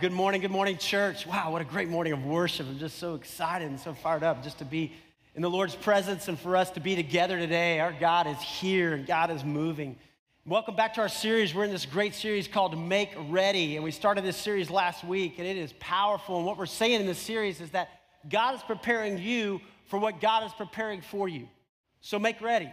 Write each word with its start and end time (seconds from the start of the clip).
Good 0.00 0.12
morning, 0.12 0.40
good 0.40 0.50
morning, 0.50 0.78
church. 0.78 1.26
Wow, 1.26 1.52
what 1.52 1.60
a 1.60 1.64
great 1.66 1.90
morning 1.90 2.14
of 2.14 2.24
worship. 2.24 2.66
I'm 2.66 2.78
just 2.78 2.98
so 2.98 3.16
excited 3.16 3.68
and 3.68 3.78
so 3.78 3.92
fired 3.92 4.22
up 4.22 4.42
just 4.42 4.56
to 4.60 4.64
be 4.64 4.94
in 5.34 5.42
the 5.42 5.50
Lord's 5.50 5.74
presence 5.74 6.26
and 6.28 6.38
for 6.38 6.56
us 6.56 6.70
to 6.70 6.80
be 6.80 6.96
together 6.96 7.38
today. 7.38 7.80
Our 7.80 7.92
God 7.92 8.26
is 8.26 8.40
here 8.40 8.94
and 8.94 9.06
God 9.06 9.30
is 9.30 9.44
moving. 9.44 9.98
Welcome 10.46 10.74
back 10.74 10.94
to 10.94 11.02
our 11.02 11.10
series. 11.10 11.54
We're 11.54 11.64
in 11.64 11.70
this 11.70 11.84
great 11.84 12.14
series 12.14 12.48
called 12.48 12.78
Make 12.78 13.10
Ready, 13.28 13.76
and 13.76 13.84
we 13.84 13.90
started 13.90 14.24
this 14.24 14.38
series 14.38 14.70
last 14.70 15.04
week, 15.04 15.34
and 15.36 15.46
it 15.46 15.58
is 15.58 15.74
powerful. 15.78 16.38
And 16.38 16.46
what 16.46 16.56
we're 16.56 16.64
saying 16.64 17.02
in 17.02 17.06
this 17.06 17.18
series 17.18 17.60
is 17.60 17.68
that 17.72 17.90
God 18.26 18.54
is 18.54 18.62
preparing 18.62 19.18
you 19.18 19.60
for 19.88 19.98
what 19.98 20.18
God 20.18 20.46
is 20.46 20.52
preparing 20.54 21.02
for 21.02 21.28
you. 21.28 21.46
So 22.00 22.18
make 22.18 22.40
ready, 22.40 22.70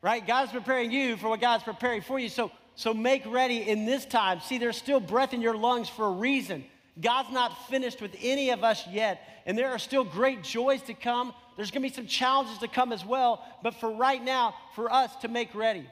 right? 0.00 0.24
God 0.24 0.44
is 0.44 0.52
preparing 0.52 0.92
you 0.92 1.16
for 1.16 1.28
what 1.28 1.40
God 1.40 1.56
is 1.56 1.64
preparing 1.64 2.02
for 2.02 2.20
you. 2.20 2.28
So 2.28 2.52
so 2.78 2.94
make 2.94 3.26
ready 3.26 3.68
in 3.68 3.86
this 3.86 4.04
time. 4.04 4.38
See, 4.38 4.58
there's 4.58 4.76
still 4.76 5.00
breath 5.00 5.34
in 5.34 5.42
your 5.42 5.56
lungs 5.56 5.88
for 5.88 6.06
a 6.06 6.12
reason. 6.12 6.64
God's 7.00 7.32
not 7.32 7.66
finished 7.66 8.00
with 8.00 8.14
any 8.22 8.50
of 8.50 8.62
us 8.62 8.86
yet, 8.88 9.20
and 9.46 9.58
there 9.58 9.70
are 9.70 9.80
still 9.80 10.04
great 10.04 10.44
joys 10.44 10.80
to 10.82 10.94
come. 10.94 11.34
There's 11.56 11.72
gonna 11.72 11.82
be 11.82 11.92
some 11.92 12.06
challenges 12.06 12.56
to 12.58 12.68
come 12.68 12.92
as 12.92 13.04
well, 13.04 13.44
but 13.64 13.74
for 13.74 13.90
right 13.90 14.22
now, 14.22 14.54
for 14.76 14.92
us 14.92 15.10
to 15.22 15.28
make 15.28 15.56
ready. 15.56 15.90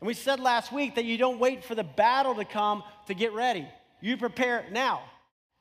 And 0.00 0.06
we 0.06 0.12
said 0.12 0.38
last 0.38 0.72
week 0.72 0.96
that 0.96 1.06
you 1.06 1.16
don't 1.16 1.38
wait 1.38 1.64
for 1.64 1.74
the 1.74 1.82
battle 1.82 2.34
to 2.34 2.44
come 2.44 2.82
to 3.06 3.14
get 3.14 3.32
ready. 3.32 3.66
You 4.02 4.18
prepare 4.18 4.66
now. 4.70 5.00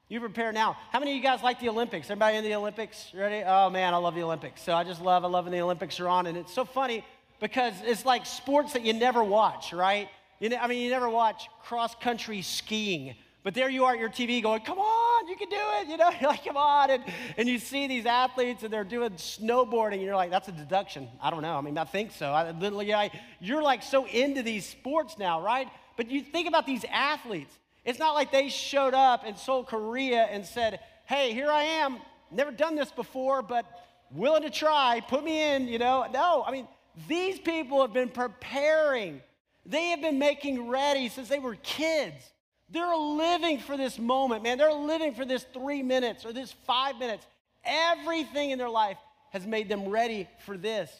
You 0.09 0.19
prepare 0.19 0.51
now. 0.51 0.75
How 0.91 0.99
many 0.99 1.11
of 1.11 1.15
you 1.15 1.23
guys 1.23 1.41
like 1.41 1.61
the 1.61 1.69
Olympics? 1.69 2.07
Everybody 2.07 2.35
in 2.35 2.43
the 2.43 2.53
Olympics? 2.53 3.11
Ready? 3.15 3.45
Oh 3.47 3.69
man, 3.69 3.93
I 3.93 3.97
love 3.97 4.13
the 4.13 4.23
Olympics. 4.23 4.61
So 4.61 4.73
I 4.73 4.83
just 4.83 5.01
love, 5.01 5.23
I 5.23 5.29
love 5.29 5.45
when 5.45 5.53
the 5.53 5.61
Olympics 5.61 6.01
are 6.01 6.09
on. 6.09 6.27
And 6.27 6.37
it's 6.37 6.53
so 6.53 6.65
funny 6.65 7.05
because 7.39 7.73
it's 7.85 8.05
like 8.05 8.25
sports 8.25 8.73
that 8.73 8.81
you 8.81 8.91
never 8.91 9.23
watch, 9.23 9.71
right? 9.71 10.09
You 10.39 10.49
know, 10.49 10.57
I 10.57 10.67
mean, 10.67 10.81
you 10.81 10.89
never 10.89 11.09
watch 11.09 11.47
cross 11.63 11.95
country 11.95 12.41
skiing, 12.41 13.15
but 13.43 13.53
there 13.53 13.69
you 13.69 13.85
are 13.85 13.93
at 13.93 13.99
your 13.99 14.09
TV 14.09 14.41
going, 14.41 14.61
come 14.61 14.79
on, 14.79 15.27
you 15.27 15.35
can 15.35 15.49
do 15.49 15.55
it. 15.55 15.87
You 15.87 15.97
know, 15.97 16.09
you're 16.19 16.29
like, 16.29 16.43
come 16.43 16.57
on. 16.57 16.89
And, 16.89 17.03
and 17.37 17.47
you 17.47 17.59
see 17.59 17.87
these 17.87 18.05
athletes 18.05 18.63
and 18.63 18.73
they're 18.73 18.83
doing 18.83 19.11
snowboarding, 19.11 19.93
and 19.93 20.01
you're 20.01 20.15
like, 20.15 20.31
that's 20.31 20.47
a 20.47 20.51
deduction. 20.51 21.07
I 21.21 21.29
don't 21.29 21.41
know. 21.41 21.55
I 21.55 21.61
mean, 21.61 21.77
I 21.77 21.85
think 21.85 22.11
so. 22.11 22.31
I, 22.31 22.51
literally, 22.51 22.93
I, 22.93 23.11
you're 23.39 23.61
like 23.61 23.83
so 23.83 24.05
into 24.07 24.43
these 24.43 24.65
sports 24.65 25.17
now, 25.17 25.41
right? 25.41 25.69
But 25.95 26.11
you 26.11 26.21
think 26.21 26.47
about 26.47 26.65
these 26.65 26.83
athletes. 26.91 27.53
It's 27.85 27.99
not 27.99 28.13
like 28.13 28.31
they 28.31 28.49
showed 28.49 28.93
up 28.95 29.25
in 29.25 29.37
Seoul, 29.37 29.63
Korea 29.63 30.23
and 30.23 30.45
said, 30.45 30.79
hey, 31.05 31.33
here 31.33 31.51
I 31.51 31.63
am, 31.63 31.97
never 32.31 32.51
done 32.51 32.75
this 32.75 32.91
before, 32.91 33.41
but 33.41 33.65
willing 34.11 34.41
to 34.41 34.49
try, 34.49 35.01
put 35.07 35.23
me 35.23 35.53
in, 35.53 35.67
you 35.67 35.77
know. 35.77 36.07
No, 36.11 36.43
I 36.45 36.51
mean, 36.51 36.67
these 37.07 37.37
people 37.39 37.81
have 37.81 37.93
been 37.93 38.09
preparing 38.09 39.21
they 39.65 39.87
have 39.87 40.01
been 40.01 40.19
making 40.19 40.67
ready 40.67 41.09
since 41.09 41.27
they 41.27 41.39
were 41.39 41.55
kids. 41.55 42.23
They're 42.69 42.95
living 42.95 43.59
for 43.59 43.77
this 43.77 43.99
moment, 43.99 44.43
man. 44.43 44.57
They're 44.57 44.73
living 44.73 45.13
for 45.13 45.25
this 45.25 45.45
three 45.53 45.83
minutes 45.83 46.25
or 46.25 46.33
this 46.33 46.51
five 46.65 46.97
minutes. 46.97 47.25
Everything 47.63 48.51
in 48.51 48.57
their 48.57 48.69
life 48.69 48.97
has 49.31 49.45
made 49.45 49.69
them 49.69 49.89
ready 49.89 50.27
for 50.45 50.57
this. 50.57 50.91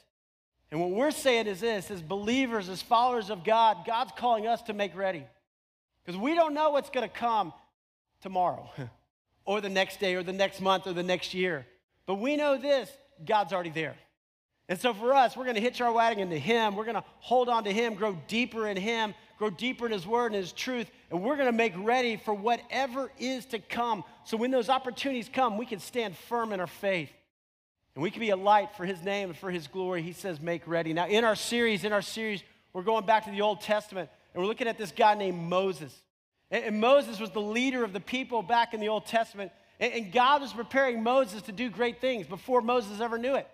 And 0.72 0.82
what 0.82 0.92
we're 0.92 1.12
saying 1.12 1.48
is 1.48 1.62
this 1.62 1.92
as 1.92 2.02
believers, 2.02 2.70
as 2.70 2.82
followers 2.82 3.30
of 3.30 3.44
God, 3.44 3.86
God's 3.86 4.12
calling 4.18 4.48
us 4.48 4.62
to 4.64 4.74
make 4.74 4.96
ready. 4.96 5.24
Because 6.04 6.20
we 6.20 6.36
don't 6.36 6.54
know 6.54 6.72
what's 6.72 6.90
going 6.90 7.08
to 7.08 7.14
come 7.14 7.54
tomorrow 8.22 8.70
or 9.46 9.62
the 9.62 9.70
next 9.70 10.00
day 10.00 10.16
or 10.16 10.24
the 10.24 10.34
next 10.34 10.62
month 10.62 10.88
or 10.88 10.94
the 10.94 11.04
next 11.04 11.34
year. 11.34 11.66
But 12.06 12.16
we 12.16 12.36
know 12.36 12.58
this 12.58 12.90
God's 13.26 13.54
already 13.54 13.70
there. 13.70 13.96
And 14.68 14.80
so 14.80 14.94
for 14.94 15.14
us, 15.14 15.38
we're 15.38 15.44
going 15.44 15.56
to 15.56 15.62
hitch 15.62 15.80
our 15.80 15.92
wagon 15.92 16.30
to 16.32 16.40
Him. 16.40 16.76
We're 16.76 16.86
going 16.86 16.96
to 16.96 17.04
hold 17.20 17.50
on 17.50 17.66
to 17.66 17.72
Him, 17.72 17.94
grow 17.94 18.18
deeper 18.28 18.68
in 18.68 18.78
Him, 18.78 19.14
grow 19.38 19.52
deeper 19.52 19.86
in 19.86 19.92
His 19.92 20.08
Word 20.08 20.28
and 20.28 20.36
His 20.36 20.52
truth, 20.52 20.90
and 21.12 21.22
we're 21.22 21.36
going 21.36 21.48
to 21.48 21.52
make 21.52 21.74
ready 21.78 22.18
for 22.18 22.34
whatever 22.34 23.12
is 23.20 23.46
to 23.48 23.60
come. 23.60 24.04
So 24.24 24.38
when 24.38 24.50
those 24.50 24.70
opportunities 24.70 25.30
come, 25.32 25.58
we 25.58 25.68
can 25.68 25.80
stand 25.80 26.18
firm 26.18 26.52
in 26.52 26.60
our 26.60 26.68
faith. 26.68 27.12
And 27.94 28.02
we 28.02 28.12
can 28.12 28.20
be 28.20 28.32
a 28.32 28.36
light 28.36 28.76
for 28.76 28.86
His 28.86 29.02
name 29.04 29.30
and 29.30 29.38
for 29.38 29.52
His 29.52 29.68
glory. 29.68 30.02
He 30.02 30.14
says, 30.14 30.42
make 30.42 30.68
ready. 30.68 30.94
Now, 30.94 31.08
in 31.08 31.24
our 31.24 31.36
series, 31.36 31.84
in 31.84 31.94
our 31.94 32.02
series, 32.02 32.44
we're 32.74 32.82
going 32.82 33.06
back 33.06 33.26
to 33.26 33.32
the 33.32 33.42
Old 33.42 33.62
Testament, 33.62 34.10
and 34.34 34.42
we're 34.42 34.48
looking 34.48 34.68
at 34.68 34.78
this 34.80 34.92
guy 34.92 35.14
named 35.14 35.38
Moses. 35.38 35.94
And, 36.50 36.80
Moses 36.82 37.20
was 37.20 37.30
the 37.30 37.42
leader 37.42 37.84
of 37.84 37.94
the 37.94 38.00
people 38.00 38.42
back 38.42 38.74
in 38.74 38.80
the 38.80 38.90
Old 38.90 39.06
Testament. 39.06 39.52
and 39.80 40.12
God 40.12 40.42
was 40.42 40.54
preparing 40.54 41.04
Moses 41.04 41.44
to 41.44 41.52
do 41.52 41.70
great 41.70 42.02
things 42.02 42.26
before 42.26 42.62
Moses 42.62 43.00
ever 43.00 43.18
knew 43.18 43.36
it. 43.36 43.48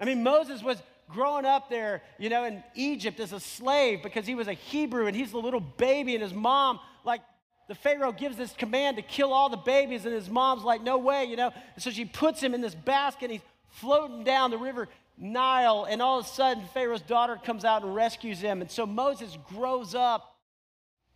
I 0.00 0.04
mean, 0.04 0.22
Moses 0.22 0.62
was 0.62 0.82
growing 1.08 1.44
up 1.44 1.68
there, 1.68 2.02
you 2.18 2.28
know, 2.28 2.44
in 2.44 2.62
Egypt 2.74 3.20
as 3.20 3.32
a 3.32 3.40
slave 3.40 4.02
because 4.02 4.26
he 4.26 4.34
was 4.34 4.48
a 4.48 4.52
Hebrew 4.52 5.06
and 5.06 5.16
he's 5.16 5.32
the 5.32 5.38
little 5.38 5.60
baby, 5.60 6.14
and 6.14 6.22
his 6.22 6.34
mom, 6.34 6.80
like, 7.04 7.20
the 7.68 7.74
Pharaoh 7.74 8.10
gives 8.10 8.36
this 8.36 8.52
command 8.52 8.96
to 8.96 9.02
kill 9.02 9.32
all 9.32 9.48
the 9.48 9.56
babies, 9.56 10.04
and 10.04 10.12
his 10.12 10.28
mom's 10.28 10.64
like, 10.64 10.82
no 10.82 10.98
way, 10.98 11.26
you 11.26 11.36
know. 11.36 11.52
And 11.74 11.82
so 11.82 11.90
she 11.90 12.04
puts 12.04 12.42
him 12.42 12.52
in 12.54 12.60
this 12.60 12.74
basket, 12.74 13.26
and 13.26 13.32
he's 13.32 13.42
floating 13.68 14.24
down 14.24 14.50
the 14.50 14.58
river 14.58 14.88
Nile, 15.20 15.86
and 15.88 16.00
all 16.00 16.18
of 16.18 16.24
a 16.24 16.28
sudden, 16.28 16.64
Pharaoh's 16.72 17.02
daughter 17.02 17.38
comes 17.44 17.64
out 17.64 17.82
and 17.82 17.94
rescues 17.94 18.40
him. 18.40 18.62
And 18.62 18.70
so 18.70 18.86
Moses 18.86 19.36
grows 19.48 19.94
up 19.94 20.34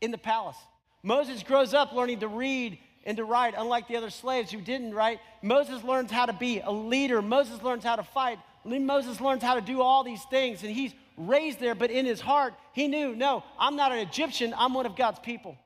in 0.01 0.11
the 0.11 0.19
palace. 0.19 0.59
Moses 1.03 1.43
grows 1.43 1.73
up 1.73 1.93
learning 1.93 2.21
to 2.21 2.29
read 2.29 2.79
and 3.07 3.17
to 3.17 3.25
write, 3.25 3.55
unlike 3.57 3.89
the 3.89 3.97
other 3.97 4.11
slaves 4.11 4.51
who 4.51 4.61
didn't 4.61 4.95
write. 4.95 5.21
Moses 5.43 5.83
learns 5.83 6.11
how 6.11 6.27
to 6.27 6.33
be 6.33 6.61
a 6.61 6.71
leader, 6.71 7.23
Moses 7.23 7.63
learns 7.63 7.83
how 7.83 7.97
to 7.97 8.03
fight. 8.03 8.39
Moses 8.65 9.21
learns 9.21 9.43
how 9.43 9.55
to 9.55 9.61
do 9.61 9.83
all 9.83 10.05
these 10.05 10.23
things, 10.25 10.63
and 10.63 10.73
he's 10.73 10.93
raised 11.17 11.61
there, 11.61 11.75
but 11.75 11.91
in 11.91 12.07
his 12.07 12.21
heart, 12.21 12.55
he 12.73 12.89
knew, 12.89 13.15
no, 13.15 13.45
I'm 13.59 13.77
not 13.77 13.93
an 13.93 13.99
Egyptian, 13.99 14.55
I'm 14.57 14.75
one 14.75 14.87
of 14.87 14.97
God's 14.97 15.19
people. 15.21 15.57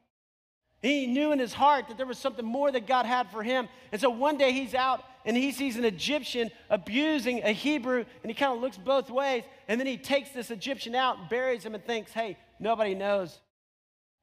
He 0.81 1.07
knew 1.07 1.33
in 1.33 1.39
his 1.39 1.53
heart 1.53 1.89
that 1.89 1.97
there 1.97 2.07
was 2.07 2.19
something 2.19 2.45
more 2.45 2.71
that 2.71 2.87
God 2.87 3.05
had 3.05 3.31
for 3.31 3.43
him. 3.43 3.69
And 3.91 4.01
so 4.01 4.11
one 4.11 4.39
day 4.39 4.53
he's 4.53 4.75
out 4.75 5.03
and 5.25 5.37
he 5.37 5.51
sees 5.51 5.77
an 5.77 5.85
Egyptian 5.85 6.51
abusing 6.71 7.43
a 7.43 7.51
Hebrew, 7.51 8.05
and 8.23 8.31
he 8.31 8.35
kind 8.35 8.53
of 8.53 8.61
looks 8.61 8.79
both 8.79 9.11
ways. 9.11 9.43
And 9.67 9.81
then 9.81 9.87
he 9.87 9.97
takes 9.97 10.31
this 10.31 10.51
Egyptian 10.51 10.95
out 10.95 11.19
and 11.19 11.29
buries 11.29 11.65
him 11.65 11.75
and 11.75 11.85
thinks, 11.85 12.13
hey, 12.13 12.39
nobody 12.61 12.95
knows. 12.95 13.41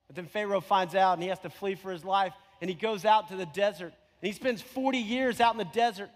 But 0.07 0.15
then 0.15 0.27
Pharaoh 0.27 0.61
finds 0.61 0.95
out 0.95 1.13
and 1.13 1.23
he 1.23 1.29
has 1.29 1.39
to 1.39 1.49
flee 1.49 1.75
for 1.75 1.91
his 1.91 2.05
life. 2.05 2.33
And 2.61 2.69
he 2.69 2.75
goes 2.75 3.03
out 3.03 3.27
to 3.29 3.35
the 3.35 3.45
desert. 3.47 3.93
And 4.21 4.27
he 4.27 4.31
spends 4.31 4.61
40 4.61 4.97
years 4.97 5.41
out 5.41 5.53
in 5.53 5.57
the 5.57 5.65
desert. 5.65 6.09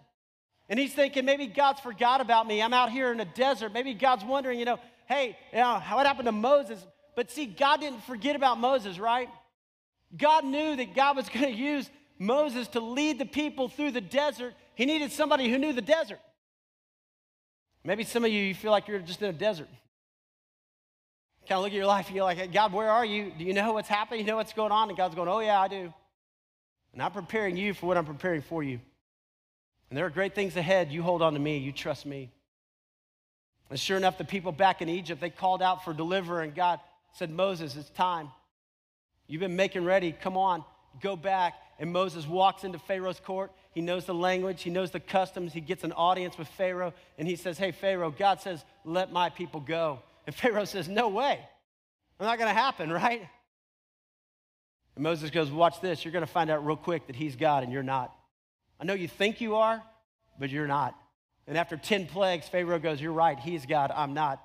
And 0.69 0.79
he's 0.79 0.93
thinking, 0.93 1.25
maybe 1.25 1.47
God's 1.47 1.79
forgot 1.79 2.21
about 2.21 2.47
me. 2.47 2.61
I'm 2.61 2.73
out 2.73 2.91
here 2.91 3.11
in 3.11 3.17
the 3.17 3.25
desert. 3.25 3.73
Maybe 3.73 3.95
God's 3.95 4.23
wondering, 4.23 4.59
you 4.59 4.65
know, 4.65 4.79
hey, 5.07 5.35
you 5.51 5.57
know, 5.57 5.81
what 5.91 6.05
happened 6.05 6.27
to 6.27 6.31
Moses? 6.31 6.85
But 7.15 7.31
see, 7.31 7.47
God 7.47 7.81
didn't 7.81 8.03
forget 8.03 8.35
about 8.35 8.59
Moses, 8.59 8.99
right? 8.99 9.29
God 10.15 10.45
knew 10.45 10.75
that 10.75 10.95
God 10.95 11.15
was 11.15 11.27
going 11.33 11.45
to 11.45 11.51
use 11.51 11.89
Moses 12.19 12.67
to 12.69 12.79
lead 12.79 13.17
the 13.17 13.25
people 13.25 13.67
through 13.67 13.91
the 13.91 14.01
desert. 14.01 14.53
He 14.75 14.85
needed 14.85 15.11
somebody 15.11 15.49
who 15.49 15.57
knew 15.57 15.73
the 15.73 15.81
desert. 15.81 16.19
Maybe 17.83 18.03
some 18.03 18.23
of 18.23 18.31
you, 18.31 18.43
you 18.43 18.53
feel 18.53 18.71
like 18.71 18.87
you're 18.87 18.99
just 18.99 19.21
in 19.21 19.29
a 19.29 19.33
desert. 19.33 19.69
Kind 21.47 21.57
of 21.57 21.63
look 21.63 21.71
at 21.71 21.75
your 21.75 21.87
life, 21.87 22.11
you're 22.11 22.23
like, 22.23 22.51
God, 22.51 22.73
where 22.73 22.91
are 22.91 23.05
you? 23.05 23.31
Do 23.35 23.43
you 23.43 23.53
know 23.53 23.73
what's 23.73 23.87
happening? 23.87 24.19
You 24.19 24.27
know 24.27 24.35
what's 24.35 24.53
going 24.53 24.71
on? 24.71 24.89
And 24.89 24.97
God's 24.97 25.15
going, 25.15 25.29
Oh, 25.29 25.39
yeah, 25.39 25.59
I 25.59 25.67
do. 25.67 25.91
And 26.93 27.01
I'm 27.01 27.11
preparing 27.11 27.57
you 27.57 27.73
for 27.73 27.87
what 27.87 27.97
I'm 27.97 28.05
preparing 28.05 28.41
for 28.41 28.61
you. 28.61 28.79
And 29.89 29.97
there 29.97 30.05
are 30.05 30.09
great 30.09 30.35
things 30.35 30.55
ahead. 30.55 30.91
You 30.91 31.01
hold 31.01 31.21
on 31.21 31.33
to 31.33 31.39
me, 31.39 31.57
you 31.57 31.71
trust 31.71 32.05
me. 32.05 32.31
And 33.69 33.79
sure 33.79 33.97
enough, 33.97 34.17
the 34.17 34.23
people 34.23 34.51
back 34.51 34.81
in 34.81 34.89
Egypt, 34.89 35.21
they 35.21 35.29
called 35.29 35.61
out 35.61 35.83
for 35.83 35.93
deliverer, 35.93 36.41
and 36.41 36.55
God 36.55 36.79
said, 37.13 37.29
Moses, 37.29 37.75
it's 37.75 37.89
time. 37.91 38.29
You've 39.27 39.41
been 39.41 39.55
making 39.55 39.85
ready. 39.85 40.11
Come 40.11 40.37
on, 40.37 40.63
go 41.01 41.15
back. 41.15 41.53
And 41.77 41.93
Moses 41.93 42.27
walks 42.27 42.63
into 42.63 42.79
Pharaoh's 42.79 43.19
court. 43.19 43.51
He 43.71 43.81
knows 43.81 44.05
the 44.05 44.13
language, 44.13 44.63
he 44.63 44.69
knows 44.69 44.91
the 44.91 44.99
customs. 44.99 45.53
He 45.53 45.61
gets 45.61 45.83
an 45.83 45.91
audience 45.91 46.37
with 46.37 46.47
Pharaoh, 46.49 46.93
and 47.17 47.27
he 47.27 47.35
says, 47.35 47.57
Hey, 47.57 47.71
Pharaoh, 47.71 48.11
God 48.11 48.41
says, 48.41 48.63
let 48.83 49.11
my 49.11 49.29
people 49.29 49.59
go. 49.59 49.99
And 50.25 50.35
Pharaoh 50.35 50.65
says, 50.65 50.87
No 50.87 51.09
way. 51.09 51.39
It's 52.19 52.25
not 52.25 52.37
going 52.37 52.49
to 52.49 52.59
happen, 52.59 52.91
right? 52.91 53.21
And 54.95 55.03
Moses 55.03 55.29
goes, 55.29 55.51
Watch 55.51 55.79
this. 55.79 56.03
You're 56.03 56.11
going 56.11 56.25
to 56.25 56.31
find 56.31 56.49
out 56.49 56.65
real 56.65 56.75
quick 56.75 57.07
that 57.07 57.15
he's 57.15 57.35
God 57.35 57.63
and 57.63 57.71
you're 57.71 57.83
not. 57.83 58.13
I 58.79 58.85
know 58.85 58.93
you 58.93 59.07
think 59.07 59.41
you 59.41 59.55
are, 59.55 59.83
but 60.39 60.49
you're 60.49 60.67
not. 60.67 60.95
And 61.47 61.57
after 61.57 61.77
10 61.77 62.07
plagues, 62.07 62.47
Pharaoh 62.47 62.79
goes, 62.79 63.01
You're 63.01 63.11
right, 63.11 63.37
he's 63.39 63.65
God, 63.65 63.91
I'm 63.93 64.13
not. 64.13 64.41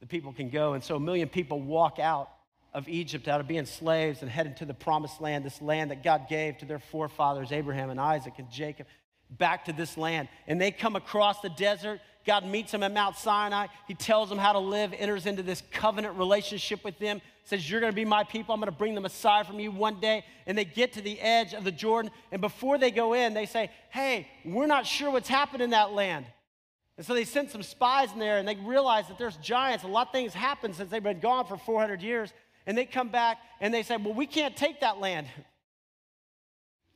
The 0.00 0.06
people 0.06 0.32
can 0.32 0.50
go. 0.50 0.74
And 0.74 0.82
so 0.82 0.96
a 0.96 1.00
million 1.00 1.28
people 1.28 1.60
walk 1.60 1.98
out 1.98 2.28
of 2.74 2.88
Egypt, 2.88 3.28
out 3.28 3.40
of 3.40 3.46
being 3.46 3.66
slaves, 3.66 4.22
and 4.22 4.30
head 4.30 4.46
into 4.46 4.64
the 4.64 4.74
promised 4.74 5.20
land, 5.20 5.44
this 5.44 5.62
land 5.62 5.90
that 5.90 6.02
God 6.02 6.26
gave 6.28 6.58
to 6.58 6.64
their 6.64 6.78
forefathers, 6.78 7.52
Abraham 7.52 7.90
and 7.90 8.00
Isaac 8.00 8.34
and 8.38 8.50
Jacob, 8.50 8.86
back 9.30 9.66
to 9.66 9.72
this 9.72 9.96
land. 9.96 10.28
And 10.46 10.60
they 10.60 10.70
come 10.70 10.96
across 10.96 11.40
the 11.40 11.50
desert. 11.50 12.00
God 12.26 12.46
meets 12.46 12.72
them 12.72 12.82
at 12.82 12.92
Mount 12.92 13.16
Sinai. 13.16 13.66
He 13.88 13.94
tells 13.94 14.28
them 14.28 14.38
how 14.38 14.52
to 14.52 14.58
live, 14.58 14.92
enters 14.96 15.26
into 15.26 15.42
this 15.42 15.62
covenant 15.72 16.16
relationship 16.16 16.84
with 16.84 16.98
them 16.98 17.20
says, 17.44 17.68
You're 17.68 17.80
going 17.80 17.92
to 17.92 17.96
be 17.96 18.04
my 18.04 18.24
people. 18.24 18.54
I'm 18.54 18.60
going 18.60 18.70
to 18.70 18.76
bring 18.76 18.94
the 18.94 19.00
Messiah 19.00 19.44
from 19.44 19.60
you 19.60 19.70
one 19.70 20.00
day. 20.00 20.24
And 20.46 20.56
they 20.56 20.64
get 20.64 20.92
to 20.94 21.00
the 21.00 21.20
edge 21.20 21.54
of 21.54 21.64
the 21.64 21.72
Jordan. 21.72 22.10
And 22.30 22.40
before 22.40 22.78
they 22.78 22.90
go 22.90 23.14
in, 23.14 23.34
they 23.34 23.46
say, 23.46 23.70
Hey, 23.90 24.28
we're 24.44 24.66
not 24.66 24.86
sure 24.86 25.10
what's 25.10 25.28
happened 25.28 25.62
in 25.62 25.70
that 25.70 25.92
land. 25.92 26.26
And 26.96 27.06
so 27.06 27.14
they 27.14 27.24
sent 27.24 27.50
some 27.50 27.62
spies 27.62 28.12
in 28.12 28.18
there 28.18 28.38
and 28.38 28.46
they 28.46 28.56
realize 28.56 29.08
that 29.08 29.18
there's 29.18 29.36
giants. 29.38 29.84
A 29.84 29.88
lot 29.88 30.08
of 30.08 30.12
things 30.12 30.34
happened 30.34 30.74
since 30.74 30.90
they've 30.90 31.02
been 31.02 31.20
gone 31.20 31.46
for 31.46 31.56
400 31.56 32.02
years. 32.02 32.32
And 32.66 32.76
they 32.76 32.84
come 32.84 33.08
back 33.08 33.38
and 33.60 33.72
they 33.72 33.82
say, 33.82 33.96
Well, 33.96 34.14
we 34.14 34.26
can't 34.26 34.56
take 34.56 34.80
that 34.80 35.00
land. 35.00 35.26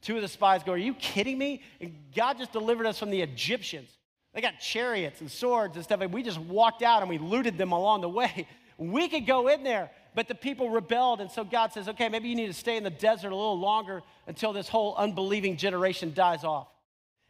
Two 0.03 0.17
of 0.17 0.23
the 0.23 0.29
spies 0.29 0.63
go, 0.63 0.73
Are 0.73 0.79
you 0.79 0.95
kidding 0.95 1.39
me? 1.39 1.63
And 1.81 1.95
God 2.15 2.39
just 2.39 2.53
delivered 2.53 2.87
us 2.87 2.99
from 2.99 3.11
the 3.11 3.23
Egyptians. 3.23 3.91
They 4.37 4.43
got 4.43 4.61
chariots 4.61 5.23
and 5.23 5.31
swords 5.31 5.77
and 5.77 5.83
stuff, 5.83 6.03
and 6.03 6.13
we 6.13 6.23
just 6.23 6.39
walked 6.39 6.83
out 6.83 7.01
and 7.01 7.09
we 7.09 7.17
looted 7.17 7.57
them 7.57 7.73
along 7.73 8.03
the 8.03 8.09
way. 8.09 8.47
We 8.79 9.09
could 9.09 9.27
go 9.27 9.49
in 9.49 9.63
there, 9.63 9.91
but 10.15 10.29
the 10.29 10.35
people 10.35 10.69
rebelled, 10.69 11.23
and 11.23 11.31
so 11.31 11.45
God 11.45 11.73
says, 11.73 11.89
Okay, 11.89 12.11
maybe 12.11 12.29
you 12.29 12.35
need 12.35 12.49
to 12.49 12.53
stay 12.53 12.77
in 12.77 12.85
the 12.85 12.91
desert 12.91 13.33
a 13.33 13.35
little 13.35 13.59
longer 13.59 14.03
until 14.27 14.53
this 14.53 14.69
whole 14.69 14.95
unbelieving 14.97 15.57
generation 15.57 16.13
dies 16.13 16.45
off. 16.45 16.69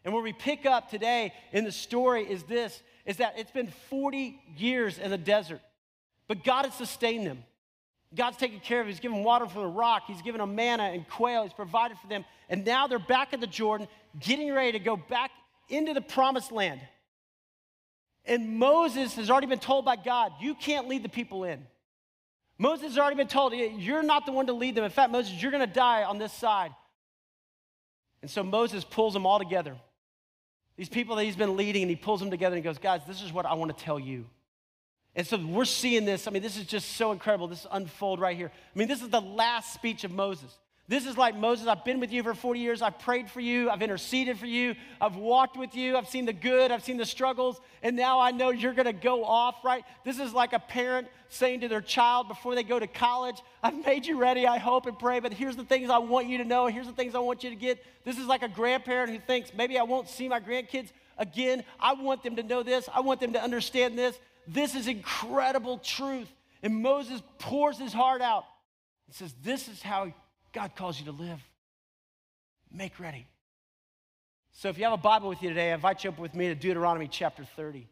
And 0.04 0.12
where 0.12 0.24
we 0.24 0.32
pick 0.32 0.66
up 0.66 0.90
today 0.90 1.32
in 1.52 1.62
the 1.62 1.70
story 1.70 2.24
is 2.28 2.42
this 2.42 2.82
is 3.04 3.18
that 3.18 3.34
it's 3.38 3.52
been 3.52 3.68
40 3.90 4.40
years 4.56 4.98
in 4.98 5.12
the 5.12 5.16
desert, 5.16 5.60
but 6.26 6.42
God 6.42 6.64
has 6.64 6.74
sustained 6.74 7.28
them. 7.28 7.44
God's 8.12 8.38
taken 8.38 8.58
care 8.58 8.80
of. 8.80 8.88
He's 8.88 8.98
given 8.98 9.22
water 9.22 9.46
from 9.46 9.62
the 9.62 9.68
rock. 9.68 10.02
He's 10.08 10.22
given 10.22 10.40
them 10.40 10.56
manna 10.56 10.82
and 10.82 11.08
quail. 11.08 11.44
He's 11.44 11.52
provided 11.52 11.96
for 11.98 12.08
them. 12.08 12.24
And 12.48 12.64
now 12.64 12.88
they're 12.88 12.98
back 12.98 13.32
in 13.32 13.38
the 13.38 13.46
Jordan, 13.46 13.86
getting 14.18 14.52
ready 14.52 14.72
to 14.72 14.80
go 14.80 14.96
back 14.96 15.30
into 15.68 15.94
the 15.94 16.00
promised 16.00 16.50
land. 16.50 16.80
And 18.26 18.58
Moses 18.58 19.14
has 19.14 19.30
already 19.30 19.46
been 19.46 19.60
told 19.60 19.84
by 19.84 19.96
God, 19.96 20.32
you 20.40 20.54
can't 20.54 20.88
lead 20.88 21.04
the 21.04 21.08
people 21.08 21.44
in. 21.44 21.64
Moses 22.58 22.88
has 22.88 22.98
already 22.98 23.16
been 23.16 23.28
told, 23.28 23.52
you're 23.54 24.02
not 24.02 24.26
the 24.26 24.32
one 24.32 24.46
to 24.46 24.52
lead 24.52 24.74
them. 24.74 24.82
In 24.82 24.90
fact, 24.90 25.12
Moses, 25.12 25.40
you're 25.40 25.52
going 25.52 25.66
to 25.66 25.72
die 25.72 26.04
on 26.04 26.18
this 26.18 26.32
side. 26.32 26.72
And 28.22 28.30
so 28.30 28.42
Moses 28.42 28.82
pulls 28.82 29.12
them 29.12 29.26
all 29.26 29.38
together. 29.38 29.76
These 30.76 30.88
people 30.88 31.16
that 31.16 31.24
he's 31.24 31.36
been 31.36 31.56
leading, 31.56 31.82
and 31.82 31.90
he 31.90 31.96
pulls 31.96 32.18
them 32.18 32.30
together 32.30 32.56
and 32.56 32.64
goes, 32.64 32.78
guys, 32.78 33.02
this 33.06 33.22
is 33.22 33.32
what 33.32 33.46
I 33.46 33.54
want 33.54 33.76
to 33.76 33.84
tell 33.84 33.98
you. 33.98 34.26
And 35.14 35.26
so 35.26 35.38
we're 35.38 35.64
seeing 35.64 36.04
this. 36.04 36.26
I 36.26 36.30
mean, 36.30 36.42
this 36.42 36.56
is 36.56 36.66
just 36.66 36.96
so 36.96 37.12
incredible. 37.12 37.46
This 37.46 37.66
unfold 37.70 38.20
right 38.20 38.36
here. 38.36 38.50
I 38.52 38.78
mean, 38.78 38.88
this 38.88 39.02
is 39.02 39.08
the 39.08 39.20
last 39.20 39.72
speech 39.72 40.04
of 40.04 40.10
Moses. 40.10 40.58
This 40.88 41.04
is 41.04 41.18
like 41.18 41.36
Moses, 41.36 41.66
I've 41.66 41.84
been 41.84 41.98
with 41.98 42.12
you 42.12 42.22
for 42.22 42.32
40 42.32 42.60
years. 42.60 42.80
I've 42.80 43.00
prayed 43.00 43.28
for 43.28 43.40
you. 43.40 43.68
I've 43.68 43.82
interceded 43.82 44.38
for 44.38 44.46
you. 44.46 44.76
I've 45.00 45.16
walked 45.16 45.56
with 45.56 45.74
you. 45.74 45.96
I've 45.96 46.08
seen 46.08 46.26
the 46.26 46.32
good. 46.32 46.70
I've 46.70 46.84
seen 46.84 46.96
the 46.96 47.04
struggles. 47.04 47.60
And 47.82 47.96
now 47.96 48.20
I 48.20 48.30
know 48.30 48.50
you're 48.50 48.72
going 48.72 48.86
to 48.86 48.92
go 48.92 49.24
off, 49.24 49.64
right? 49.64 49.84
This 50.04 50.20
is 50.20 50.32
like 50.32 50.52
a 50.52 50.60
parent 50.60 51.08
saying 51.28 51.60
to 51.60 51.68
their 51.68 51.80
child 51.80 52.28
before 52.28 52.54
they 52.54 52.62
go 52.62 52.78
to 52.78 52.86
college, 52.86 53.42
I've 53.64 53.84
made 53.84 54.06
you 54.06 54.16
ready, 54.16 54.46
I 54.46 54.58
hope 54.58 54.86
and 54.86 54.96
pray, 54.96 55.18
but 55.18 55.32
here's 55.32 55.56
the 55.56 55.64
things 55.64 55.90
I 55.90 55.98
want 55.98 56.28
you 56.28 56.38
to 56.38 56.44
know. 56.44 56.68
Here's 56.68 56.86
the 56.86 56.92
things 56.92 57.16
I 57.16 57.18
want 57.18 57.42
you 57.42 57.50
to 57.50 57.56
get. 57.56 57.84
This 58.04 58.16
is 58.16 58.26
like 58.26 58.44
a 58.44 58.48
grandparent 58.48 59.10
who 59.10 59.18
thinks, 59.18 59.52
maybe 59.52 59.78
I 59.78 59.82
won't 59.82 60.08
see 60.08 60.28
my 60.28 60.38
grandkids 60.38 60.90
again. 61.18 61.64
I 61.80 61.94
want 61.94 62.22
them 62.22 62.36
to 62.36 62.44
know 62.44 62.62
this. 62.62 62.88
I 62.94 63.00
want 63.00 63.18
them 63.18 63.32
to 63.32 63.42
understand 63.42 63.98
this. 63.98 64.16
This 64.46 64.76
is 64.76 64.86
incredible 64.86 65.78
truth. 65.78 66.28
And 66.62 66.80
Moses 66.80 67.22
pours 67.38 67.76
his 67.76 67.92
heart 67.92 68.22
out 68.22 68.44
He 69.08 69.12
says, 69.12 69.34
This 69.42 69.68
is 69.68 69.82
how 69.82 70.12
God 70.56 70.74
calls 70.74 70.98
you 70.98 71.04
to 71.04 71.12
live. 71.12 71.38
Make 72.72 72.98
ready. 72.98 73.26
So 74.52 74.70
if 74.70 74.78
you 74.78 74.84
have 74.84 74.94
a 74.94 74.96
Bible 74.96 75.28
with 75.28 75.42
you 75.42 75.50
today, 75.50 75.70
I 75.70 75.74
invite 75.74 76.02
you 76.02 76.08
up 76.08 76.18
with 76.18 76.34
me 76.34 76.48
to 76.48 76.54
Deuteronomy 76.54 77.08
chapter 77.08 77.44
30. 77.56 77.86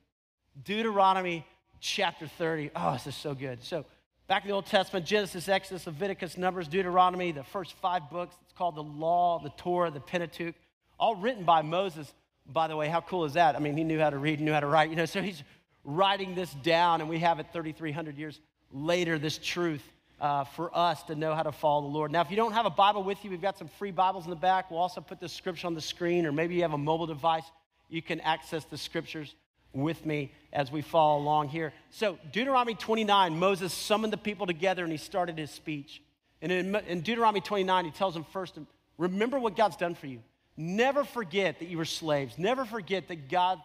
Deuteronomy 0.65 1.45
chapter 1.81 2.27
30. 2.27 2.71
Oh, 2.75 2.95
this 2.95 3.07
is 3.07 3.15
so 3.15 3.35
good. 3.35 3.63
So 3.63 3.85
back 4.29 4.45
in 4.45 4.49
the 4.49 4.55
Old 4.55 4.65
Testament, 4.65 5.05
Genesis, 5.05 5.47
Exodus, 5.47 5.87
Leviticus, 5.87 6.39
Numbers, 6.39 6.67
Deuteronomy, 6.67 7.33
the 7.33 7.45
first 7.45 7.75
five 7.83 8.09
books. 8.09 8.35
It's 8.45 8.55
called 8.55 8.77
the 8.77 8.83
Law, 8.83 9.41
the 9.41 9.53
Torah, 9.59 9.91
the 9.91 10.01
Pentateuch, 10.01 10.55
all 10.99 11.17
written 11.17 11.45
by 11.45 11.61
Moses. 11.61 12.15
By 12.47 12.69
the 12.69 12.77
way, 12.77 12.89
how 12.89 13.03
cool 13.03 13.27
is 13.27 13.35
that? 13.35 13.57
I 13.57 13.59
mean, 13.59 13.77
he 13.77 13.85
knew 13.85 13.99
how 13.99 14.09
to 14.09 14.17
read, 14.17 14.41
knew 14.41 14.55
how 14.55 14.61
to 14.61 14.67
write, 14.67 14.89
you 14.89 14.97
know, 14.97 15.05
so 15.05 15.21
he's 15.21 15.43
writing 15.85 16.35
this 16.35 16.51
down, 16.63 17.03
and 17.03 17.11
we 17.11 17.19
have 17.19 17.41
it 17.41 17.49
3,300 17.53 18.17
years 18.17 18.41
later, 18.73 19.19
this 19.19 19.37
truth 19.37 19.83
uh, 20.25 20.43
for 20.43 20.75
us 20.75 21.03
to 21.03 21.15
know 21.15 21.35
how 21.35 21.43
to 21.43 21.53
follow 21.53 21.83
the 21.83 21.89
Lord. 21.89 22.11
Now, 22.11 22.23
if 22.23 22.31
you 22.31 22.37
don't 22.37 22.53
have 22.53 22.65
a 22.65 22.71
Bible 22.71 23.03
with 23.03 23.23
you, 23.23 23.31
we've 23.31 23.43
got 23.43 23.59
some 23.59 23.69
free 23.69 23.91
Bibles 23.91 24.25
in 24.25 24.31
the 24.31 24.37
back. 24.37 24.71
We'll 24.71 24.81
also 24.81 25.03
put 25.03 25.21
the 25.21 25.29
scripture 25.29 25.67
on 25.67 25.75
the 25.75 25.83
screen, 25.83 26.25
or 26.25 26.33
maybe 26.33 26.55
you 26.55 26.63
have 26.63 26.73
a 26.73 26.79
mobile 26.79 27.07
device. 27.07 27.45
You 27.91 28.01
can 28.01 28.23
access 28.23 28.65
the 28.65 28.79
scriptures 28.79 29.35
with 29.75 30.07
me 30.07 30.33
as 30.51 30.73
we 30.73 30.81
follow 30.81 31.19
along 31.19 31.49
here. 31.49 31.75
So, 31.91 32.19
Deuteronomy 32.33 32.75
29, 32.75 33.39
Moses 33.39 33.75
summoned 33.75 34.15
the 34.15 34.17
people 34.17 34.47
together 34.47 34.83
and 34.83 34.91
he 34.91 34.97
started 34.97 35.37
his 35.37 35.51
speech. 35.51 36.01
And 36.41 36.51
in, 36.51 36.75
in 36.75 37.03
Deuteronomy 37.03 37.43
29, 37.43 37.85
he 37.85 37.91
tells 37.91 38.15
them 38.15 38.25
first, 38.33 38.59
remember 38.97 39.39
what 39.39 39.59
God's 39.59 39.77
done 39.77 39.95
for 39.95 40.07
you. 40.07 40.23
Never 40.57 41.05
forget 41.05 41.59
that 41.59 41.69
you 41.69 41.77
were 41.77 41.85
slaves. 41.85 42.39
Never 42.39 42.65
forget 42.65 43.09
that 43.09 43.29
God 43.29 43.59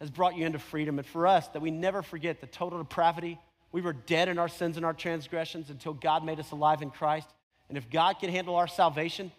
has 0.00 0.10
brought 0.10 0.36
you 0.36 0.44
into 0.44 0.58
freedom. 0.58 0.98
And 0.98 1.06
for 1.06 1.28
us, 1.28 1.46
that 1.48 1.62
we 1.62 1.70
never 1.70 2.02
forget 2.02 2.40
the 2.40 2.48
total 2.48 2.80
depravity 2.80 3.38
we 3.74 3.80
were 3.80 3.92
dead 3.92 4.28
in 4.28 4.38
our 4.38 4.46
sins 4.46 4.76
and 4.76 4.86
our 4.86 4.92
transgressions 4.92 5.68
until 5.68 5.94
God 5.94 6.24
made 6.24 6.38
us 6.38 6.52
alive 6.52 6.80
in 6.80 6.92
Christ. 6.92 7.26
And 7.68 7.76
if 7.76 7.90
God 7.90 8.20
can 8.20 8.30
handle 8.30 8.54
our 8.54 8.68
salvation, 8.68 9.32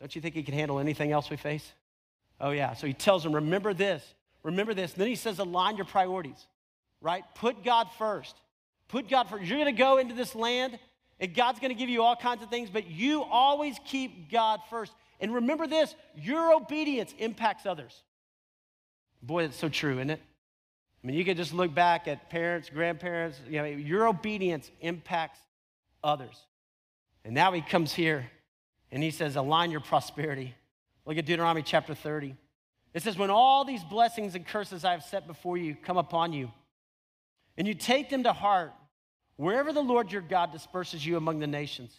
don't 0.00 0.12
you 0.12 0.20
think 0.20 0.34
He 0.34 0.42
can 0.42 0.54
handle 0.54 0.80
anything 0.80 1.12
else 1.12 1.30
we 1.30 1.36
face? 1.36 1.72
Oh, 2.40 2.50
yeah. 2.50 2.74
So 2.74 2.88
He 2.88 2.92
tells 2.92 3.22
them, 3.22 3.32
remember 3.32 3.72
this, 3.72 4.02
remember 4.42 4.74
this. 4.74 4.94
And 4.94 5.00
then 5.02 5.06
He 5.06 5.14
says, 5.14 5.38
align 5.38 5.76
your 5.76 5.86
priorities, 5.86 6.48
right? 7.00 7.22
Put 7.36 7.62
God 7.62 7.86
first. 7.96 8.34
Put 8.88 9.08
God 9.08 9.28
first. 9.28 9.44
You're 9.44 9.60
going 9.60 9.72
to 9.72 9.78
go 9.80 9.98
into 9.98 10.16
this 10.16 10.34
land, 10.34 10.80
and 11.20 11.32
God's 11.32 11.60
going 11.60 11.72
to 11.72 11.78
give 11.78 11.88
you 11.88 12.02
all 12.02 12.16
kinds 12.16 12.42
of 12.42 12.50
things, 12.50 12.68
but 12.68 12.90
you 12.90 13.22
always 13.22 13.76
keep 13.84 14.32
God 14.32 14.62
first. 14.68 14.94
And 15.20 15.32
remember 15.32 15.68
this 15.68 15.94
your 16.16 16.52
obedience 16.52 17.14
impacts 17.18 17.66
others. 17.66 18.02
Boy, 19.22 19.46
that's 19.46 19.56
so 19.56 19.68
true, 19.68 19.98
isn't 19.98 20.10
it? 20.10 20.22
I 21.06 21.08
mean, 21.08 21.18
you 21.18 21.24
can 21.24 21.36
just 21.36 21.54
look 21.54 21.72
back 21.72 22.08
at 22.08 22.30
parents, 22.30 22.68
grandparents, 22.68 23.38
you 23.48 23.58
know, 23.58 23.64
your 23.64 24.08
obedience 24.08 24.68
impacts 24.80 25.38
others. 26.02 26.36
And 27.24 27.32
now 27.32 27.52
he 27.52 27.60
comes 27.60 27.94
here 27.94 28.28
and 28.90 29.04
he 29.04 29.12
says, 29.12 29.36
align 29.36 29.70
your 29.70 29.78
prosperity. 29.78 30.52
Look 31.04 31.16
at 31.16 31.24
Deuteronomy 31.24 31.62
chapter 31.62 31.94
30. 31.94 32.34
It 32.92 33.04
says, 33.04 33.16
When 33.16 33.30
all 33.30 33.64
these 33.64 33.84
blessings 33.84 34.34
and 34.34 34.44
curses 34.44 34.84
I 34.84 34.90
have 34.90 35.04
set 35.04 35.28
before 35.28 35.56
you 35.56 35.76
come 35.76 35.96
upon 35.96 36.32
you, 36.32 36.50
and 37.56 37.68
you 37.68 37.74
take 37.74 38.10
them 38.10 38.24
to 38.24 38.32
heart, 38.32 38.72
wherever 39.36 39.72
the 39.72 39.82
Lord 39.82 40.10
your 40.10 40.22
God 40.22 40.50
disperses 40.50 41.06
you 41.06 41.16
among 41.16 41.38
the 41.38 41.46
nations, 41.46 41.94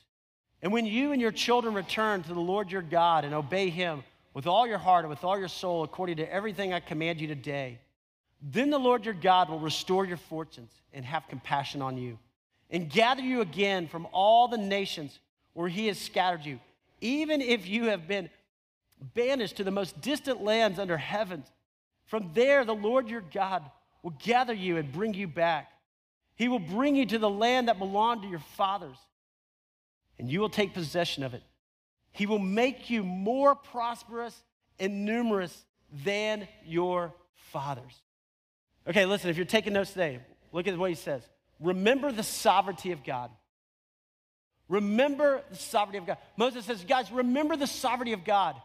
and 0.62 0.74
when 0.74 0.86
you 0.86 1.14
and 1.14 1.22
your 1.22 1.32
children 1.32 1.74
return 1.74 2.24
to 2.24 2.34
the 2.34 2.42
Lord 2.42 2.70
your 2.70 2.82
God 2.82 3.24
and 3.24 3.34
obey 3.34 3.70
him 3.70 4.04
with 4.34 4.48
all 4.48 4.68
your 4.68 4.80
heart 4.80 5.06
and 5.06 5.10
with 5.10 5.24
all 5.24 5.40
your 5.40 5.48
soul, 5.48 5.86
according 5.86 6.18
to 6.18 6.30
everything 6.30 6.74
I 6.74 6.82
command 6.82 7.22
you 7.22 7.28
today, 7.30 7.80
then 8.42 8.70
the 8.70 8.78
Lord 8.78 9.06
your 9.06 9.14
God 9.14 9.50
will 9.50 9.60
restore 9.60 10.06
your 10.06 10.18
fortunes 10.18 10.72
and 10.94 11.04
have 11.06 11.28
compassion 11.28 11.82
on 11.82 11.98
you, 11.98 12.18
and 12.70 12.90
gather 12.90 13.22
you 13.22 13.42
again 13.42 13.88
from 13.88 14.08
all 14.12 14.48
the 14.48 14.58
nations 14.58 15.20
where 15.54 15.70
he 15.70 15.88
has 15.88 15.98
scattered 15.98 16.46
you, 16.46 16.60
even 17.02 17.42
if 17.42 17.68
you 17.68 17.86
have 17.86 18.08
been 18.08 18.30
banished 19.14 19.58
to 19.58 19.64
the 19.64 19.72
most 19.72 20.00
distant 20.02 20.44
lands 20.44 20.80
under 20.80 20.98
heaven. 20.98 21.44
From 22.06 22.32
there, 22.34 22.64
the 22.66 22.76
Lord 22.76 23.10
your 23.10 23.24
God 23.34 23.64
will 24.02 24.16
gather 24.24 24.54
you 24.54 24.78
and 24.78 24.92
bring 24.92 25.14
you 25.14 25.28
back. 25.28 25.72
He 26.36 26.48
will 26.48 26.60
bring 26.60 26.96
you 26.96 27.06
to 27.08 27.20
the 27.20 27.30
land 27.30 27.68
that 27.68 27.80
belonged 27.80 28.22
to 28.22 28.28
your 28.28 28.40
fathers, 28.40 28.98
and 30.20 30.30
you 30.30 30.40
will 30.40 30.50
take 30.50 30.74
possession 30.74 31.24
of 31.24 31.34
it. 31.34 31.44
He 32.12 32.26
will 32.26 32.40
make 32.40 32.90
you 32.90 33.04
more 33.04 33.56
prosperous 33.56 34.36
and 34.80 35.06
numerous 35.06 35.66
than 36.04 36.48
your 36.66 37.14
fathers. 37.36 38.02
Okay, 38.88 39.06
listen, 39.06 39.30
if 39.30 39.38
you're 39.38 39.46
taking 39.46 39.74
notes 39.74 39.92
today, 39.92 40.20
look 40.52 40.68
at 40.68 40.78
what 40.78 40.90
he 40.90 40.96
says. 40.96 41.22
Remember 41.60 42.12
the 42.12 42.24
sovereignty 42.24 42.92
of 42.92 43.04
God. 43.04 43.32
Remember 44.70 45.42
the 45.50 45.56
sovereignty 45.56 45.98
of 45.98 46.06
God. 46.06 46.18
Moses 46.38 46.66
says, 46.66 46.84
guys, 46.84 47.12
remember 47.12 47.56
the 47.56 47.68
sovereignty 47.68 48.14
of 48.14 48.24
God. 48.24 48.56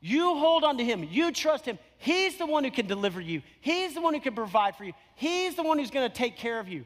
You 0.00 0.36
hold 0.36 0.64
on 0.64 0.78
to 0.78 0.84
him. 0.84 1.06
You 1.10 1.32
trust 1.32 1.64
him. 1.64 1.78
He's 1.98 2.36
the 2.36 2.46
one 2.46 2.64
who 2.64 2.70
can 2.70 2.86
deliver 2.86 3.20
you. 3.20 3.42
He's 3.60 3.94
the 3.94 4.00
one 4.00 4.14
who 4.14 4.20
can 4.20 4.34
provide 4.34 4.76
for 4.76 4.84
you. 4.84 4.92
He's 5.14 5.54
the 5.54 5.62
one 5.62 5.78
who's 5.78 5.90
going 5.90 6.08
to 6.08 6.14
take 6.14 6.36
care 6.36 6.60
of 6.60 6.68
you. 6.68 6.84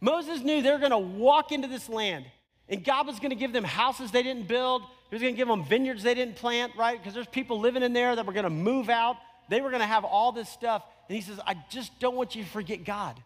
Moses 0.00 0.42
knew 0.42 0.62
they 0.62 0.72
were 0.72 0.78
going 0.78 0.90
to 0.90 0.98
walk 0.98 1.52
into 1.52 1.68
this 1.68 1.88
land, 1.88 2.24
and 2.68 2.82
God 2.82 3.06
was 3.06 3.20
going 3.20 3.30
to 3.30 3.36
give 3.36 3.52
them 3.52 3.62
houses 3.62 4.10
they 4.10 4.22
didn't 4.22 4.48
build. 4.48 4.82
He 5.10 5.14
was 5.14 5.22
going 5.22 5.34
to 5.34 5.36
give 5.36 5.48
them 5.48 5.64
vineyards 5.64 6.02
they 6.02 6.14
didn't 6.14 6.36
plant, 6.36 6.72
right? 6.76 6.98
Because 6.98 7.14
there's 7.14 7.26
people 7.28 7.60
living 7.60 7.82
in 7.82 7.92
there 7.92 8.16
that 8.16 8.26
were 8.26 8.32
going 8.32 8.44
to 8.44 8.50
move 8.50 8.88
out. 8.88 9.16
They 9.48 9.60
were 9.60 9.68
going 9.68 9.82
to 9.82 9.86
have 9.86 10.04
all 10.04 10.32
this 10.32 10.48
stuff. 10.48 10.82
And 11.12 11.20
he 11.20 11.28
says, 11.28 11.38
I 11.46 11.56
just 11.68 12.00
don't 12.00 12.16
want 12.16 12.34
you 12.34 12.42
to 12.42 12.48
forget 12.48 12.84
God. 12.84 13.22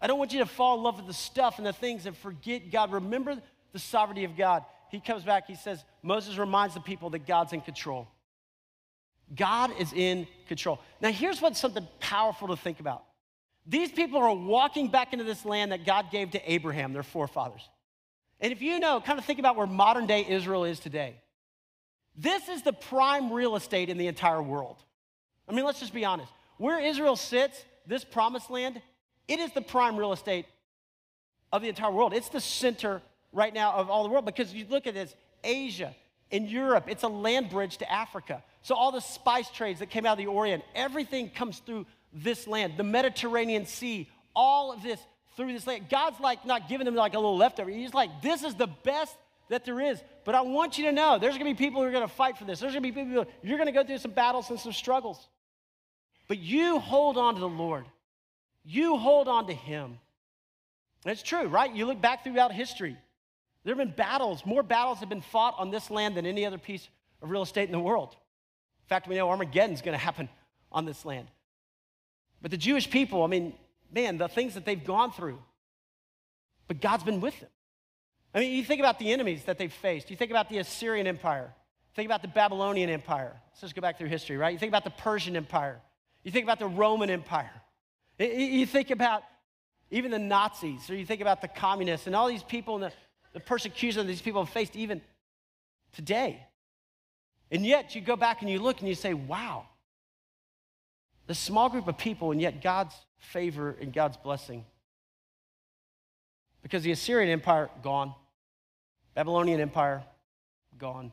I 0.00 0.06
don't 0.06 0.20
want 0.20 0.32
you 0.32 0.38
to 0.38 0.46
fall 0.46 0.76
in 0.76 0.84
love 0.84 0.98
with 0.98 1.08
the 1.08 1.12
stuff 1.12 1.58
and 1.58 1.66
the 1.66 1.72
things 1.72 2.06
and 2.06 2.16
forget 2.16 2.70
God. 2.70 2.92
Remember 2.92 3.38
the 3.72 3.78
sovereignty 3.80 4.22
of 4.22 4.36
God. 4.36 4.64
He 4.88 5.00
comes 5.00 5.24
back, 5.24 5.48
he 5.48 5.56
says, 5.56 5.84
Moses 6.04 6.38
reminds 6.38 6.74
the 6.74 6.80
people 6.80 7.10
that 7.10 7.26
God's 7.26 7.54
in 7.54 7.60
control. 7.60 8.06
God 9.34 9.72
is 9.80 9.92
in 9.92 10.28
control. 10.46 10.78
Now, 11.00 11.10
here's 11.10 11.42
what's 11.42 11.58
something 11.58 11.88
powerful 11.98 12.46
to 12.46 12.56
think 12.56 12.78
about. 12.78 13.02
These 13.66 13.90
people 13.90 14.20
are 14.20 14.32
walking 14.32 14.86
back 14.86 15.12
into 15.12 15.24
this 15.24 15.44
land 15.44 15.72
that 15.72 15.84
God 15.84 16.12
gave 16.12 16.30
to 16.30 16.52
Abraham, 16.52 16.92
their 16.92 17.02
forefathers. 17.02 17.68
And 18.38 18.52
if 18.52 18.62
you 18.62 18.78
know, 18.78 19.00
kind 19.00 19.18
of 19.18 19.24
think 19.24 19.40
about 19.40 19.56
where 19.56 19.66
modern 19.66 20.06
day 20.06 20.24
Israel 20.28 20.62
is 20.62 20.78
today. 20.78 21.16
This 22.14 22.48
is 22.48 22.62
the 22.62 22.72
prime 22.72 23.32
real 23.32 23.56
estate 23.56 23.88
in 23.88 23.98
the 23.98 24.06
entire 24.06 24.40
world. 24.40 24.76
I 25.48 25.52
mean, 25.52 25.64
let's 25.64 25.80
just 25.80 25.92
be 25.92 26.04
honest. 26.04 26.30
Where 26.62 26.78
Israel 26.78 27.16
sits, 27.16 27.64
this 27.88 28.04
promised 28.04 28.48
land, 28.48 28.80
it 29.26 29.40
is 29.40 29.50
the 29.50 29.60
prime 29.60 29.96
real 29.96 30.12
estate 30.12 30.46
of 31.52 31.60
the 31.60 31.68
entire 31.68 31.90
world. 31.90 32.14
It's 32.14 32.28
the 32.28 32.40
center 32.40 33.02
right 33.32 33.52
now 33.52 33.72
of 33.72 33.90
all 33.90 34.04
the 34.04 34.08
world 34.08 34.24
because 34.24 34.54
you 34.54 34.64
look 34.70 34.86
at 34.86 34.94
this 34.94 35.12
Asia, 35.42 35.92
and 36.30 36.48
Europe, 36.48 36.84
it's 36.86 37.02
a 37.02 37.08
land 37.08 37.50
bridge 37.50 37.78
to 37.78 37.92
Africa. 37.92 38.44
So 38.62 38.76
all 38.76 38.92
the 38.92 39.00
spice 39.00 39.50
trades 39.50 39.80
that 39.80 39.90
came 39.90 40.06
out 40.06 40.12
of 40.12 40.18
the 40.18 40.28
Orient, 40.28 40.62
everything 40.72 41.30
comes 41.30 41.58
through 41.58 41.84
this 42.12 42.46
land. 42.46 42.74
The 42.76 42.84
Mediterranean 42.84 43.66
Sea, 43.66 44.08
all 44.32 44.72
of 44.72 44.84
this 44.84 45.00
through 45.36 45.52
this 45.52 45.66
land. 45.66 45.86
God's 45.90 46.20
like 46.20 46.46
not 46.46 46.68
giving 46.68 46.84
them 46.84 46.94
like 46.94 47.14
a 47.14 47.18
little 47.18 47.36
leftover. 47.36 47.70
He's 47.70 47.92
like, 47.92 48.22
this 48.22 48.44
is 48.44 48.54
the 48.54 48.68
best 48.68 49.16
that 49.48 49.64
there 49.64 49.80
is. 49.80 50.00
But 50.24 50.36
I 50.36 50.42
want 50.42 50.78
you 50.78 50.84
to 50.84 50.92
know 50.92 51.18
there's 51.18 51.34
gonna 51.34 51.50
be 51.50 51.54
people 51.54 51.82
who 51.82 51.88
are 51.88 51.92
gonna 51.92 52.06
fight 52.06 52.38
for 52.38 52.44
this. 52.44 52.60
There's 52.60 52.72
gonna 52.72 52.82
be 52.82 52.92
people, 52.92 53.26
you're 53.42 53.58
gonna 53.58 53.72
go 53.72 53.82
through 53.82 53.98
some 53.98 54.12
battles 54.12 54.48
and 54.48 54.60
some 54.60 54.72
struggles. 54.72 55.26
But 56.32 56.38
you 56.38 56.78
hold 56.78 57.18
on 57.18 57.34
to 57.34 57.40
the 57.40 57.46
Lord. 57.46 57.84
You 58.64 58.96
hold 58.96 59.28
on 59.28 59.48
to 59.48 59.52
Him. 59.52 59.98
And 61.04 61.12
it's 61.12 61.22
true, 61.22 61.46
right? 61.46 61.70
You 61.70 61.84
look 61.84 62.00
back 62.00 62.24
throughout 62.24 62.52
history. 62.52 62.96
There 63.64 63.74
have 63.74 63.86
been 63.86 63.94
battles, 63.94 64.46
more 64.46 64.62
battles 64.62 65.00
have 65.00 65.10
been 65.10 65.20
fought 65.20 65.56
on 65.58 65.70
this 65.70 65.90
land 65.90 66.16
than 66.16 66.24
any 66.24 66.46
other 66.46 66.56
piece 66.56 66.88
of 67.20 67.28
real 67.28 67.42
estate 67.42 67.66
in 67.66 67.72
the 67.72 67.78
world. 67.78 68.12
In 68.12 68.88
fact, 68.88 69.08
we 69.08 69.14
know 69.16 69.28
Armageddon's 69.28 69.82
gonna 69.82 69.98
happen 69.98 70.30
on 70.70 70.86
this 70.86 71.04
land. 71.04 71.28
But 72.40 72.50
the 72.50 72.56
Jewish 72.56 72.88
people, 72.88 73.22
I 73.22 73.26
mean, 73.26 73.52
man, 73.92 74.16
the 74.16 74.26
things 74.26 74.54
that 74.54 74.64
they've 74.64 74.82
gone 74.82 75.12
through, 75.12 75.38
but 76.66 76.80
God's 76.80 77.04
been 77.04 77.20
with 77.20 77.38
them. 77.40 77.50
I 78.34 78.40
mean, 78.40 78.52
you 78.52 78.64
think 78.64 78.80
about 78.80 78.98
the 78.98 79.12
enemies 79.12 79.44
that 79.44 79.58
they've 79.58 79.70
faced. 79.70 80.08
You 80.08 80.16
think 80.16 80.30
about 80.30 80.48
the 80.48 80.56
Assyrian 80.56 81.06
Empire. 81.06 81.52
Think 81.94 82.06
about 82.06 82.22
the 82.22 82.28
Babylonian 82.28 82.88
Empire. 82.88 83.38
Let's 83.50 83.60
just 83.60 83.74
go 83.74 83.82
back 83.82 83.98
through 83.98 84.08
history, 84.08 84.38
right? 84.38 84.54
You 84.54 84.58
think 84.58 84.70
about 84.70 84.84
the 84.84 84.90
Persian 84.96 85.36
Empire. 85.36 85.82
You 86.24 86.30
think 86.30 86.44
about 86.44 86.58
the 86.58 86.66
Roman 86.66 87.10
Empire. 87.10 87.50
You 88.18 88.66
think 88.66 88.90
about 88.90 89.22
even 89.90 90.10
the 90.10 90.18
Nazis, 90.18 90.88
or 90.88 90.94
you 90.94 91.04
think 91.04 91.20
about 91.20 91.42
the 91.42 91.48
communists 91.48 92.06
and 92.06 92.16
all 92.16 92.28
these 92.28 92.42
people 92.42 92.76
and 92.76 92.84
the, 92.84 92.92
the 93.32 93.40
persecution 93.40 94.06
these 94.06 94.22
people 94.22 94.44
have 94.44 94.52
faced 94.52 94.76
even 94.76 95.00
today. 95.92 96.46
And 97.50 97.66
yet 97.66 97.94
you 97.94 98.00
go 98.00 98.16
back 98.16 98.40
and 98.40 98.50
you 98.50 98.58
look 98.58 98.80
and 98.80 98.88
you 98.88 98.94
say, 98.94 99.12
wow, 99.12 99.66
this 101.26 101.38
small 101.38 101.68
group 101.68 101.88
of 101.88 101.98
people, 101.98 102.32
and 102.32 102.40
yet 102.40 102.62
God's 102.62 102.94
favor 103.18 103.76
and 103.80 103.92
God's 103.92 104.16
blessing. 104.16 104.64
Because 106.62 106.82
the 106.82 106.92
Assyrian 106.92 107.30
Empire, 107.30 107.68
gone. 107.82 108.14
Babylonian 109.14 109.60
Empire, 109.60 110.02
gone. 110.78 111.12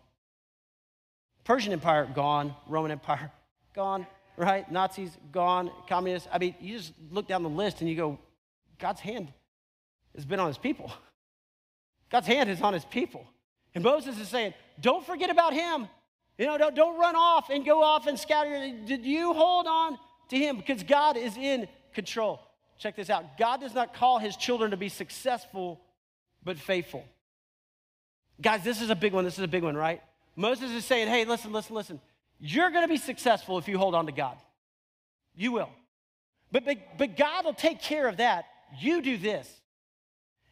Persian 1.44 1.74
Empire, 1.74 2.08
gone. 2.14 2.56
Roman 2.68 2.92
Empire, 2.92 3.32
gone. 3.74 4.08
Right? 4.40 4.72
Nazis, 4.72 5.12
gone. 5.34 5.70
Communists. 5.88 6.30
I 6.32 6.38
mean, 6.38 6.56
you 6.62 6.78
just 6.78 6.94
look 7.12 7.28
down 7.28 7.44
the 7.44 7.50
list 7.50 7.82
and 7.82 7.90
you 7.90 7.96
go, 7.96 8.18
God's 8.80 9.02
hand 9.02 9.34
has 10.16 10.26
been 10.26 10.40
on 10.40 10.48
his 10.48 10.58
people. 10.58 10.92
God's 12.10 12.28
hand 12.28 12.50
is 12.50 12.62
on 12.62 12.74
his 12.74 12.86
people. 12.86 13.28
And 13.76 13.84
Moses 13.84 14.18
is 14.18 14.30
saying, 14.30 14.54
don't 14.80 15.06
forget 15.06 15.30
about 15.30 15.54
him. 15.54 15.88
You 16.38 16.46
know, 16.46 16.58
don't, 16.58 16.74
don't 16.74 16.98
run 16.98 17.18
off 17.18 17.50
and 17.50 17.66
go 17.66 17.84
off 17.84 18.08
and 18.08 18.18
scatter. 18.18 18.72
Did 18.86 19.06
you 19.06 19.34
hold 19.34 19.68
on 19.68 20.00
to 20.30 20.38
him? 20.38 20.56
Because 20.56 20.84
God 20.84 21.18
is 21.18 21.36
in 21.36 21.68
control. 21.94 22.40
Check 22.78 22.96
this 22.96 23.10
out 23.10 23.38
God 23.38 23.60
does 23.60 23.76
not 23.76 23.94
call 23.94 24.20
his 24.20 24.38
children 24.38 24.72
to 24.72 24.78
be 24.78 24.88
successful, 24.88 25.82
but 26.44 26.58
faithful. 26.58 27.04
Guys, 28.42 28.64
this 28.64 28.82
is 28.82 28.90
a 28.90 28.96
big 28.96 29.12
one. 29.12 29.26
This 29.26 29.38
is 29.38 29.44
a 29.44 29.50
big 29.50 29.64
one, 29.64 29.76
right? 29.76 30.02
Moses 30.38 30.72
is 30.72 30.86
saying, 30.86 31.10
hey, 31.10 31.26
listen, 31.26 31.52
listen, 31.52 31.76
listen. 31.76 32.00
You're 32.40 32.70
going 32.70 32.84
to 32.84 32.88
be 32.88 32.98
successful 32.98 33.58
if 33.58 33.68
you 33.68 33.78
hold 33.78 33.96
on 33.96 34.06
to 34.06 34.12
God. 34.12 34.38
You 35.36 35.52
will. 35.52 35.70
But, 36.52 36.66
but, 36.66 36.78
but 36.98 37.18
God 37.18 37.46
will 37.46 37.54
take 37.54 37.82
care 37.82 38.08
of 38.08 38.18
that. 38.18 38.46
You 38.80 39.02
do 39.02 39.18
this. 39.18 39.50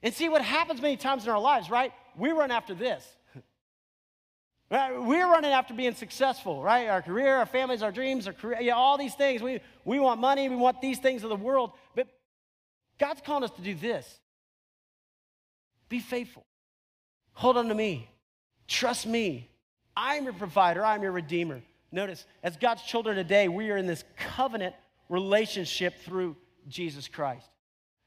And 0.03 0.13
see 0.13 0.29
what 0.29 0.41
happens 0.41 0.82
many 0.82 0.98
times 0.98 1.24
in 1.24 1.29
our 1.29 1.39
lives, 1.39 1.70
right? 1.70 1.91
We 2.17 2.32
run 2.32 2.51
after 2.51 2.74
this. 2.74 3.06
Right? 4.70 5.01
We're 5.01 5.32
running 5.32 5.51
after 5.51 5.74
being 5.74 5.96
successful, 5.96 6.62
right? 6.62 6.89
Our 6.89 7.01
career, 7.01 7.38
our 7.38 7.46
families, 7.46 7.82
our 7.82 7.91
dreams, 7.94 8.27
our 8.27 8.34
career, 8.34 8.60
yeah, 8.60 8.74
all 8.74 8.98
these 8.98 9.15
things. 9.15 9.41
We, 9.41 9.62
we 9.86 9.98
want 9.98 10.20
money, 10.20 10.50
we 10.50 10.58
want 10.58 10.82
these 10.82 11.00
things 11.00 11.24
of 11.24 11.29
the 11.29 11.38
world. 11.38 11.72
But 11.96 12.10
God's 13.00 13.22
calling 13.22 13.46
us 13.46 13.51
to 13.51 13.62
do 13.62 13.75
this 13.75 14.20
be 15.88 16.00
faithful. 16.00 16.46
Hold 17.32 17.56
on 17.56 17.70
to 17.70 17.75
me. 17.75 18.10
Trust 18.67 19.08
me. 19.08 19.50
I'm 19.96 20.25
your 20.25 20.34
provider, 20.34 20.84
I'm 20.84 21.01
your 21.01 21.13
redeemer. 21.13 21.62
Notice, 21.91 22.25
as 22.44 22.58
God's 22.58 22.84
children 22.84 23.15
today, 23.15 23.48
we 23.48 23.72
are 23.72 23.77
in 23.77 23.88
this 23.88 24.03
covenant 24.17 24.75
relationship 25.10 26.00
through 26.03 26.36
Jesus 26.67 27.08
Christ. 27.08 27.48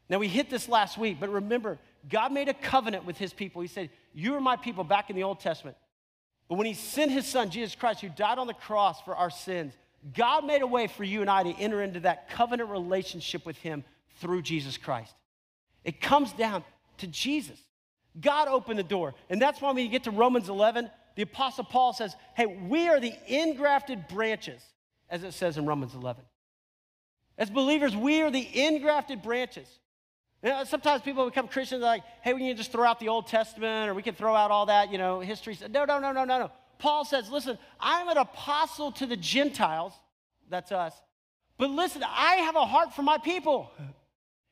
Now, 0.08 0.18
we 0.18 0.28
hit 0.28 0.50
this 0.50 0.68
last 0.68 0.99
week, 0.99 1.18
but 1.20 1.30
remember, 1.30 1.78
God 2.08 2.32
made 2.32 2.49
a 2.49 2.54
covenant 2.54 3.04
with 3.04 3.16
his 3.16 3.32
people. 3.32 3.62
He 3.62 3.68
said, 3.68 3.90
You 4.12 4.34
are 4.34 4.40
my 4.40 4.56
people 4.56 4.84
back 4.84 5.08
in 5.08 5.16
the 5.16 5.22
Old 5.22 5.40
Testament. 5.40 5.76
But 6.49 6.56
when 6.56 6.66
he 6.66 6.75
sent 6.75 7.12
his 7.12 7.26
son, 7.26 7.50
Jesus 7.50 7.76
Christ, 7.76 8.00
who 8.00 8.08
died 8.08 8.38
on 8.38 8.49
the 8.49 8.54
cross 8.54 9.00
for 9.02 9.14
our 9.14 9.30
sins, 9.30 9.72
God 10.14 10.44
made 10.44 10.62
a 10.62 10.66
way 10.66 10.88
for 10.88 11.04
you 11.04 11.20
and 11.20 11.30
I 11.30 11.44
to 11.44 11.50
enter 11.50 11.82
into 11.82 12.00
that 12.00 12.28
covenant 12.30 12.70
relationship 12.70 13.46
with 13.46 13.56
him 13.58 13.84
through 14.16 14.42
Jesus 14.42 14.76
Christ. 14.76 15.14
It 15.84 16.00
comes 16.00 16.32
down 16.32 16.64
to 16.99 17.06
Jesus. 17.06 17.58
God 18.20 18.49
opened 18.49 18.78
the 18.78 18.84
door. 18.84 19.14
And 19.28 19.40
that's 19.40 19.60
why 19.60 19.70
when 19.70 19.84
you 19.84 19.90
get 19.90 20.04
to 20.04 20.10
Romans 20.10 20.49
11, 20.49 20.90
the 21.20 21.24
Apostle 21.24 21.64
Paul 21.64 21.92
says, 21.92 22.16
Hey, 22.34 22.46
we 22.46 22.88
are 22.88 22.98
the 22.98 23.12
engrafted 23.26 24.08
branches, 24.08 24.62
as 25.10 25.22
it 25.22 25.32
says 25.32 25.58
in 25.58 25.66
Romans 25.66 25.94
11. 25.94 26.24
As 27.36 27.50
believers, 27.50 27.94
we 27.94 28.22
are 28.22 28.30
the 28.30 28.66
engrafted 28.66 29.20
branches. 29.20 29.68
You 30.42 30.48
know, 30.48 30.64
sometimes 30.64 31.02
people 31.02 31.26
become 31.26 31.46
Christians 31.46 31.82
like, 31.82 32.04
hey, 32.22 32.32
we 32.32 32.40
can 32.40 32.56
just 32.56 32.72
throw 32.72 32.84
out 32.84 33.00
the 33.00 33.08
Old 33.08 33.26
Testament 33.26 33.90
or 33.90 33.92
we 33.92 34.02
can 34.02 34.14
throw 34.14 34.34
out 34.34 34.50
all 34.50 34.64
that, 34.64 34.90
you 34.90 34.96
know, 34.96 35.20
history. 35.20 35.58
No, 35.68 35.84
no, 35.84 35.98
no, 35.98 36.10
no, 36.10 36.24
no, 36.24 36.38
no. 36.38 36.50
Paul 36.78 37.04
says, 37.04 37.28
listen, 37.28 37.58
I'm 37.78 38.08
an 38.08 38.16
apostle 38.16 38.90
to 38.92 39.04
the 39.04 39.16
Gentiles. 39.18 39.92
That's 40.48 40.72
us. 40.72 40.94
But 41.58 41.68
listen, 41.68 42.02
I 42.02 42.36
have 42.36 42.56
a 42.56 42.64
heart 42.64 42.94
for 42.94 43.02
my 43.02 43.18
people. 43.18 43.70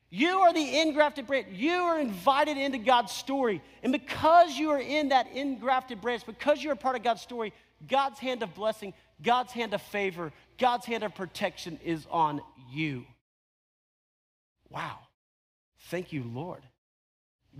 You 0.09 0.39
are 0.39 0.53
the 0.53 0.79
engrafted 0.79 1.27
branch. 1.27 1.47
You 1.51 1.71
are 1.71 1.99
invited 1.99 2.57
into 2.57 2.79
God's 2.79 3.11
story. 3.11 3.61
And 3.83 3.91
because 3.91 4.57
you 4.57 4.71
are 4.71 4.79
in 4.79 5.09
that 5.09 5.27
engrafted 5.35 6.01
branch, 6.01 6.25
because 6.25 6.63
you're 6.63 6.73
a 6.73 6.77
part 6.77 6.95
of 6.95 7.03
God's 7.03 7.21
story, 7.21 7.53
God's 7.87 8.19
hand 8.19 8.41
of 8.41 8.55
blessing, 8.55 8.93
God's 9.21 9.51
hand 9.51 9.73
of 9.73 9.81
favor, 9.81 10.31
God's 10.57 10.85
hand 10.85 11.03
of 11.03 11.13
protection 11.13 11.79
is 11.83 12.07
on 12.09 12.41
you. 12.71 13.05
Wow. 14.69 14.97
Thank 15.89 16.11
you, 16.11 16.23
Lord. 16.23 16.63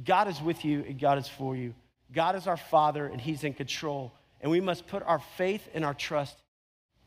God 0.03 0.27
is 0.27 0.41
with 0.41 0.65
you 0.65 0.83
and 0.87 0.99
God 0.99 1.17
is 1.17 1.27
for 1.27 1.55
you. 1.55 1.73
God 2.11 2.35
is 2.35 2.47
our 2.47 2.57
Father 2.57 3.05
and 3.05 3.21
He's 3.21 3.43
in 3.43 3.53
control. 3.53 4.13
And 4.41 4.51
we 4.51 4.61
must 4.61 4.87
put 4.87 5.03
our 5.03 5.19
faith 5.19 5.67
and 5.73 5.85
our 5.85 5.93
trust 5.93 6.37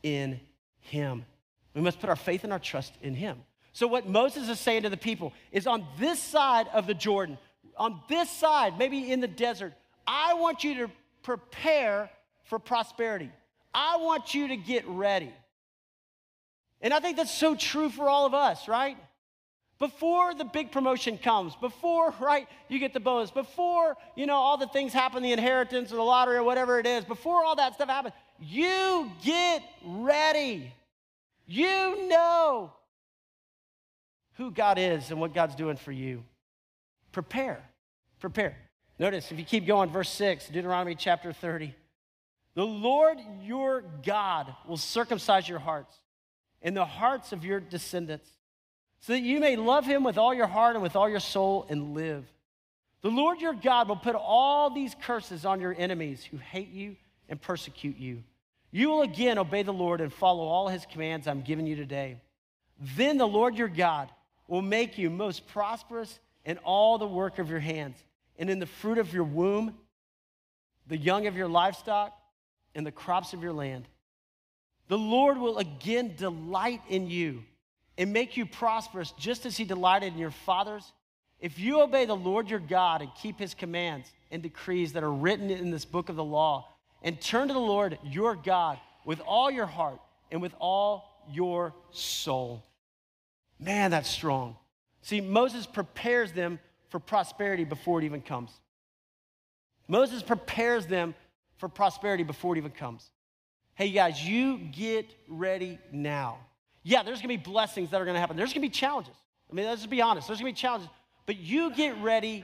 in 0.03 0.39
Him. 0.79 1.25
We 1.73 1.81
must 1.81 1.99
put 1.99 2.09
our 2.09 2.15
faith 2.15 2.43
and 2.43 2.53
our 2.53 2.59
trust 2.59 2.93
in 3.01 3.15
Him. 3.15 3.37
So, 3.73 3.87
what 3.87 4.07
Moses 4.07 4.49
is 4.49 4.59
saying 4.59 4.83
to 4.83 4.89
the 4.89 4.97
people 4.97 5.33
is 5.51 5.65
on 5.65 5.85
this 5.99 6.21
side 6.21 6.67
of 6.73 6.85
the 6.85 6.93
Jordan, 6.93 7.39
on 7.75 7.99
this 8.07 8.29
side, 8.29 8.77
maybe 8.77 9.11
in 9.11 9.19
the 9.19 9.27
desert, 9.27 9.73
I 10.05 10.35
want 10.35 10.63
you 10.63 10.75
to 10.75 10.91
prepare 11.23 12.09
for 12.43 12.59
prosperity. 12.59 13.31
I 13.73 13.97
want 13.97 14.35
you 14.35 14.49
to 14.49 14.55
get 14.55 14.87
ready. 14.87 15.33
And 16.81 16.93
I 16.93 16.99
think 16.99 17.17
that's 17.17 17.33
so 17.33 17.55
true 17.55 17.89
for 17.89 18.07
all 18.07 18.27
of 18.27 18.35
us, 18.35 18.67
right? 18.67 18.97
Before 19.79 20.35
the 20.35 20.45
big 20.45 20.71
promotion 20.71 21.17
comes, 21.17 21.55
before, 21.55 22.13
right, 22.19 22.47
you 22.69 22.77
get 22.77 22.93
the 22.93 22.99
bonus, 22.99 23.31
before, 23.31 23.97
you 24.15 24.27
know, 24.27 24.35
all 24.35 24.57
the 24.57 24.67
things 24.67 24.93
happen, 24.93 25.23
the 25.23 25.31
inheritance 25.31 25.91
or 25.91 25.95
the 25.95 26.03
lottery 26.03 26.37
or 26.37 26.43
whatever 26.43 26.77
it 26.77 26.85
is, 26.85 27.03
before 27.05 27.43
all 27.43 27.55
that 27.55 27.73
stuff 27.73 27.89
happens, 27.89 28.13
you 28.39 29.11
get 29.23 29.63
ready. 29.83 30.71
You 31.47 32.07
know 32.07 32.71
who 34.35 34.51
God 34.51 34.77
is 34.77 35.11
and 35.11 35.19
what 35.19 35.33
God's 35.33 35.55
doing 35.55 35.77
for 35.77 35.91
you. 35.91 36.23
Prepare. 37.11 37.63
Prepare. 38.19 38.57
Notice, 38.99 39.31
if 39.31 39.39
you 39.39 39.45
keep 39.45 39.65
going, 39.65 39.89
verse 39.89 40.09
6, 40.09 40.47
Deuteronomy 40.47 40.95
chapter 40.95 41.33
30. 41.33 41.73
The 42.55 42.65
Lord 42.65 43.17
your 43.41 43.83
God 44.05 44.53
will 44.67 44.77
circumcise 44.77 45.49
your 45.49 45.59
hearts 45.59 45.95
and 46.61 46.77
the 46.77 46.85
hearts 46.85 47.33
of 47.33 47.43
your 47.43 47.59
descendants, 47.59 48.29
so 49.01 49.13
that 49.13 49.21
you 49.21 49.39
may 49.39 49.55
love 49.55 49.85
him 49.85 50.03
with 50.03 50.17
all 50.17 50.33
your 50.33 50.47
heart 50.47 50.75
and 50.75 50.83
with 50.83 50.95
all 50.95 51.09
your 51.09 51.19
soul 51.19 51.65
and 51.69 51.93
live. 51.93 52.25
The 53.01 53.09
Lord 53.09 53.41
your 53.41 53.53
God 53.53 53.89
will 53.89 53.97
put 53.97 54.15
all 54.15 54.69
these 54.69 54.95
curses 55.01 55.43
on 55.45 55.59
your 55.59 55.75
enemies 55.77 56.23
who 56.23 56.37
hate 56.37 56.71
you 56.71 56.95
and 57.27 57.41
persecute 57.41 57.97
you. 57.97 58.23
You 58.71 58.89
will 58.89 59.01
again 59.01 59.37
obey 59.37 59.63
the 59.63 59.73
Lord 59.73 59.99
and 59.99 60.11
follow 60.11 60.45
all 60.45 60.69
his 60.69 60.85
commands 60.85 61.27
I'm 61.27 61.41
giving 61.41 61.67
you 61.67 61.75
today. 61.75 62.17
Then 62.95 63.17
the 63.17 63.27
Lord 63.27 63.55
your 63.55 63.67
God 63.67 64.09
will 64.47 64.61
make 64.61 64.97
you 64.97 65.09
most 65.09 65.47
prosperous 65.47 66.19
in 66.45 66.57
all 66.59 66.97
the 66.97 67.07
work 67.07 67.39
of 67.39 67.49
your 67.49 67.59
hands, 67.59 67.97
and 68.37 68.49
in 68.49 68.59
the 68.59 68.65
fruit 68.65 68.97
of 68.97 69.13
your 69.13 69.23
womb, 69.23 69.75
the 70.87 70.97
young 70.97 71.27
of 71.27 71.37
your 71.37 71.47
livestock, 71.47 72.13
and 72.75 72.85
the 72.85 72.91
crops 72.91 73.33
of 73.33 73.41
your 73.41 73.53
land. 73.53 73.87
The 74.87 74.97
Lord 74.97 75.37
will 75.37 75.59
again 75.59 76.15
delight 76.17 76.81
in 76.89 77.07
you 77.07 77.43
and 77.97 78.11
make 78.11 78.35
you 78.35 78.45
prosperous 78.45 79.11
just 79.17 79.45
as 79.45 79.55
he 79.55 79.63
delighted 79.63 80.13
in 80.13 80.19
your 80.19 80.31
fathers. 80.31 80.91
If 81.39 81.59
you 81.59 81.81
obey 81.81 82.05
the 82.05 82.15
Lord 82.15 82.49
your 82.49 82.59
God 82.59 83.01
and 83.01 83.11
keep 83.21 83.39
his 83.39 83.53
commands 83.53 84.11
and 84.31 84.41
decrees 84.41 84.93
that 84.93 85.03
are 85.03 85.11
written 85.11 85.49
in 85.49 85.71
this 85.71 85.85
book 85.85 86.09
of 86.09 86.15
the 86.15 86.23
law 86.23 86.67
and 87.01 87.19
turn 87.19 87.47
to 87.47 87.53
the 87.53 87.59
Lord 87.59 87.97
your 88.03 88.35
God 88.35 88.79
with 89.05 89.19
all 89.21 89.51
your 89.51 89.65
heart 89.65 89.99
and 90.31 90.41
with 90.41 90.53
all 90.59 91.23
your 91.29 91.73
soul. 91.91 92.63
Man, 93.63 93.91
that's 93.91 94.09
strong. 94.09 94.57
See, 95.01 95.21
Moses 95.21 95.65
prepares 95.65 96.31
them 96.33 96.59
for 96.89 96.99
prosperity 96.99 97.63
before 97.63 97.99
it 98.01 98.05
even 98.05 98.21
comes. 98.21 98.51
Moses 99.87 100.21
prepares 100.21 100.85
them 100.85 101.15
for 101.57 101.69
prosperity 101.69 102.23
before 102.23 102.55
it 102.55 102.57
even 102.57 102.71
comes. 102.71 103.09
Hey, 103.75 103.91
guys, 103.91 104.23
you 104.23 104.57
get 104.57 105.05
ready 105.27 105.79
now. 105.91 106.37
Yeah, 106.83 107.03
there's 107.03 107.19
gonna 107.19 107.29
be 107.29 107.37
blessings 107.37 107.89
that 107.91 108.01
are 108.01 108.05
gonna 108.05 108.19
happen. 108.19 108.35
There's 108.35 108.53
gonna 108.53 108.61
be 108.61 108.69
challenges. 108.69 109.15
I 109.49 109.55
mean, 109.55 109.65
let's 109.65 109.81
just 109.81 109.89
be 109.89 110.01
honest. 110.01 110.27
There's 110.27 110.39
gonna 110.39 110.51
be 110.51 110.55
challenges, 110.55 110.89
but 111.25 111.37
you 111.37 111.73
get 111.73 111.97
ready 112.01 112.43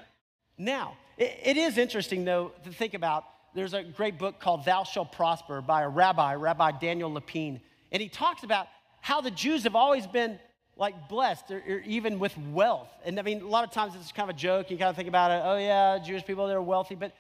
now. 0.57 0.97
it, 1.17 1.37
it 1.43 1.57
is 1.57 1.77
interesting, 1.77 2.23
though, 2.23 2.51
to 2.63 2.71
think 2.71 2.93
about. 2.93 3.25
There's 3.53 3.73
a 3.73 3.83
great 3.83 4.17
book 4.17 4.39
called 4.39 4.63
Thou 4.63 4.83
Shalt 4.83 5.11
Prosper 5.11 5.61
by 5.61 5.81
a 5.81 5.89
rabbi, 5.89 6.35
Rabbi 6.35 6.71
Daniel 6.79 7.11
Lapin. 7.11 7.59
And 7.91 8.01
he 8.01 8.07
talks 8.07 8.43
about 8.43 8.67
how 9.01 9.21
the 9.21 9.31
Jews 9.31 9.63
have 9.63 9.75
always 9.75 10.07
been 10.07 10.39
like 10.79 11.09
blessed 11.09 11.51
or, 11.51 11.57
or, 11.57 11.83
even 11.85 12.19
with 12.19 12.35
wealth. 12.37 12.87
And 13.03 13.19
I 13.19 13.21
mean, 13.21 13.41
a 13.41 13.47
lot 13.47 13.65
of 13.65 13.71
times 13.71 13.93
it's 13.95 14.13
kind 14.13 14.29
of 14.29 14.35
a 14.35 14.39
joke. 14.39 14.71
You 14.71 14.77
kind 14.77 14.89
of 14.89 14.95
think 14.95 15.09
about 15.09 15.29
it, 15.29 15.41
oh 15.45 15.57
yeah, 15.57 15.99
Jewish 15.99 16.25
people, 16.25 16.47
they're 16.47 16.61
wealthy. 16.61 16.95
But, 16.95 17.13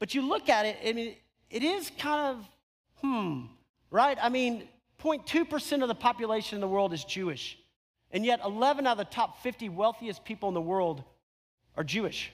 but 0.00 0.14
you 0.14 0.22
look 0.22 0.48
at 0.48 0.66
it, 0.66 0.76
I 0.84 0.92
mean, 0.92 1.14
it 1.48 1.62
is 1.62 1.90
kind 1.96 2.36
of, 2.36 2.48
hmm, 3.00 3.42
right? 3.90 4.18
I 4.20 4.28
mean, 4.28 4.68
0.2% 5.02 5.82
of 5.82 5.88
the 5.88 5.94
population 5.94 6.56
in 6.56 6.60
the 6.60 6.68
world 6.68 6.92
is 6.92 7.04
Jewish. 7.04 7.56
And 8.10 8.24
yet 8.24 8.40
11 8.44 8.86
out 8.86 8.92
of 8.92 8.98
the 8.98 9.04
top 9.04 9.42
50 9.42 9.68
wealthiest 9.68 10.24
people 10.24 10.48
in 10.48 10.54
the 10.54 10.60
world 10.60 11.04
are 11.76 11.84
Jewish. 11.84 12.32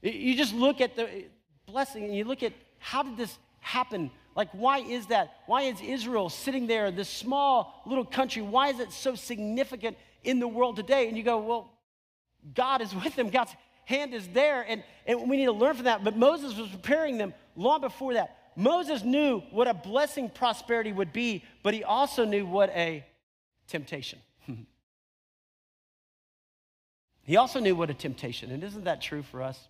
You 0.00 0.36
just 0.36 0.54
look 0.54 0.80
at 0.80 0.94
the 0.94 1.24
blessing 1.66 2.04
and 2.04 2.14
you 2.14 2.24
look 2.24 2.44
at 2.44 2.52
how 2.78 3.02
did 3.02 3.16
this 3.16 3.36
happen? 3.60 4.10
Like, 4.34 4.50
why 4.52 4.78
is 4.78 5.06
that? 5.06 5.34
Why 5.46 5.62
is 5.62 5.80
Israel 5.80 6.28
sitting 6.28 6.66
there, 6.66 6.90
this 6.90 7.08
small 7.08 7.82
little 7.86 8.04
country, 8.04 8.42
why 8.42 8.68
is 8.68 8.80
it 8.80 8.92
so 8.92 9.14
significant 9.14 9.96
in 10.22 10.38
the 10.38 10.48
world 10.48 10.76
today? 10.76 11.08
And 11.08 11.16
you 11.16 11.22
go, 11.22 11.38
well, 11.38 11.70
God 12.54 12.80
is 12.80 12.94
with 13.04 13.16
them. 13.16 13.30
God's 13.30 13.54
hand 13.84 14.14
is 14.14 14.28
there, 14.28 14.64
and, 14.68 14.84
and 15.06 15.28
we 15.28 15.36
need 15.36 15.46
to 15.46 15.52
learn 15.52 15.74
from 15.74 15.86
that. 15.86 16.04
But 16.04 16.16
Moses 16.16 16.56
was 16.56 16.68
preparing 16.68 17.18
them 17.18 17.34
long 17.56 17.80
before 17.80 18.14
that. 18.14 18.36
Moses 18.54 19.02
knew 19.02 19.40
what 19.50 19.68
a 19.68 19.74
blessing 19.74 20.28
prosperity 20.28 20.92
would 20.92 21.12
be, 21.12 21.44
but 21.62 21.74
he 21.74 21.84
also 21.84 22.24
knew 22.24 22.44
what 22.44 22.70
a 22.70 23.04
temptation. 23.68 24.18
he 27.22 27.36
also 27.36 27.60
knew 27.60 27.76
what 27.76 27.88
a 27.88 27.94
temptation, 27.94 28.50
and 28.50 28.64
isn't 28.64 28.84
that 28.84 29.00
true 29.00 29.22
for 29.22 29.42
us? 29.42 29.68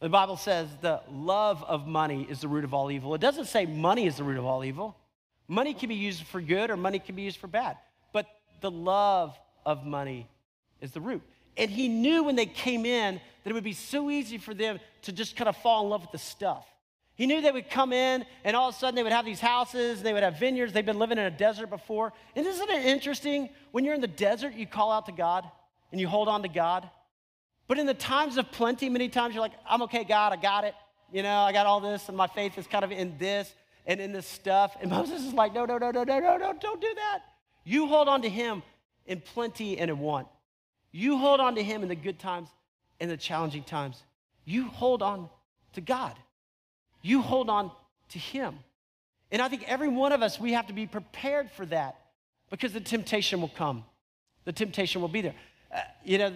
The 0.00 0.08
Bible 0.08 0.36
says 0.36 0.68
the 0.82 1.00
love 1.10 1.64
of 1.64 1.86
money 1.86 2.26
is 2.28 2.40
the 2.40 2.48
root 2.48 2.64
of 2.64 2.74
all 2.74 2.90
evil. 2.90 3.14
It 3.14 3.20
doesn't 3.20 3.46
say 3.46 3.64
money 3.64 4.06
is 4.06 4.16
the 4.16 4.24
root 4.24 4.38
of 4.38 4.44
all 4.44 4.64
evil. 4.64 4.96
Money 5.48 5.74
can 5.74 5.88
be 5.88 5.94
used 5.94 6.24
for 6.24 6.40
good 6.40 6.70
or 6.70 6.76
money 6.76 6.98
can 6.98 7.14
be 7.14 7.22
used 7.22 7.38
for 7.38 7.46
bad. 7.46 7.76
But 8.12 8.26
the 8.60 8.70
love 8.70 9.38
of 9.64 9.86
money 9.86 10.28
is 10.80 10.92
the 10.92 11.00
root. 11.00 11.22
And 11.56 11.70
he 11.70 11.88
knew 11.88 12.24
when 12.24 12.36
they 12.36 12.46
came 12.46 12.84
in 12.84 13.14
that 13.14 13.50
it 13.50 13.54
would 13.54 13.64
be 13.64 13.72
so 13.72 14.10
easy 14.10 14.38
for 14.38 14.52
them 14.52 14.78
to 15.02 15.12
just 15.12 15.36
kind 15.36 15.48
of 15.48 15.56
fall 15.56 15.84
in 15.84 15.90
love 15.90 16.02
with 16.02 16.12
the 16.12 16.18
stuff. 16.18 16.66
He 17.14 17.26
knew 17.26 17.40
they 17.40 17.50
would 17.50 17.70
come 17.70 17.94
in 17.94 18.26
and 18.44 18.54
all 18.54 18.68
of 18.68 18.74
a 18.74 18.78
sudden 18.78 18.94
they 18.94 19.02
would 19.02 19.12
have 19.12 19.24
these 19.24 19.40
houses, 19.40 20.02
they 20.02 20.12
would 20.12 20.22
have 20.22 20.38
vineyards. 20.38 20.74
They've 20.74 20.84
been 20.84 20.98
living 20.98 21.16
in 21.16 21.24
a 21.24 21.30
desert 21.30 21.70
before. 21.70 22.12
And 22.34 22.46
isn't 22.46 22.70
it 22.70 22.84
interesting? 22.84 23.48
When 23.70 23.84
you're 23.84 23.94
in 23.94 24.02
the 24.02 24.06
desert, 24.06 24.52
you 24.52 24.66
call 24.66 24.92
out 24.92 25.06
to 25.06 25.12
God 25.12 25.44
and 25.90 26.00
you 26.00 26.08
hold 26.08 26.28
on 26.28 26.42
to 26.42 26.48
God. 26.48 26.88
But 27.68 27.78
in 27.78 27.86
the 27.86 27.94
times 27.94 28.36
of 28.36 28.50
plenty, 28.52 28.88
many 28.88 29.08
times 29.08 29.34
you're 29.34 29.42
like, 29.42 29.58
I'm 29.68 29.82
okay, 29.82 30.04
God, 30.04 30.32
I 30.32 30.36
got 30.36 30.64
it. 30.64 30.74
You 31.12 31.22
know, 31.22 31.40
I 31.40 31.52
got 31.52 31.66
all 31.66 31.80
this, 31.80 32.08
and 32.08 32.16
my 32.16 32.26
faith 32.26 32.58
is 32.58 32.66
kind 32.66 32.84
of 32.84 32.92
in 32.92 33.16
this 33.18 33.52
and 33.86 34.00
in 34.00 34.12
this 34.12 34.26
stuff. 34.26 34.76
And 34.80 34.90
Moses 34.98 35.24
is 35.24 35.32
like, 35.32 35.54
no, 35.54 35.64
no, 35.64 35.78
no, 35.78 35.90
no, 35.90 36.04
no, 36.04 36.18
no, 36.18 36.36
no, 36.36 36.52
don't 36.60 36.80
do 36.80 36.92
that. 36.94 37.20
You 37.64 37.86
hold 37.86 38.08
on 38.08 38.22
to 38.22 38.28
him 38.28 38.62
in 39.06 39.20
plenty 39.20 39.78
and 39.78 39.90
in 39.90 39.98
want. 39.98 40.28
You 40.92 41.18
hold 41.18 41.40
on 41.40 41.56
to 41.56 41.62
him 41.62 41.82
in 41.82 41.88
the 41.88 41.96
good 41.96 42.18
times 42.18 42.48
and 43.00 43.10
the 43.10 43.16
challenging 43.16 43.64
times. 43.64 44.02
You 44.44 44.66
hold 44.66 45.02
on 45.02 45.28
to 45.74 45.80
God. 45.80 46.14
You 47.02 47.22
hold 47.22 47.50
on 47.50 47.70
to 48.10 48.18
him. 48.18 48.58
And 49.30 49.42
I 49.42 49.48
think 49.48 49.64
every 49.66 49.88
one 49.88 50.12
of 50.12 50.22
us, 50.22 50.38
we 50.38 50.52
have 50.52 50.68
to 50.68 50.72
be 50.72 50.86
prepared 50.86 51.50
for 51.50 51.66
that 51.66 51.96
because 52.50 52.72
the 52.72 52.80
temptation 52.80 53.40
will 53.40 53.48
come. 53.48 53.84
The 54.44 54.52
temptation 54.52 55.00
will 55.00 55.08
be 55.08 55.20
there. 55.20 55.34
Uh, 55.74 55.80
you 56.04 56.18
know, 56.18 56.32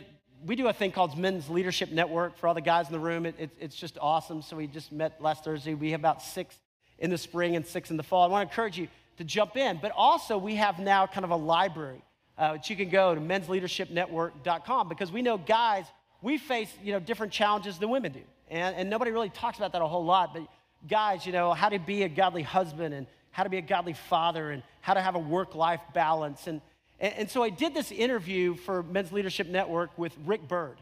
we 0.47 0.57
do 0.57 0.69
a 0.69 0.73
thing 0.73 0.93
called 0.93 1.19
Men's 1.19 1.49
Leadership 1.49 1.91
Network 1.91 2.39
for 2.39 2.49
all 2.49 2.55
the 2.55 2.61
guys 2.61 2.87
in 2.87 2.93
the 2.93 3.01
room. 3.01 3.27
It, 3.27 3.35
it, 3.39 3.51
it's 3.61 3.77
just 3.77 3.99
awesome. 4.01 4.43
So 4.43 4.57
we 4.57 4.67
just 4.67 4.93
met 4.93 5.21
last 5.21 5.45
Thursday. 5.45 5.75
We 5.75 5.91
have 5.91 6.01
about 6.01 6.23
six 6.23 6.59
in 6.99 7.11
the 7.11 7.19
spring 7.19 7.57
and 7.57 7.67
six 7.67 7.91
in 7.91 7.97
the 7.97 8.03
fall. 8.03 8.25
I 8.25 8.27
want 8.29 8.49
to 8.49 8.53
encourage 8.53 8.79
you 8.79 8.89
to 9.19 9.25
jump 9.25 9.57
in. 9.57 9.79
But 9.81 9.93
also, 9.95 10.39
we 10.39 10.57
have 10.57 10.79
now 10.79 11.07
kind 11.07 11.25
of 11.25 11.31
a 11.31 11.37
library 11.37 12.03
uh, 12.41 12.53
which 12.53 12.71
you 12.71 12.77
can 12.77 12.89
go 12.89 13.15
to 13.15 13.21
mensleadershipnetwork.com 13.21 14.89
because 14.89 15.13
we 15.13 15.21
know 15.21 15.37
guys, 15.37 15.85
we 16.23 16.39
face 16.39 16.73
you 16.83 16.93
know 16.93 16.99
different 16.99 17.33
challenges 17.33 17.79
than 17.79 17.91
women 17.91 18.13
do, 18.13 18.23
and, 18.49 18.75
and 18.77 18.91
nobody 18.91 19.11
really 19.11 19.29
talks 19.29 19.59
about 19.59 19.73
that 19.73 19.83
a 19.83 19.87
whole 19.87 20.05
lot. 20.05 20.33
But 20.33 20.47
guys, 20.89 21.27
you 21.27 21.33
know 21.33 21.53
how 21.53 21.69
to 21.69 21.79
be 21.79 22.03
a 22.03 22.09
godly 22.09 22.43
husband 22.43 22.95
and 22.95 23.07
how 23.31 23.43
to 23.43 23.51
be 23.51 23.59
a 23.59 23.63
godly 23.63 23.93
father 23.93 24.51
and 24.51 24.63
how 24.81 24.95
to 24.95 25.03
have 25.03 25.15
a 25.15 25.21
work-life 25.21 25.81
balance 25.93 26.47
and 26.47 26.63
and, 27.01 27.15
and 27.15 27.31
so 27.31 27.43
I 27.43 27.51
did 27.51 27.75
this 27.75 27.91
interview 27.91 28.55
for 28.55 28.83
Men's 28.83 29.13
Leadership 29.13 29.49
Network 29.49 29.97
with 29.99 30.17
Rick 30.25 30.47
Byrd. 30.47 30.79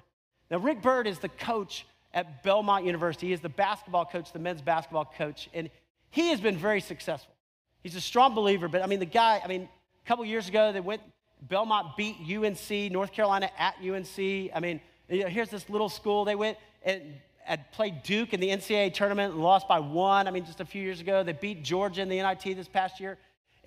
Now, 0.50 0.58
Rick 0.58 0.82
Byrd 0.82 1.06
is 1.06 1.18
the 1.18 1.28
coach 1.28 1.86
at 2.12 2.42
Belmont 2.42 2.84
University. 2.84 3.28
He 3.28 3.32
is 3.32 3.40
the 3.40 3.48
basketball 3.48 4.04
coach, 4.04 4.32
the 4.32 4.38
men's 4.38 4.62
basketball 4.62 5.04
coach, 5.16 5.48
and 5.52 5.70
he 6.10 6.28
has 6.28 6.40
been 6.40 6.56
very 6.56 6.80
successful. 6.80 7.34
He's 7.82 7.94
a 7.94 8.00
strong 8.00 8.34
believer, 8.34 8.66
but 8.68 8.82
I 8.82 8.86
mean, 8.86 8.98
the 8.98 9.06
guy, 9.06 9.40
I 9.42 9.46
mean, 9.46 9.62
a 9.62 10.08
couple 10.08 10.24
years 10.24 10.48
ago, 10.48 10.72
they 10.72 10.80
went, 10.80 11.02
Belmont 11.42 11.96
beat 11.96 12.16
UNC, 12.28 12.90
North 12.90 13.12
Carolina 13.12 13.50
at 13.58 13.76
UNC. 13.82 14.18
I 14.18 14.60
mean, 14.60 14.80
here's 15.06 15.50
this 15.50 15.68
little 15.70 15.88
school. 15.88 16.24
They 16.24 16.34
went 16.34 16.58
and 16.82 17.02
had 17.44 17.70
played 17.72 18.02
Duke 18.02 18.34
in 18.34 18.40
the 18.40 18.48
NCAA 18.48 18.92
tournament 18.92 19.32
and 19.34 19.42
lost 19.42 19.68
by 19.68 19.78
one. 19.78 20.26
I 20.26 20.30
mean, 20.30 20.44
just 20.44 20.60
a 20.60 20.64
few 20.64 20.82
years 20.82 21.00
ago. 21.00 21.22
They 21.22 21.32
beat 21.32 21.62
Georgia 21.62 22.02
in 22.02 22.08
the 22.08 22.20
NIT 22.20 22.56
this 22.56 22.68
past 22.68 23.00
year. 23.00 23.16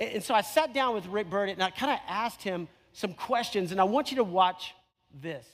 And 0.01 0.23
so 0.23 0.33
I 0.33 0.41
sat 0.41 0.73
down 0.73 0.95
with 0.95 1.05
Rick 1.05 1.29
Byrd 1.29 1.49
and 1.49 1.61
I 1.61 1.69
kind 1.69 1.91
of 1.91 1.99
asked 2.07 2.41
him 2.41 2.67
some 2.91 3.13
questions, 3.13 3.71
and 3.71 3.79
I 3.79 3.83
want 3.83 4.09
you 4.11 4.17
to 4.17 4.23
watch 4.23 4.73
this. 5.21 5.45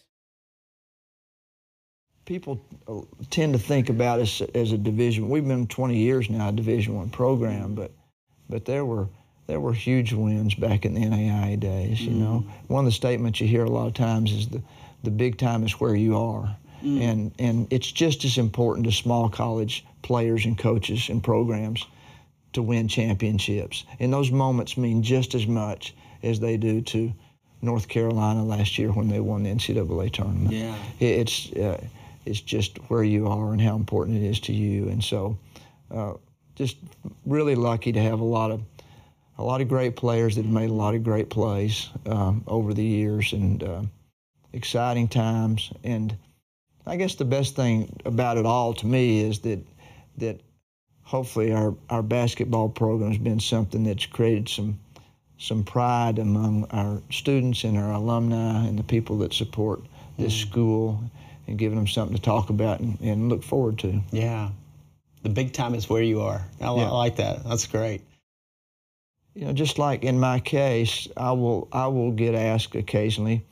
People 2.26 2.62
uh, 2.88 3.02
tend 3.30 3.54
to 3.54 3.60
think 3.60 3.90
about 3.90 4.20
us 4.20 4.42
as 4.56 4.72
a 4.72 4.78
division. 4.78 5.28
We've 5.30 5.46
been 5.46 5.68
20 5.68 5.98
years 5.98 6.30
now, 6.30 6.50
a 6.50 6.52
Division 6.52 6.96
One 6.96 7.10
program, 7.10 7.76
but 7.76 7.92
but 8.50 8.64
there 8.66 8.86
were 8.86 9.08
there 9.48 9.60
were 9.60 9.74
huge 9.74 10.14
wins 10.14 10.56
back 10.56 10.86
in 10.86 10.94
the 10.94 11.02
NAIA 11.02 11.60
days. 11.60 12.02
You 12.02 12.12
mm. 12.12 12.20
know, 12.20 12.46
one 12.68 12.86
of 12.86 12.86
the 12.86 12.96
statements 12.96 13.40
you 13.40 13.48
hear 13.48 13.66
a 13.66 13.70
lot 13.70 13.88
of 13.88 13.94
times 13.94 14.32
is 14.32 14.48
the 14.48 14.62
the 15.04 15.12
big 15.12 15.38
time 15.38 15.64
is 15.64 15.74
where 15.74 15.96
you 15.96 16.18
are, 16.18 16.56
mm. 16.82 17.02
and 17.02 17.32
and 17.38 17.68
it's 17.70 17.92
just 17.92 18.24
as 18.24 18.38
important 18.38 18.86
to 18.88 18.94
small 18.94 19.30
college 19.30 19.86
players 20.02 20.46
and 20.46 20.58
coaches 20.58 21.10
and 21.10 21.22
programs 21.24 21.86
to 22.54 22.62
win 22.62 22.88
championships. 22.88 23.86
And 24.00 24.12
those 24.12 24.32
moments 24.32 24.78
mean 24.78 25.04
just 25.04 25.36
as 25.36 25.48
much 25.48 25.96
as 26.24 26.40
they 26.40 26.58
do 26.58 26.82
to 26.82 27.14
North 27.62 27.88
Carolina 27.88 28.44
last 28.44 28.78
year 28.78 28.92
when 28.92 29.10
they 29.10 29.20
won 29.20 29.44
the 29.44 29.50
NCAA 29.50 30.12
tournament. 30.12 30.52
Yeah. 30.52 30.76
It's, 31.00 31.52
uh, 31.54 31.82
it's 32.26 32.42
just 32.42 32.78
where 32.90 33.04
you 33.04 33.28
are 33.28 33.52
and 33.52 33.62
how 33.62 33.76
important 33.76 34.18
it 34.18 34.28
is 34.28 34.40
to 34.42 34.54
you. 34.54 34.90
And 34.90 35.04
so 35.04 35.38
uh, 35.92 36.14
just 36.56 36.78
really 37.26 37.56
lucky 37.56 37.92
to 37.92 38.02
have 38.02 38.20
a 38.20 38.26
lot 38.26 38.52
of 38.52 38.62
a 39.40 39.44
lot 39.44 39.62
of 39.62 39.68
great 39.68 39.96
players 39.96 40.36
that 40.36 40.46
have 40.46 40.54
made 40.54 40.70
a 40.70 40.74
lot 40.74 40.96
of 40.96 41.04
great 41.04 41.30
plays 41.30 41.90
um, 42.08 42.44
over 42.48 42.74
the 42.74 42.84
years 42.84 43.34
and 43.34 43.64
uh, 43.64 43.84
exciting 44.52 45.08
times. 45.08 45.72
And 45.84 46.18
I 46.88 46.96
guess 46.96 47.16
the 47.16 47.26
best 47.26 47.56
thing 47.56 47.96
about 48.04 48.38
it 48.38 48.48
all 48.48 48.74
to 48.74 48.88
me 48.88 49.22
is 49.22 49.40
that 49.42 49.60
that 50.18 50.42
hopefully 51.08 51.54
our, 51.54 51.74
our 51.90 52.04
basketball 52.04 52.68
program 52.68 53.10
has 53.10 53.18
been 53.18 53.40
something 53.40 53.84
that's 53.86 54.06
created 54.06 54.50
some 54.50 54.78
some 55.40 55.64
pride 55.64 56.18
among 56.18 56.66
our 56.72 57.00
students 57.12 57.64
and 57.64 57.78
our 57.78 57.92
alumni 57.92 58.66
and 58.66 58.78
the 58.78 58.84
people 58.84 59.20
that 59.20 59.32
support 59.32 59.80
this 60.18 60.34
mm. 60.34 60.50
school 60.50 61.00
and 61.46 61.60
giving 61.60 61.78
them 61.78 61.88
something 61.88 62.18
to 62.18 62.22
talk 62.22 62.50
about 62.50 62.80
and, 62.80 63.00
and, 63.02 63.30
look 63.30 63.44
forward 63.44 63.78
to. 63.78 64.02
Yeah. 64.12 64.50
The 65.22 65.30
big 65.30 65.54
time 65.54 65.76
is 65.76 65.88
where 65.88 66.02
you 66.02 66.22
are. 66.22 66.44
I, 66.60 66.64
yeah. 66.64 66.88
I 66.88 66.90
like 66.90 67.18
that. 67.18 67.44
That's 67.44 67.68
great. 67.68 68.02
You 69.36 69.46
know, 69.46 69.54
just 69.54 69.78
like 69.78 70.04
in 70.04 70.20
my 70.20 70.40
case, 70.40 71.08
I 71.16 71.32
will 71.34 71.68
I 71.72 71.86
will 71.86 72.12
get 72.12 72.34
asked 72.34 72.74
occasionally, 72.74 73.46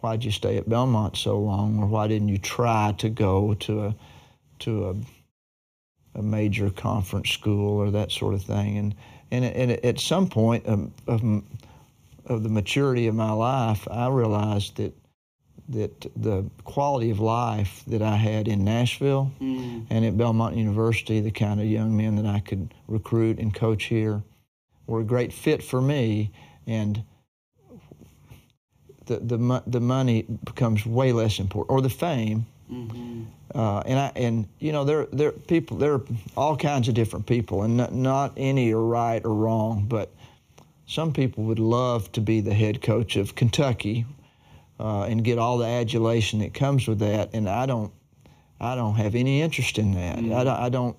why'd 0.00 0.24
you 0.24 0.30
stay 0.30 0.56
at 0.58 0.68
Belmont 0.68 1.16
so 1.16 1.40
long 1.40 1.80
or 1.80 1.86
why 1.86 2.06
didn't 2.06 2.28
you 2.28 2.38
try 2.38 2.94
to 2.98 3.08
go 3.10 3.54
to 3.54 3.86
a 3.86 3.94
to 4.60 4.90
a 4.90 4.94
a 6.14 6.22
major 6.22 6.70
conference 6.70 7.30
school 7.30 7.78
or 7.78 7.90
that 7.90 8.12
sort 8.12 8.34
of 8.34 8.42
thing. 8.42 8.78
And 8.78 8.94
and, 9.30 9.44
and 9.46 9.70
at 9.82 9.98
some 9.98 10.28
point 10.28 10.66
of, 10.66 10.90
of, 11.06 11.22
of, 12.26 12.42
the 12.42 12.50
maturity 12.50 13.06
of 13.06 13.14
my 13.14 13.32
life, 13.32 13.88
I 13.90 14.08
realized 14.08 14.76
that 14.76 14.92
that 15.70 16.06
the 16.16 16.44
quality 16.64 17.10
of 17.10 17.18
life 17.18 17.82
that 17.86 18.02
I 18.02 18.16
had 18.16 18.46
in 18.46 18.62
Nashville 18.62 19.32
mm. 19.40 19.86
and 19.88 20.04
at 20.04 20.18
Belmont 20.18 20.56
University, 20.56 21.20
the 21.20 21.30
kind 21.30 21.60
of 21.60 21.66
young 21.66 21.96
men 21.96 22.16
that 22.16 22.26
I 22.26 22.40
could 22.40 22.74
recruit 22.88 23.38
and 23.38 23.54
coach 23.54 23.84
here, 23.84 24.22
were 24.86 25.00
a 25.00 25.04
great 25.04 25.32
fit 25.32 25.62
for 25.62 25.80
me. 25.80 26.30
And 26.66 27.02
the 29.06 29.18
the 29.18 29.62
the 29.66 29.80
money 29.80 30.26
becomes 30.44 30.84
way 30.84 31.12
less 31.12 31.38
important, 31.38 31.70
or 31.70 31.80
the 31.80 31.90
fame. 31.90 32.46
Mm-hmm. 32.72 33.22
Uh, 33.54 33.80
and 33.80 33.98
I 33.98 34.12
and 34.16 34.48
you 34.58 34.72
know 34.72 34.84
there 34.84 35.06
there 35.12 35.32
people 35.32 35.76
there 35.76 35.94
are 35.94 36.02
all 36.36 36.56
kinds 36.56 36.88
of 36.88 36.94
different 36.94 37.26
people, 37.26 37.62
and 37.62 37.76
not, 37.76 37.92
not 37.94 38.32
any 38.36 38.72
are 38.72 38.80
right 38.80 39.22
or 39.24 39.34
wrong, 39.34 39.84
but 39.86 40.10
some 40.86 41.12
people 41.12 41.44
would 41.44 41.58
love 41.58 42.10
to 42.12 42.20
be 42.20 42.40
the 42.40 42.54
head 42.54 42.80
coach 42.80 43.16
of 43.16 43.34
Kentucky 43.34 44.06
uh, 44.80 45.02
and 45.02 45.22
get 45.22 45.38
all 45.38 45.58
the 45.58 45.66
adulation 45.66 46.38
that 46.40 46.54
comes 46.54 46.88
with 46.88 47.00
that, 47.00 47.30
and 47.34 47.48
I 47.48 47.66
don't 47.66 47.92
I 48.58 48.74
don't 48.74 48.94
have 48.94 49.14
any 49.14 49.42
interest 49.42 49.78
in 49.78 49.94
that. 49.94 50.16
Mm-hmm. 50.16 50.32
I, 50.32 50.44
don't, 50.44 50.60
I 50.60 50.68
don't 50.70 50.96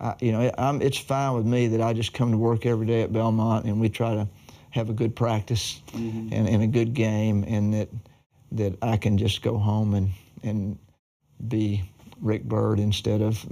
I, 0.00 0.14
you 0.20 0.32
know 0.32 0.50
I'm, 0.56 0.80
it's 0.80 0.98
fine 0.98 1.34
with 1.34 1.44
me 1.44 1.66
that 1.68 1.82
I 1.82 1.92
just 1.92 2.14
come 2.14 2.30
to 2.30 2.38
work 2.38 2.64
every 2.64 2.86
day 2.86 3.02
at 3.02 3.12
Belmont 3.12 3.66
and 3.66 3.80
we 3.80 3.90
try 3.90 4.14
to 4.14 4.26
have 4.70 4.88
a 4.88 4.92
good 4.92 5.14
practice 5.14 5.82
mm-hmm. 5.88 6.32
and, 6.32 6.48
and 6.48 6.62
a 6.62 6.66
good 6.66 6.94
game, 6.94 7.44
and 7.46 7.74
that 7.74 7.88
that 8.52 8.78
I 8.82 8.96
can 8.96 9.18
just 9.18 9.42
go 9.42 9.58
home 9.58 9.94
and 9.94 10.10
and 10.42 10.78
be 11.48 11.82
Rick 12.20 12.44
Byrd 12.44 12.78
instead 12.80 13.22
of 13.22 13.44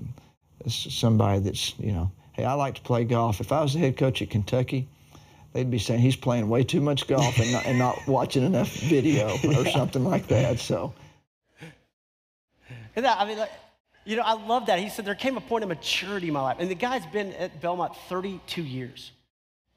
somebody 0.66 1.40
that's 1.40 1.79
you 1.79 1.92
know, 1.92 2.11
hey, 2.33 2.44
I 2.44 2.55
like 2.55 2.74
to 2.77 2.83
play 2.83 3.05
golf. 3.05 3.40
If 3.40 3.53
I 3.53 3.61
was 3.61 3.74
the 3.74 3.81
head 3.81 3.96
coach 3.96 4.22
at 4.22 4.31
Kentucky, 4.31 4.88
they'd 5.53 5.70
be 5.70 5.79
saying 5.79 6.01
he's 6.01 6.16
playing 6.16 6.48
way 6.48 6.64
too 6.64 6.81
much 6.81 7.07
golf 7.07 7.38
and 7.38 7.53
not, 7.53 7.66
and 7.66 7.79
not 7.79 7.98
watching 8.07 8.44
enough 8.44 8.72
video 8.74 9.37
or 9.44 9.66
something 9.70 10.05
like 10.05 10.27
that. 10.29 10.59
So. 10.59 10.92
And 12.96 13.05
that, 13.05 13.20
I 13.20 13.27
mean, 13.27 13.38
like, 13.38 13.53
you 14.05 14.16
know, 14.16 14.22
I 14.22 14.33
love 14.33 14.66
that. 14.66 14.79
He 14.79 14.88
said 14.88 15.05
there 15.05 15.14
came 15.14 15.37
a 15.37 15.40
point 15.40 15.62
of 15.62 15.68
maturity 15.68 16.29
in 16.29 16.33
my 16.33 16.40
life, 16.40 16.57
and 16.59 16.70
the 16.70 16.74
guy's 16.74 17.07
been 17.07 17.33
at 17.35 17.61
Belmont 17.61 17.94
32 18.09 18.62
years. 18.62 19.12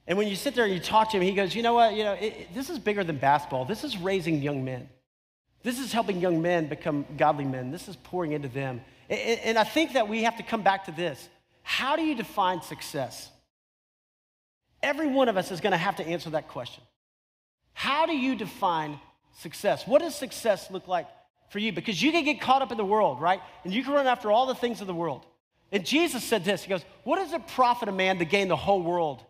And 0.08 0.17
when 0.17 0.28
you 0.28 0.36
sit 0.36 0.56
there 0.56 0.65
and 0.65 0.74
you 0.74 0.80
talk 0.80 1.12
to 1.12 1.17
him, 1.17 1.24
he 1.24 1.34
goes, 1.34 1.56
you 1.56 1.62
know 1.62 1.74
what, 1.74 1.93
you 1.93 2.04
know, 2.04 2.13
it, 2.13 2.34
it, 2.34 2.54
this 2.54 2.69
is 2.69 2.80
bigger 2.80 3.04
than 3.04 3.17
basketball. 3.17 3.65
This 3.65 3.84
is 3.84 3.97
raising 3.97 4.41
young 4.41 4.63
men. 4.63 4.89
This 5.63 5.80
is 5.80 5.91
helping 5.91 6.19
young 6.19 6.41
men 6.41 6.67
become 6.67 7.06
godly 7.17 7.45
men. 7.45 7.71
This 7.71 7.88
is 7.88 7.95
pouring 7.95 8.32
into 8.32 8.47
them. 8.47 8.82
And, 9.10 9.58
I 9.58 9.63
think 9.63 9.93
that 9.93 10.08
we 10.08 10.24
have 10.24 10.38
to 10.38 10.43
come 10.43 10.62
back 10.62 10.86
to 10.86 10.91
this. 10.91 11.30
How 11.63 11.95
do 11.95 12.02
you 12.02 12.15
define 12.15 12.62
success? 12.62 13.30
Every 14.82 15.08
one 15.08 15.28
of 15.30 15.38
us 15.38 15.52
is 15.52 15.62
going 15.62 15.71
to 15.71 15.78
have 15.78 15.97
to 15.97 16.08
answer 16.08 16.30
that 16.32 16.47
question. 16.47 16.84
How 17.74 18.06
do 18.06 18.13
you 18.15 18.36
define 18.36 19.00
success? 19.38 19.86
What 19.86 20.02
does 20.02 20.15
success 20.15 20.71
look 20.71 20.88
like 20.88 21.08
for 21.50 21.60
you? 21.60 21.71
Because 21.71 22.02
you 22.02 22.12
can 22.12 22.24
get 22.24 22.41
caught 22.41 22.62
up 22.62 22.71
in 22.71 22.78
the 22.78 22.86
world, 22.86 23.21
right? 23.21 23.41
And 23.63 23.74
you 23.74 23.84
can 23.84 23.93
run 23.93 24.08
after 24.08 24.32
all 24.32 24.47
the 24.47 24.56
things 24.56 24.82
of 24.82 24.88
the 24.88 24.93
world. 24.93 25.26
And 25.71 25.86
Jesus 25.86 26.24
said 26.24 26.43
this 26.43 26.63
He 26.63 26.69
goes, 26.69 26.84
What 27.04 27.17
does 27.17 27.34
it 27.34 27.47
profit 27.47 27.89
a 27.89 27.91
man 27.91 28.17
to 28.19 28.26
gain 28.26 28.47
the 28.47 28.56
whole 28.56 28.82
world 28.82 29.24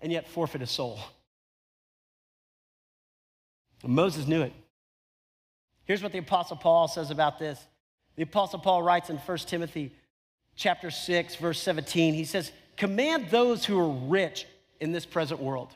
and 0.00 0.12
yet 0.12 0.28
forfeit 0.28 0.60
his 0.60 0.70
soul. 0.70 0.98
And 3.82 3.94
Moses 3.94 4.26
knew 4.26 4.42
it. 4.42 4.52
Here's 5.88 6.02
what 6.02 6.12
the 6.12 6.18
apostle 6.18 6.56
Paul 6.56 6.86
says 6.86 7.10
about 7.10 7.40
this. 7.40 7.60
The 8.14 8.22
apostle 8.22 8.60
Paul 8.60 8.84
writes 8.84 9.10
in 9.10 9.16
1 9.16 9.38
Timothy 9.38 9.92
chapter 10.54 10.92
6 10.92 11.34
verse 11.34 11.60
17. 11.60 12.14
He 12.14 12.24
says, 12.24 12.52
"Command 12.76 13.30
those 13.30 13.64
who 13.64 13.76
are 13.80 13.88
rich 13.88 14.46
in 14.78 14.92
this 14.92 15.04
present 15.04 15.40
world." 15.40 15.74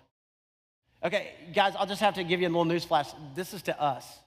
Okay, 1.03 1.35
guys, 1.53 1.75
I'll 1.77 1.87
just 1.87 2.01
have 2.01 2.15
to 2.15 2.23
give 2.23 2.41
you 2.41 2.47
a 2.47 2.51
little 2.51 2.65
news 2.65 2.85
flash. 2.85 3.09
This 3.35 3.53
is 3.53 3.63
to 3.63 3.81
us. 3.81 4.21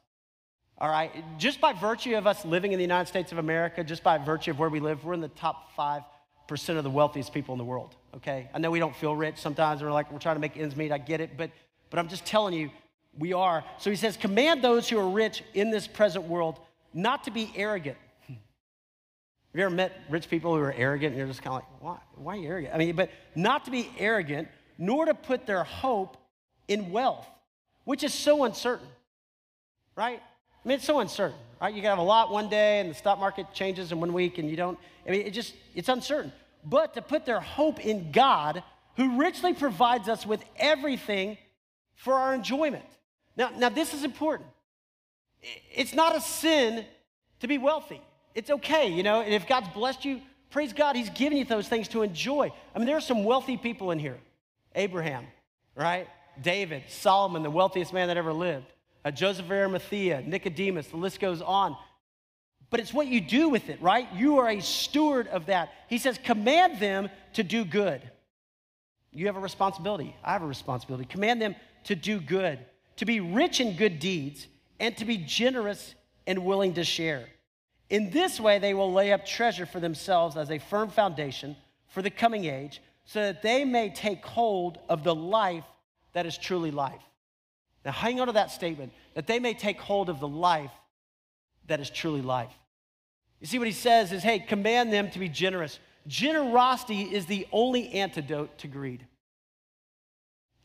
All 0.78 0.89
right, 0.89 1.24
just 1.38 1.62
by 1.62 1.71
virtue 1.71 2.17
of 2.17 2.28
us 2.28 2.43
living 2.43 2.74
in 2.74 2.78
the 2.78 2.84
United 2.84 3.08
States 3.08 3.32
of 3.32 3.38
America, 3.38 3.82
just 3.82 4.04
by 4.04 4.17
virtue 4.17 4.52
of 4.52 4.60
where 4.60 4.67
we 4.67 4.82
live, 4.82 5.06
we're 5.06 5.13
in 5.13 5.21
the 5.21 5.30
top 5.30 5.74
5% 5.78 6.04
of 6.78 6.84
the 6.84 6.89
wealthiest 6.89 7.34
people 7.34 7.54
in 7.54 7.60
the 7.60 7.63
world 7.63 7.95
okay? 8.15 8.50
I 8.54 8.60
know 8.60 8.71
we 8.71 8.80
don't 8.80 8.95
feel 8.95 9.15
rich 9.15 9.38
sometimes. 9.38 9.82
We're 9.82 9.91
like, 9.91 10.12
we're 10.12 10.19
trying 10.19 10.36
to 10.36 10.39
make 10.39 10.58
ends 10.58 10.76
meet. 10.76 10.91
I 10.91 10.98
get 10.98 11.21
it. 11.21 11.38
But, 11.38 11.52
but 11.89 12.00
I'm 12.00 12.08
just 12.08 12.26
telling 12.26 12.54
you, 12.54 12.71
we 13.17 13.34
are. 13.34 13.63
So 13.80 13.89
he 13.89 13.95
says, 13.95 14.17
command 14.17 14.63
those 14.63 14.89
who 14.89 14.99
are 14.99 15.10
rich 15.10 15.43
in 15.54 15.71
this 15.71 15.88
present 15.88 16.25
world 16.25 16.60
not 16.93 17.25
to 17.25 17.32
be 17.32 17.51
arrogant. 17.56 17.97
Have 18.28 18.38
you 19.54 19.65
ever 19.65 19.73
met 19.73 19.93
rich 20.10 20.30
people 20.30 20.56
who 20.56 20.62
are 20.62 20.73
arrogant 20.73 21.12
and 21.12 21.17
you're 21.17 21.28
just 21.28 21.41
kind 21.41 21.56
of 21.56 21.62
like, 21.62 21.82
why? 21.82 21.97
Why 22.15 22.34
are 22.34 22.39
you 22.39 22.47
arrogant? 22.47 22.73
I 22.73 22.78
mean, 22.78 22.95
but 22.95 23.10
not 23.36 23.65
to 23.65 23.71
be 23.71 23.89
arrogant, 23.97 24.47
nor 24.78 25.06
to 25.06 25.13
put 25.13 25.45
their 25.45 25.63
hope 25.63 26.17
in 26.67 26.91
wealth, 26.91 27.28
which 27.84 28.04
is 28.04 28.13
so 28.13 28.43
uncertain, 28.43 28.88
right? 29.95 30.21
I 30.63 30.67
mean, 30.67 30.75
it's 30.78 30.86
so 30.86 30.99
uncertain, 30.99 31.38
right? 31.62 31.73
You 31.73 31.82
can 31.82 31.89
have 31.89 31.99
a 31.99 32.04
lot 32.04 32.32
one 32.32 32.49
day 32.49 32.80
and 32.80 32.89
the 32.89 32.95
stock 32.95 33.19
market 33.19 33.54
changes 33.54 33.91
in 33.91 33.99
one 33.99 34.13
week 34.13 34.38
and 34.38 34.49
you 34.49 34.56
don't, 34.56 34.78
I 35.08 35.12
mean, 35.12 35.21
it 35.21 35.32
just, 35.32 35.54
it's 35.75 35.89
uncertain 35.89 36.32
but 36.65 36.95
to 36.95 37.01
put 37.01 37.25
their 37.25 37.39
hope 37.39 37.80
in 37.80 38.12
God, 38.12 38.63
who 38.97 39.19
richly 39.19 39.54
provides 39.54 40.10
us 40.10 40.25
with 40.25 40.43
everything 40.58 41.38
for 41.95 42.15
our 42.15 42.34
enjoyment. 42.34 42.84
Now, 43.36 43.52
now 43.56 43.69
this 43.69 43.93
is 43.93 44.04
important. 44.04 44.50
It's 45.74 45.93
not 45.93 46.15
a 46.15 46.21
sin 46.21 46.86
to 47.39 47.48
be 47.48 47.58
wealthy. 47.58 48.02
It's 48.34 48.50
okay, 48.50 48.89
you 48.89 49.04
know, 49.04 49.21
and 49.21 49.34
if 49.34 49.48
God's 49.48 49.69
blessed 49.69 50.06
you, 50.06 50.21
praise 50.50 50.74
God, 50.74 50.95
He's 50.95 51.10
given 51.10 51.38
you 51.38 51.45
those 51.45 51.67
things 51.67 51.88
to 51.89 52.02
enjoy. 52.02 52.52
I 52.74 52.80
mean, 52.80 52.88
there 52.88 52.98
are 52.98 53.02
some 53.02 53.24
wealthy 53.24 53.58
people 53.58 53.91
in 53.91 54.00
here 54.00 54.17
Abraham, 54.76 55.26
right? 55.76 56.08
David, 56.41 56.84
Solomon, 56.89 57.43
the 57.43 57.50
wealthiest 57.50 57.93
man 57.93 58.10
that 58.10 58.17
ever 58.17 58.34
lived, 58.34 58.65
uh, 59.06 59.12
Joseph 59.12 59.50
Arimathea, 59.50 60.24
Nicodemus, 60.26 60.88
the 60.88 60.98
list 60.98 61.19
goes 61.19 61.41
on 61.41 61.78
but 62.69 62.80
it's 62.80 62.93
what 62.93 63.08
you 63.08 63.21
do 63.21 63.50
with 63.50 63.69
it, 63.69 63.82
right? 63.82 64.08
You 64.13 64.39
are 64.39 64.50
a 64.50 64.60
steward 64.60 65.28
of 65.28 65.45
that. 65.45 65.71
He 65.88 65.98
says, 65.98 66.19
command 66.21 66.80
them 66.80 67.10
to 67.34 67.43
do 67.43 67.63
good. 67.63 68.02
You 69.12 69.28
have 69.28 69.38
a 69.38 69.39
responsibility. 69.39 70.15
I 70.24 70.34
have 70.34 70.43
a 70.43 70.48
responsibility. 70.48 71.06
Command 71.06 71.41
them 71.41 71.56
to 71.86 71.95
do 71.95 72.19
good, 72.19 72.60
to 72.97 73.05
be 73.05 73.19
rich 73.19 73.60
in 73.60 73.75
good 73.75 73.99
deeds, 73.99 74.47
and 74.79 74.95
to 74.97 75.05
be 75.05 75.17
generous 75.17 75.95
and 76.27 76.39
willing 76.45 76.73
to 76.73 76.84
share. 76.84 77.25
In 77.89 78.10
this 78.10 78.39
way, 78.39 78.60
they 78.60 78.73
will 78.73 78.91
lay 78.91 79.12
up 79.13 79.25
treasure 79.25 79.65
for 79.65 79.79
themselves 79.79 80.38
as 80.38 80.49
a 80.49 80.60
firm 80.60 80.89
foundation 80.89 81.55
for 81.88 82.01
the 82.01 82.10
coming 82.10 82.45
age, 82.45 82.81
so 83.05 83.21
that 83.21 83.41
they 83.41 83.63
may 83.63 83.89
take 83.89 84.25
hold 84.25 84.79
of 84.89 85.03
the 85.03 85.13
life 85.13 85.63
that 86.13 86.25
is 86.25 86.38
truly 86.38 86.71
life. 86.71 87.01
Now, 87.86 87.91
hang 87.91 88.19
on 88.19 88.27
to 88.27 88.34
that 88.34 88.49
statement 88.49 88.93
that 89.13 89.27
they 89.27 89.39
may 89.39 89.53
take 89.53 89.79
hold 89.79 90.10
of 90.10 90.19
the 90.19 90.27
life 90.27 90.71
that 91.67 91.79
is 91.79 91.89
truly 91.89 92.21
life. 92.21 92.53
You 93.39 93.47
see 93.47 93.60
what 93.60 93.67
he 93.67 93.73
says 93.73 94.12
is, 94.12 94.23
hey, 94.23 94.39
command 94.39 94.91
them 94.91 95.12
to 95.12 95.19
be 95.19 95.29
generous. 95.29 95.79
Generosity 96.08 97.01
is 97.01 97.27
the 97.27 97.47
only 97.51 97.89
antidote 97.89 98.58
to 98.60 98.67
greed. 98.67 99.05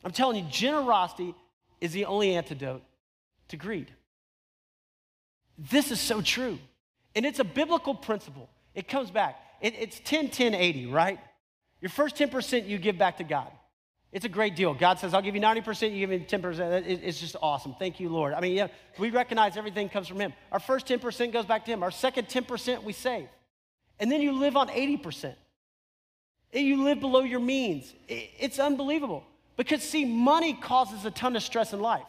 I'm 0.03 0.11
telling 0.11 0.43
you, 0.43 0.49
generosity 0.49 1.35
is 1.81 1.91
the 1.91 2.05
only 2.05 2.35
antidote 2.35 2.83
to 3.49 3.57
greed. 3.57 3.91
This 5.57 5.91
is 5.91 5.99
so 5.99 6.21
true. 6.21 6.57
And 7.15 7.25
it's 7.25 7.39
a 7.39 7.43
biblical 7.43 7.93
principle. 7.93 8.49
It 8.73 8.87
comes 8.87 9.11
back. 9.11 9.37
It, 9.59 9.73
it's 9.77 9.99
10, 10.05 10.29
10, 10.29 10.55
80, 10.55 10.85
right? 10.87 11.19
Your 11.81 11.89
first 11.89 12.15
10% 12.15 12.67
you 12.67 12.77
give 12.77 12.97
back 12.97 13.17
to 13.17 13.23
God. 13.23 13.51
It's 14.11 14.25
a 14.25 14.29
great 14.29 14.55
deal. 14.55 14.73
God 14.73 14.99
says, 14.99 15.13
I'll 15.13 15.21
give 15.21 15.35
you 15.35 15.41
90%, 15.41 15.93
you 15.93 15.99
give 16.05 16.09
me 16.09 16.19
10%. 16.19 16.83
It's 16.85 17.19
just 17.19 17.37
awesome. 17.41 17.75
Thank 17.79 17.99
you, 17.99 18.09
Lord. 18.09 18.33
I 18.33 18.41
mean, 18.41 18.53
yeah, 18.53 18.67
we 18.99 19.09
recognize 19.09 19.55
everything 19.55 19.87
comes 19.87 20.07
from 20.07 20.19
Him. 20.19 20.33
Our 20.51 20.59
first 20.59 20.85
10% 20.87 21.31
goes 21.31 21.45
back 21.45 21.65
to 21.65 21.71
Him. 21.71 21.81
Our 21.81 21.91
second 21.91 22.27
10% 22.27 22.83
we 22.83 22.93
save. 22.93 23.29
And 23.99 24.11
then 24.11 24.21
you 24.21 24.33
live 24.33 24.57
on 24.57 24.67
80%. 24.67 25.33
And 26.53 26.67
you 26.67 26.83
live 26.83 26.99
below 26.99 27.21
your 27.21 27.39
means. 27.39 27.93
It's 28.09 28.59
unbelievable. 28.59 29.23
Because, 29.61 29.83
see, 29.83 30.05
money 30.05 30.55
causes 30.55 31.05
a 31.05 31.11
ton 31.11 31.35
of 31.35 31.43
stress 31.43 31.71
in 31.71 31.81
life. 31.81 32.01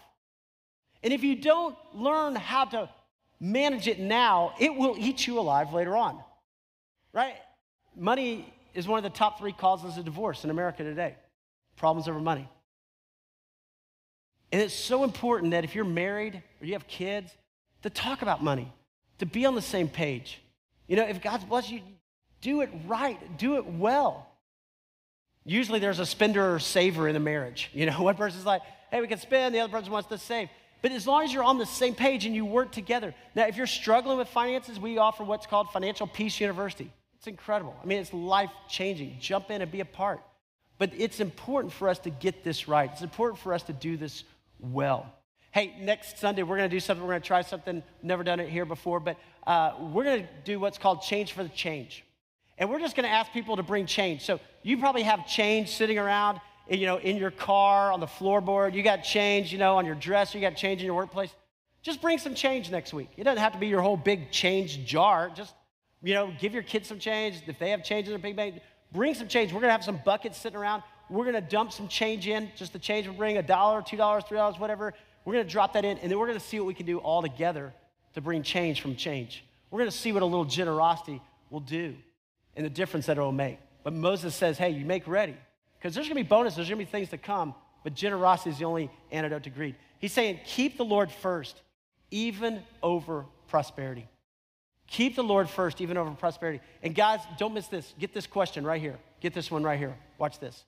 And 1.03 1.13
if 1.13 1.23
you 1.23 1.37
don't 1.37 1.77
learn 1.93 2.35
how 2.35 2.65
to 2.65 2.89
manage 3.39 3.89
it 3.89 4.01
now, 4.01 4.55
it 4.59 4.75
will 4.75 4.95
eat 4.99 5.27
you 5.27 5.39
alive 5.39 5.75
later 5.75 5.95
on. 5.95 6.19
Right? 7.13 7.35
Money 7.95 8.51
is 8.73 8.89
one 8.89 8.97
of 8.97 9.03
the 9.03 9.11
top 9.11 9.39
three 9.39 9.53
causes 9.53 9.99
of 9.99 10.07
divorce 10.07 10.45
in 10.45 10.51
America 10.51 10.83
today 10.83 11.15
problems 11.77 12.09
over 12.09 12.21
money. 12.21 12.49
And 14.51 14.63
it's 14.63 14.73
so 14.73 15.05
important 15.05 15.51
that 15.51 15.63
if 15.63 15.75
you're 15.75 15.85
married 15.85 16.43
or 16.59 16.65
you 16.65 16.73
have 16.73 16.89
kids, 16.89 17.37
to 17.83 17.91
talk 17.91 18.23
about 18.23 18.43
money, 18.43 18.73
to 19.19 19.27
be 19.27 19.45
on 19.45 19.55
the 19.55 19.61
same 19.61 19.89
page. 19.89 20.41
You 20.89 20.97
know, 20.97 21.07
if 21.07 21.21
God's 21.21 21.45
blessed 21.45 21.71
you, 21.71 21.83
do 22.41 22.63
it 22.63 22.71
right, 22.87 23.37
do 23.37 23.57
it 23.57 23.67
well. 23.67 24.32
Usually 25.45 25.79
there's 25.79 25.99
a 25.99 26.07
spender 26.07 26.55
or 26.55 26.59
saver 26.59 27.09
in 27.09 27.17
a 27.17 27.21
marriage. 27.21 27.71
You 27.73 27.87
know, 27.87 27.93
one 28.03 28.17
person's 28.17 28.47
like, 28.47 28.63
hey, 28.91 29.01
we 29.01 29.09
can 29.09 29.19
spend, 29.19 29.55
the 29.55 29.61
other 29.61 29.73
person 29.73 29.91
wants 29.91 30.09
to 30.09 30.19
save. 30.19 30.49
But 30.83 30.93
as 30.93 31.07
long 31.07 31.23
as 31.23 31.33
you're 31.33 31.45
on 31.45 31.59
the 31.59 31.67
same 31.67 31.95
page 31.95 32.27
and 32.27 32.35
you 32.35 32.45
work 32.45 32.73
together. 32.73 33.15
Now, 33.37 33.47
if 33.47 33.57
you're 33.57 33.69
struggling 33.69 34.19
with 34.19 34.29
finances, 34.29 34.81
we 34.81 34.99
offer 34.99 35.23
what's 35.23 35.47
called 35.47 35.71
Financial 35.71 36.09
Peace 36.09 36.41
University. 36.41 36.93
It's 37.17 37.29
incredible. 37.29 37.77
I 37.81 37.87
mean, 37.87 38.01
it's 38.01 38.13
life 38.13 38.51
changing. 38.69 39.19
Jump 39.21 39.51
in 39.51 39.63
and 39.63 39.71
be 39.71 39.79
a 39.79 39.85
part. 39.85 40.21
But 40.79 40.91
it's 40.99 41.21
important 41.21 41.73
for 41.73 41.89
us 41.89 42.01
to 42.01 42.11
get 42.11 42.43
this 42.43 42.67
right. 42.67 42.91
It's 42.93 43.03
important 43.03 43.41
for 43.41 43.55
us 43.55 43.63
to 43.65 43.73
do 43.73 43.97
this 43.97 44.25
well. 44.59 45.07
Hey, 45.53 45.77
next 45.79 46.19
Sunday, 46.19 46.43
we're 46.43 46.57
going 46.57 46.69
to 46.69 46.75
do 46.75 46.81
something. 46.81 47.07
We're 47.07 47.13
going 47.13 47.23
to 47.23 47.27
try 47.29 47.43
something. 47.43 47.85
Never 48.03 48.25
done 48.25 48.41
it 48.41 48.49
here 48.49 48.65
before, 48.65 48.99
but 48.99 49.19
uh, 49.47 49.75
we're 49.93 50.03
going 50.03 50.23
to 50.23 50.29
do 50.45 50.59
what's 50.59 50.79
called 50.79 51.03
Change 51.03 51.33
for 51.33 51.45
the 51.45 51.51
Change. 51.51 52.05
And 52.59 52.71
we're 52.71 52.81
just 52.81 52.95
going 52.95 53.05
to 53.05 53.11
ask 53.13 53.33
people 53.33 53.57
to 53.57 53.63
bring 53.63 53.87
change. 53.87 54.25
So 54.25 54.41
you 54.63 54.79
probably 54.79 55.03
have 55.03 55.27
change 55.27 55.71
sitting 55.71 55.99
around, 55.99 56.41
eh, 56.69 56.77
you 56.77 56.87
know, 56.87 56.99
in 56.99 57.17
your 57.17 57.31
car, 57.31 57.93
on 57.93 58.01
the 58.01 58.07
floorboard. 58.07 58.75
You 58.75 58.83
got 58.83 58.99
change, 58.99 59.53
you 59.53 59.59
know, 59.59 59.77
on 59.77 59.87
your 59.87 59.95
dress. 59.95 60.35
You 60.35 60.41
got 60.41 60.57
change 60.57 60.81
in 60.81 60.87
your 60.87 60.95
workplace. 60.95 61.31
Just 61.83 62.01
bring 62.01 62.19
some 62.19 62.35
change 62.35 62.71
next 62.71 62.95
week. 62.95 63.11
It 63.17 63.25
doesn't 63.25 63.43
have 63.43 63.53
to 63.53 63.59
be 63.59 63.67
your 63.67 63.81
whole 63.81 63.97
big 63.97 64.31
change 64.31 64.85
jar. 64.85 65.31
Just, 65.35 65.55
you 66.03 66.15
know, 66.15 66.33
give 66.39 66.55
your 66.55 66.63
kids 66.63 66.89
some 66.89 66.99
change. 66.99 67.43
If 67.47 67.59
they 67.59 67.71
have 67.71 67.83
change 67.83 68.07
in 68.07 68.13
their 68.13 68.21
big 68.21 68.37
bag, 68.37 68.61
bring 68.93 69.15
some 69.15 69.29
change. 69.29 69.53
We're 69.53 69.61
going 69.61 69.69
to 69.69 69.73
have 69.73 69.85
some 69.85 70.01
buckets 70.05 70.39
sitting 70.39 70.59
around. 70.59 70.83
We're 71.11 71.25
going 71.25 71.35
to 71.35 71.41
dump 71.41 71.73
some 71.73 71.89
change 71.89 72.29
in, 72.29 72.51
just 72.57 72.73
the 72.73 72.79
change 72.79 73.09
we 73.09 73.15
bring, 73.15 73.37
a 73.37 73.43
dollar, 73.43 73.83
two 73.83 73.97
dollars, 73.97 74.25
three 74.29 74.39
dollars, 74.39 74.59
whatever. 74.59 74.95
We're 75.25 75.35
going 75.35 75.45
to 75.45 75.51
drop 75.51 75.73
that 75.75 75.85
in, 75.85 75.99
and 75.99 76.11
then 76.11 76.19
we're 76.19 76.27
going 76.27 76.39
to 76.39 76.45
see 76.45 76.59
what 76.59 76.67
we 76.67 76.75
can 76.75 76.87
do 76.87 76.99
all 76.99 77.23
together 77.23 77.75
to 78.15 78.21
bring 78.21 78.43
change 78.43 78.81
from 78.81 78.97
change. 78.97 79.45
We're 79.71 79.81
going 79.81 79.91
to 79.91 79.97
see 79.97 80.13
what 80.13 80.23
a 80.23 80.27
little 80.27 80.45
generosity 80.45 81.21
will 81.51 81.61
do 81.61 81.97
and 82.57 82.65
the 82.65 82.71
difference 82.71 83.07
that 83.07 83.19
it 83.19 83.21
will 83.21 83.33
make. 83.33 83.59
But 83.83 83.93
Moses 83.93 84.35
says, 84.35 84.59
hey, 84.59 84.71
you 84.71 84.85
make 84.85 85.07
ready. 85.07 85.37
Because 85.79 85.95
there's 85.95 86.07
going 86.09 86.17
to 86.17 86.25
be 86.25 86.29
bonuses, 86.29 86.57
there's 86.57 86.69
going 86.69 86.79
to 86.79 86.85
be 86.85 86.91
things 86.91 87.09
to 87.11 87.19
come, 87.19 87.55
but 87.83 87.95
generosity 87.95 88.51
is 88.51 88.59
the 88.59 88.65
only 88.65 88.91
antidote 89.11 89.43
to 89.45 89.51
greed. 89.51 89.75
He's 89.99 90.13
saying, 90.13 90.41
keep 90.47 90.77
the 90.77 90.85
Lord 90.85 91.11
first, 91.11 91.61
even 92.11 92.63
over 92.83 93.25
prosperity. 93.49 94.09
Keep 94.87 95.17
the 95.17 95.25
Lord 95.25 95.49
first, 95.49 95.81
even 95.81 95.97
over 95.97 96.11
prosperity. 96.13 96.61
And 96.83 96.95
guys, 96.95 97.21
don't 97.39 97.55
miss 97.55 97.67
this. 97.67 97.95
Get 97.99 98.13
this 98.13 98.27
question 98.27 98.65
right 98.65 98.81
here. 98.81 98.99
Get 99.21 99.33
this 99.33 99.51
one 99.51 99.63
right 99.63 99.79
here. 99.79 99.97
Watch 100.19 100.39
this. 100.39 100.65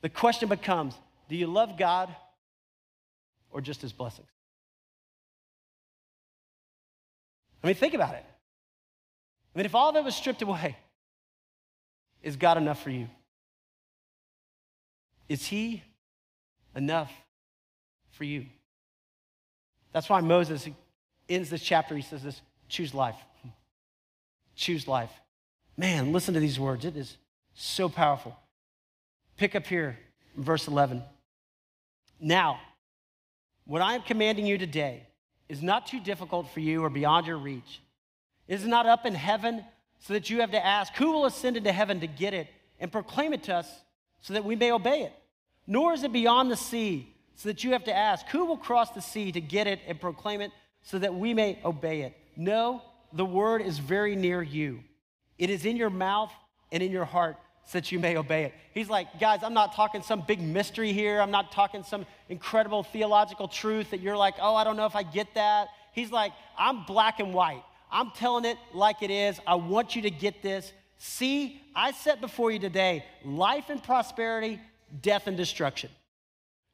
The 0.00 0.08
question 0.08 0.48
becomes 0.48 0.94
do 1.28 1.36
you 1.36 1.46
love 1.46 1.76
God 1.76 2.14
or 3.50 3.60
just 3.60 3.82
his 3.82 3.92
blessings? 3.92 4.28
I 7.62 7.66
mean, 7.68 7.76
think 7.76 7.94
about 7.94 8.14
it. 8.14 8.24
I 9.54 9.58
mean, 9.58 9.66
if 9.66 9.74
all 9.74 9.88
of 9.88 9.96
it 9.96 10.04
was 10.04 10.14
stripped 10.14 10.42
away, 10.42 10.76
is 12.26 12.34
God 12.34 12.58
enough 12.58 12.82
for 12.82 12.90
you? 12.90 13.06
Is 15.28 15.46
he 15.46 15.84
enough 16.74 17.12
for 18.10 18.24
you? 18.24 18.46
That's 19.92 20.08
why 20.08 20.20
Moses 20.22 20.68
ends 21.28 21.50
this 21.50 21.62
chapter. 21.62 21.94
He 21.94 22.02
says 22.02 22.24
this 22.24 22.42
choose 22.68 22.92
life. 22.92 23.14
Choose 24.56 24.88
life. 24.88 25.12
Man, 25.76 26.12
listen 26.12 26.34
to 26.34 26.40
these 26.40 26.58
words. 26.58 26.84
It 26.84 26.96
is 26.96 27.16
so 27.54 27.88
powerful. 27.88 28.36
Pick 29.36 29.54
up 29.54 29.64
here, 29.64 29.96
verse 30.36 30.66
11. 30.66 31.04
Now, 32.18 32.58
what 33.66 33.82
I 33.82 33.94
am 33.94 34.02
commanding 34.02 34.46
you 34.46 34.58
today 34.58 35.06
is 35.48 35.62
not 35.62 35.86
too 35.86 36.00
difficult 36.00 36.50
for 36.50 36.58
you 36.58 36.82
or 36.82 36.90
beyond 36.90 37.28
your 37.28 37.38
reach. 37.38 37.80
It 38.48 38.54
is 38.54 38.66
not 38.66 38.86
up 38.86 39.06
in 39.06 39.14
heaven 39.14 39.64
so 39.98 40.14
that 40.14 40.30
you 40.30 40.40
have 40.40 40.50
to 40.52 40.64
ask, 40.64 40.94
Who 40.96 41.12
will 41.12 41.26
ascend 41.26 41.56
into 41.56 41.72
heaven 41.72 42.00
to 42.00 42.06
get 42.06 42.34
it 42.34 42.48
and 42.78 42.92
proclaim 42.92 43.32
it 43.32 43.42
to 43.44 43.56
us 43.56 43.68
so 44.20 44.34
that 44.34 44.44
we 44.44 44.56
may 44.56 44.72
obey 44.72 45.02
it? 45.02 45.12
Nor 45.66 45.92
is 45.94 46.04
it 46.04 46.12
beyond 46.12 46.50
the 46.50 46.56
sea 46.56 47.14
so 47.34 47.48
that 47.48 47.64
you 47.64 47.72
have 47.72 47.84
to 47.84 47.94
ask, 47.94 48.26
Who 48.28 48.44
will 48.44 48.56
cross 48.56 48.90
the 48.90 49.02
sea 49.02 49.32
to 49.32 49.40
get 49.40 49.66
it 49.66 49.80
and 49.86 50.00
proclaim 50.00 50.40
it 50.40 50.50
so 50.82 50.98
that 50.98 51.14
we 51.14 51.34
may 51.34 51.58
obey 51.64 52.02
it? 52.02 52.14
No, 52.36 52.82
the 53.12 53.24
word 53.24 53.62
is 53.62 53.78
very 53.78 54.14
near 54.16 54.42
you. 54.42 54.80
It 55.38 55.50
is 55.50 55.64
in 55.64 55.76
your 55.76 55.90
mouth 55.90 56.32
and 56.72 56.82
in 56.82 56.90
your 56.92 57.04
heart 57.04 57.36
so 57.66 57.78
that 57.78 57.90
you 57.90 57.98
may 57.98 58.16
obey 58.16 58.44
it. 58.44 58.54
He's 58.72 58.88
like, 58.88 59.18
guys, 59.18 59.40
I'm 59.42 59.54
not 59.54 59.74
talking 59.74 60.02
some 60.02 60.22
big 60.26 60.40
mystery 60.40 60.92
here. 60.92 61.20
I'm 61.20 61.32
not 61.32 61.50
talking 61.50 61.82
some 61.82 62.06
incredible 62.28 62.84
theological 62.84 63.48
truth 63.48 63.90
that 63.90 64.00
you're 64.00 64.16
like, 64.16 64.34
oh, 64.40 64.54
I 64.54 64.62
don't 64.62 64.76
know 64.76 64.86
if 64.86 64.94
I 64.94 65.02
get 65.02 65.34
that. 65.34 65.68
He's 65.92 66.12
like, 66.12 66.32
I'm 66.56 66.84
black 66.84 67.18
and 67.18 67.34
white. 67.34 67.64
I'm 67.90 68.10
telling 68.12 68.44
it 68.44 68.58
like 68.72 69.02
it 69.02 69.10
is. 69.10 69.40
I 69.46 69.54
want 69.54 69.96
you 69.96 70.02
to 70.02 70.10
get 70.10 70.42
this. 70.42 70.72
See, 70.98 71.60
I 71.74 71.92
set 71.92 72.20
before 72.20 72.50
you 72.50 72.58
today 72.58 73.04
life 73.24 73.70
and 73.70 73.82
prosperity, 73.82 74.60
death 75.02 75.26
and 75.26 75.36
destruction. 75.36 75.90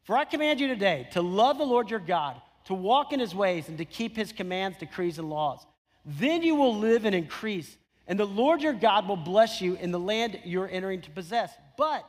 For 0.04 0.16
I 0.16 0.24
command 0.24 0.60
you 0.60 0.68
today 0.68 1.08
to 1.12 1.22
love 1.22 1.58
the 1.58 1.64
Lord 1.64 1.90
your 1.90 2.00
God, 2.00 2.40
to 2.64 2.74
walk 2.74 3.12
in 3.12 3.20
his 3.20 3.34
ways, 3.34 3.68
and 3.68 3.78
to 3.78 3.84
keep 3.84 4.16
his 4.16 4.32
commands, 4.32 4.78
decrees, 4.78 5.18
and 5.18 5.30
laws. 5.30 5.64
Then 6.04 6.42
you 6.42 6.56
will 6.56 6.76
live 6.76 7.04
and 7.04 7.14
increase 7.14 7.76
and 8.06 8.18
the 8.18 8.26
Lord 8.26 8.62
your 8.62 8.72
God 8.72 9.06
will 9.06 9.16
bless 9.16 9.60
you 9.60 9.76
in 9.76 9.90
the 9.90 9.98
land 9.98 10.40
you're 10.44 10.68
entering 10.68 11.00
to 11.02 11.10
possess. 11.10 11.52
But 11.78 12.04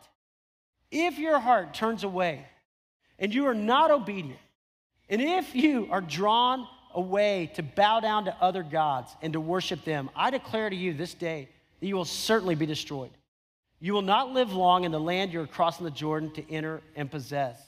if 0.91 1.17
your 1.17 1.39
heart 1.39 1.73
turns 1.73 2.03
away 2.03 2.45
and 3.19 3.33
you 3.33 3.45
are 3.45 3.53
not 3.53 3.91
obedient, 3.91 4.39
and 5.09 5.21
if 5.21 5.55
you 5.55 5.87
are 5.91 6.01
drawn 6.01 6.67
away 6.93 7.51
to 7.55 7.63
bow 7.63 7.99
down 7.99 8.25
to 8.25 8.35
other 8.41 8.63
gods 8.63 9.15
and 9.21 9.33
to 9.33 9.39
worship 9.39 9.83
them, 9.83 10.09
I 10.15 10.29
declare 10.29 10.69
to 10.69 10.75
you 10.75 10.93
this 10.93 11.13
day 11.13 11.49
that 11.79 11.87
you 11.87 11.95
will 11.95 12.05
certainly 12.05 12.55
be 12.55 12.65
destroyed. 12.65 13.11
You 13.79 13.93
will 13.93 14.01
not 14.01 14.31
live 14.31 14.53
long 14.53 14.85
in 14.85 14.91
the 14.91 14.99
land 14.99 15.33
you're 15.33 15.47
crossing 15.47 15.83
the 15.83 15.91
Jordan 15.91 16.31
to 16.31 16.51
enter 16.51 16.81
and 16.95 17.11
possess. 17.11 17.61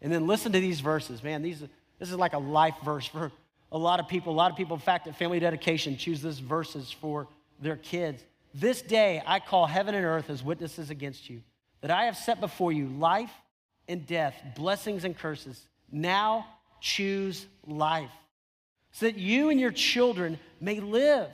And 0.00 0.12
then 0.12 0.26
listen 0.26 0.52
to 0.52 0.60
these 0.60 0.80
verses. 0.80 1.22
Man, 1.22 1.42
these, 1.42 1.60
this 1.98 2.10
is 2.10 2.16
like 2.16 2.32
a 2.32 2.38
life 2.38 2.74
verse 2.84 3.06
for 3.06 3.30
a 3.70 3.78
lot 3.78 4.00
of 4.00 4.08
people. 4.08 4.32
A 4.32 4.34
lot 4.34 4.50
of 4.50 4.56
people, 4.56 4.76
in 4.76 4.80
fact, 4.80 5.06
at 5.06 5.16
family 5.16 5.40
dedication, 5.40 5.96
choose 5.96 6.22
these 6.22 6.38
verses 6.38 6.90
for 6.90 7.28
their 7.60 7.76
kids. 7.76 8.22
This 8.54 8.82
day 8.82 9.22
I 9.26 9.40
call 9.40 9.66
heaven 9.66 9.94
and 9.94 10.04
earth 10.04 10.28
as 10.30 10.42
witnesses 10.42 10.90
against 10.90 11.30
you, 11.30 11.42
that 11.80 11.90
I 11.90 12.04
have 12.04 12.16
set 12.16 12.40
before 12.40 12.72
you 12.72 12.86
life 12.86 13.30
and 13.88 14.06
death, 14.06 14.34
blessings 14.56 15.04
and 15.04 15.16
curses. 15.16 15.68
Now 15.90 16.46
choose 16.80 17.46
life, 17.66 18.10
so 18.92 19.06
that 19.06 19.16
you 19.16 19.50
and 19.50 19.58
your 19.58 19.72
children 19.72 20.38
may 20.60 20.80
live, 20.80 21.28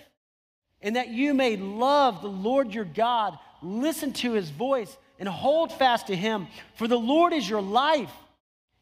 and 0.81 0.97
that 0.97 1.09
you 1.09 1.35
may 1.35 1.57
love 1.57 2.23
the 2.23 2.29
Lord 2.29 2.73
your 2.73 2.85
God, 2.85 3.39
listen 3.63 4.13
to 4.15 4.33
his 4.33 4.51
voice, 4.51 4.97
and 5.19 5.29
hold 5.29 5.73
fast 5.73 6.07
to 6.07 6.17
him. 6.17 6.47
For 6.77 6.87
the 6.89 6.99
Lord 6.99 7.33
is 7.33 7.49
your 7.49 7.61
life, 7.61 8.13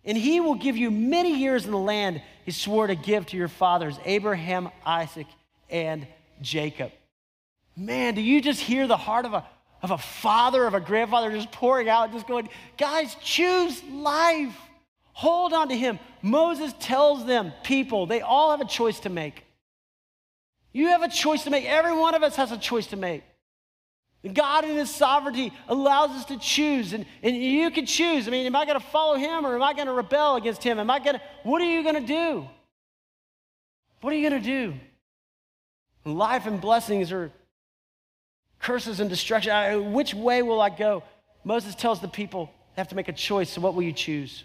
and 0.04 0.16
he 0.16 0.40
will 0.40 0.54
give 0.54 0.76
you 0.76 0.90
many 0.90 1.38
years 1.38 1.64
in 1.64 1.70
the 1.70 1.78
land 1.78 2.22
he 2.44 2.52
swore 2.52 2.86
to 2.86 2.94
give 2.94 3.26
to 3.26 3.36
your 3.36 3.48
fathers, 3.48 3.98
Abraham, 4.04 4.68
Isaac, 4.84 5.26
and 5.68 6.06
Jacob. 6.42 6.92
Man, 7.76 8.14
do 8.14 8.22
you 8.22 8.40
just 8.40 8.60
hear 8.60 8.86
the 8.86 8.96
heart 8.96 9.24
of 9.24 9.34
a, 9.34 9.44
of 9.82 9.90
a 9.90 9.98
father, 9.98 10.66
of 10.66 10.74
a 10.74 10.80
grandfather 10.80 11.30
just 11.32 11.50
pouring 11.50 11.88
out, 11.88 12.12
just 12.12 12.26
going, 12.26 12.48
guys, 12.78 13.16
choose 13.22 13.82
life. 13.84 14.56
Hold 15.12 15.52
on 15.52 15.68
to 15.70 15.76
him. 15.76 15.98
Moses 16.26 16.74
tells 16.80 17.24
them, 17.24 17.52
people, 17.62 18.06
they 18.06 18.20
all 18.20 18.50
have 18.50 18.60
a 18.60 18.68
choice 18.68 18.98
to 19.00 19.08
make. 19.08 19.44
You 20.72 20.88
have 20.88 21.02
a 21.02 21.08
choice 21.08 21.44
to 21.44 21.50
make. 21.50 21.64
Every 21.64 21.96
one 21.96 22.16
of 22.16 22.24
us 22.24 22.34
has 22.34 22.50
a 22.50 22.58
choice 22.58 22.88
to 22.88 22.96
make. 22.96 23.22
God 24.32 24.64
in 24.64 24.74
His 24.74 24.92
sovereignty 24.92 25.52
allows 25.68 26.10
us 26.10 26.24
to 26.24 26.36
choose, 26.36 26.94
and, 26.94 27.06
and 27.22 27.36
you 27.36 27.70
can 27.70 27.86
choose. 27.86 28.26
I 28.26 28.32
mean, 28.32 28.44
am 28.44 28.56
I 28.56 28.64
going 28.64 28.78
to 28.78 28.84
follow 28.86 29.14
Him 29.16 29.46
or 29.46 29.54
am 29.54 29.62
I 29.62 29.72
going 29.72 29.86
to 29.86 29.92
rebel 29.92 30.34
against 30.34 30.64
Him? 30.64 30.80
Am 30.80 30.90
I 30.90 30.98
going 30.98 31.14
to, 31.14 31.22
what 31.44 31.62
are 31.62 31.70
you 31.70 31.84
going 31.84 31.94
to 31.94 32.06
do? 32.06 32.48
What 34.00 34.12
are 34.12 34.16
you 34.16 34.28
going 34.28 34.42
to 34.42 34.48
do? 34.48 34.74
Life 36.04 36.46
and 36.46 36.60
blessings 36.60 37.12
are 37.12 37.30
curses 38.58 38.98
and 38.98 39.08
destruction. 39.08 39.52
I, 39.52 39.76
which 39.76 40.12
way 40.12 40.42
will 40.42 40.60
I 40.60 40.70
go? 40.70 41.04
Moses 41.44 41.76
tells 41.76 42.00
the 42.00 42.08
people 42.08 42.50
they 42.74 42.80
have 42.80 42.88
to 42.88 42.96
make 42.96 43.06
a 43.06 43.12
choice. 43.12 43.50
So, 43.50 43.60
what 43.60 43.74
will 43.74 43.84
you 43.84 43.92
choose? 43.92 44.42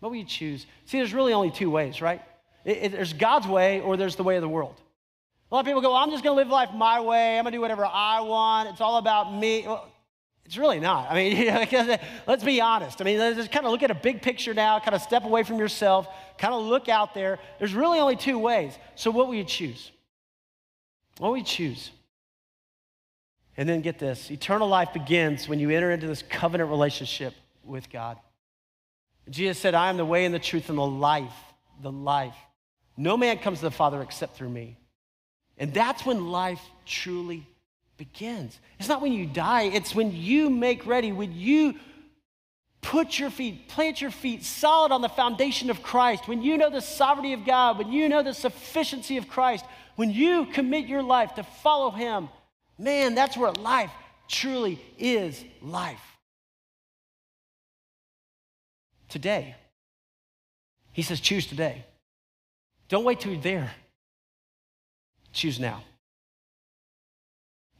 What 0.00 0.10
will 0.10 0.16
you 0.16 0.24
choose? 0.24 0.66
See, 0.86 0.98
there's 0.98 1.14
really 1.14 1.32
only 1.32 1.50
two 1.50 1.70
ways, 1.70 2.02
right? 2.02 2.22
It, 2.64 2.78
it, 2.78 2.92
there's 2.92 3.12
God's 3.12 3.46
way 3.46 3.80
or 3.80 3.96
there's 3.96 4.16
the 4.16 4.22
way 4.22 4.36
of 4.36 4.42
the 4.42 4.48
world. 4.48 4.74
A 5.50 5.54
lot 5.54 5.60
of 5.60 5.66
people 5.66 5.80
go, 5.80 5.90
well, 5.90 5.98
I'm 5.98 6.10
just 6.10 6.22
going 6.22 6.34
to 6.36 6.42
live 6.42 6.48
life 6.48 6.70
my 6.74 7.00
way. 7.00 7.38
I'm 7.38 7.44
going 7.44 7.52
to 7.52 7.56
do 7.56 7.60
whatever 7.60 7.84
I 7.84 8.20
want. 8.20 8.68
It's 8.68 8.80
all 8.80 8.98
about 8.98 9.34
me. 9.34 9.64
Well, 9.66 9.86
it's 10.44 10.56
really 10.56 10.80
not. 10.80 11.10
I 11.10 11.14
mean, 11.14 11.48
uh, 11.50 11.98
let's 12.26 12.44
be 12.44 12.60
honest. 12.60 13.00
I 13.00 13.04
mean, 13.04 13.18
let's 13.18 13.36
just 13.36 13.52
kind 13.52 13.66
of 13.66 13.72
look 13.72 13.82
at 13.82 13.90
a 13.90 13.94
big 13.94 14.22
picture 14.22 14.54
now, 14.54 14.78
kind 14.80 14.94
of 14.94 15.02
step 15.02 15.24
away 15.24 15.42
from 15.42 15.58
yourself, 15.58 16.08
kind 16.38 16.54
of 16.54 16.62
look 16.62 16.88
out 16.88 17.14
there. 17.14 17.38
There's 17.58 17.74
really 17.74 17.98
only 17.98 18.16
two 18.16 18.38
ways. 18.38 18.76
So, 18.94 19.10
what 19.10 19.26
will 19.26 19.34
you 19.34 19.44
choose? 19.44 19.90
What 21.18 21.30
will 21.30 21.36
you 21.36 21.44
choose? 21.44 21.90
And 23.56 23.68
then 23.68 23.80
get 23.80 23.98
this 23.98 24.30
eternal 24.30 24.68
life 24.68 24.92
begins 24.92 25.48
when 25.48 25.58
you 25.58 25.70
enter 25.70 25.90
into 25.90 26.06
this 26.06 26.22
covenant 26.22 26.70
relationship 26.70 27.34
with 27.64 27.90
God. 27.90 28.16
Jesus 29.30 29.58
said, 29.58 29.74
I 29.74 29.88
am 29.88 29.96
the 29.96 30.04
way 30.04 30.24
and 30.24 30.34
the 30.34 30.38
truth 30.38 30.68
and 30.68 30.78
the 30.78 30.86
life, 30.86 31.32
the 31.80 31.92
life. 31.92 32.34
No 32.96 33.16
man 33.16 33.38
comes 33.38 33.60
to 33.60 33.64
the 33.64 33.70
Father 33.70 34.02
except 34.02 34.36
through 34.36 34.50
me. 34.50 34.76
And 35.56 35.72
that's 35.72 36.04
when 36.04 36.30
life 36.30 36.60
truly 36.84 37.46
begins. 37.96 38.58
It's 38.78 38.88
not 38.88 39.00
when 39.00 39.12
you 39.12 39.26
die, 39.26 39.64
it's 39.64 39.94
when 39.94 40.12
you 40.14 40.50
make 40.50 40.86
ready, 40.86 41.12
when 41.12 41.32
you 41.32 41.74
put 42.82 43.18
your 43.18 43.30
feet, 43.30 43.68
plant 43.68 44.00
your 44.00 44.10
feet 44.10 44.42
solid 44.44 44.90
on 44.90 45.02
the 45.02 45.08
foundation 45.08 45.70
of 45.70 45.82
Christ, 45.82 46.26
when 46.26 46.42
you 46.42 46.56
know 46.56 46.70
the 46.70 46.80
sovereignty 46.80 47.34
of 47.34 47.44
God, 47.44 47.78
when 47.78 47.92
you 47.92 48.08
know 48.08 48.22
the 48.22 48.34
sufficiency 48.34 49.18
of 49.18 49.28
Christ, 49.28 49.64
when 49.96 50.10
you 50.10 50.46
commit 50.46 50.86
your 50.86 51.02
life 51.02 51.34
to 51.34 51.42
follow 51.42 51.90
Him 51.90 52.30
Man, 52.80 53.14
that's 53.14 53.36
where 53.36 53.52
life 53.52 53.92
truly 54.26 54.80
is 54.98 55.44
life. 55.60 56.00
Today, 59.10 59.56
He 60.92 61.02
says, 61.02 61.20
choose 61.20 61.46
today. 61.46 61.84
Don't 62.88 63.04
wait 63.04 63.20
till 63.20 63.32
you're 63.32 63.40
there. 63.40 63.70
Choose 65.32 65.60
now. 65.60 65.82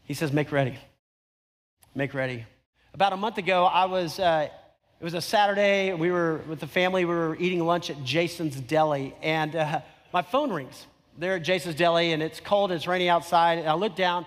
He 0.04 0.14
says, 0.14 0.32
make 0.32 0.52
ready. 0.52 0.78
Make 1.94 2.14
ready. 2.14 2.44
About 2.94 3.12
a 3.12 3.16
month 3.16 3.38
ago, 3.38 3.64
I 3.64 3.86
was, 3.86 4.18
uh, 4.18 4.48
it 5.00 5.04
was 5.04 5.14
a 5.14 5.20
Saturday. 5.20 5.92
We 5.92 6.10
were 6.10 6.40
with 6.48 6.60
the 6.60 6.66
family, 6.66 7.04
we 7.04 7.14
were 7.14 7.36
eating 7.36 7.64
lunch 7.64 7.90
at 7.90 8.02
Jason's 8.04 8.60
Deli, 8.60 9.14
and 9.22 9.54
uh, 9.56 9.80
my 10.12 10.22
phone 10.22 10.52
rings. 10.52 10.86
There 11.18 11.36
at 11.36 11.42
Jason's 11.42 11.74
Deli, 11.74 12.12
and 12.12 12.22
it's 12.22 12.40
cold, 12.40 12.72
it's 12.72 12.86
raining 12.86 13.08
outside. 13.08 13.58
And 13.58 13.68
I 13.68 13.74
look 13.74 13.94
down, 13.96 14.26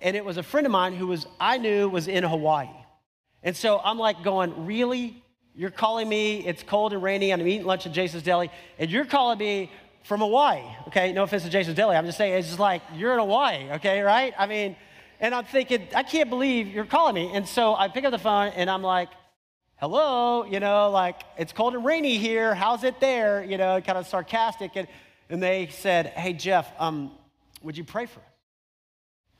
and 0.00 0.16
it 0.16 0.24
was 0.24 0.36
a 0.36 0.42
friend 0.42 0.66
of 0.66 0.72
mine 0.72 0.94
who 0.94 1.06
was, 1.06 1.26
I 1.40 1.58
knew 1.58 1.88
was 1.88 2.08
in 2.08 2.22
Hawaii. 2.24 2.68
And 3.42 3.56
so 3.56 3.80
I'm 3.82 3.98
like 3.98 4.22
going, 4.22 4.66
really? 4.66 5.23
You're 5.54 5.70
calling 5.70 6.08
me, 6.08 6.44
it's 6.46 6.62
cold 6.62 6.92
and 6.92 7.02
rainy, 7.02 7.30
and 7.30 7.40
I'm 7.40 7.46
eating 7.46 7.66
lunch 7.66 7.86
at 7.86 7.92
Jason's 7.92 8.24
Deli, 8.24 8.50
and 8.78 8.90
you're 8.90 9.04
calling 9.04 9.38
me 9.38 9.70
from 10.02 10.20
Hawaii, 10.20 10.62
okay? 10.88 11.12
No 11.12 11.22
offense 11.22 11.44
to 11.44 11.48
Jason's 11.48 11.76
Deli. 11.76 11.96
I'm 11.96 12.06
just 12.06 12.18
saying, 12.18 12.34
it's 12.34 12.48
just 12.48 12.58
like, 12.58 12.82
you're 12.94 13.12
in 13.12 13.20
Hawaii, 13.20 13.70
okay, 13.72 14.00
right? 14.00 14.34
I 14.36 14.46
mean, 14.46 14.76
and 15.20 15.34
I'm 15.34 15.44
thinking, 15.44 15.88
I 15.94 16.02
can't 16.02 16.28
believe 16.28 16.68
you're 16.68 16.84
calling 16.84 17.14
me. 17.14 17.30
And 17.32 17.48
so 17.48 17.74
I 17.74 17.88
pick 17.88 18.04
up 18.04 18.10
the 18.10 18.18
phone 18.18 18.48
and 18.48 18.68
I'm 18.68 18.82
like, 18.82 19.08
hello, 19.76 20.44
you 20.44 20.60
know, 20.60 20.90
like 20.90 21.22
it's 21.38 21.52
cold 21.52 21.74
and 21.74 21.84
rainy 21.84 22.18
here. 22.18 22.54
How's 22.54 22.84
it 22.84 23.00
there? 23.00 23.42
You 23.44 23.56
know, 23.56 23.80
kind 23.80 23.96
of 23.96 24.06
sarcastic. 24.06 24.72
And, 24.76 24.88
and 25.30 25.42
they 25.42 25.68
said, 25.68 26.08
hey, 26.08 26.32
Jeff, 26.32 26.70
um, 26.78 27.12
would 27.62 27.78
you 27.78 27.84
pray 27.84 28.06
for 28.06 28.20
us? 28.20 28.26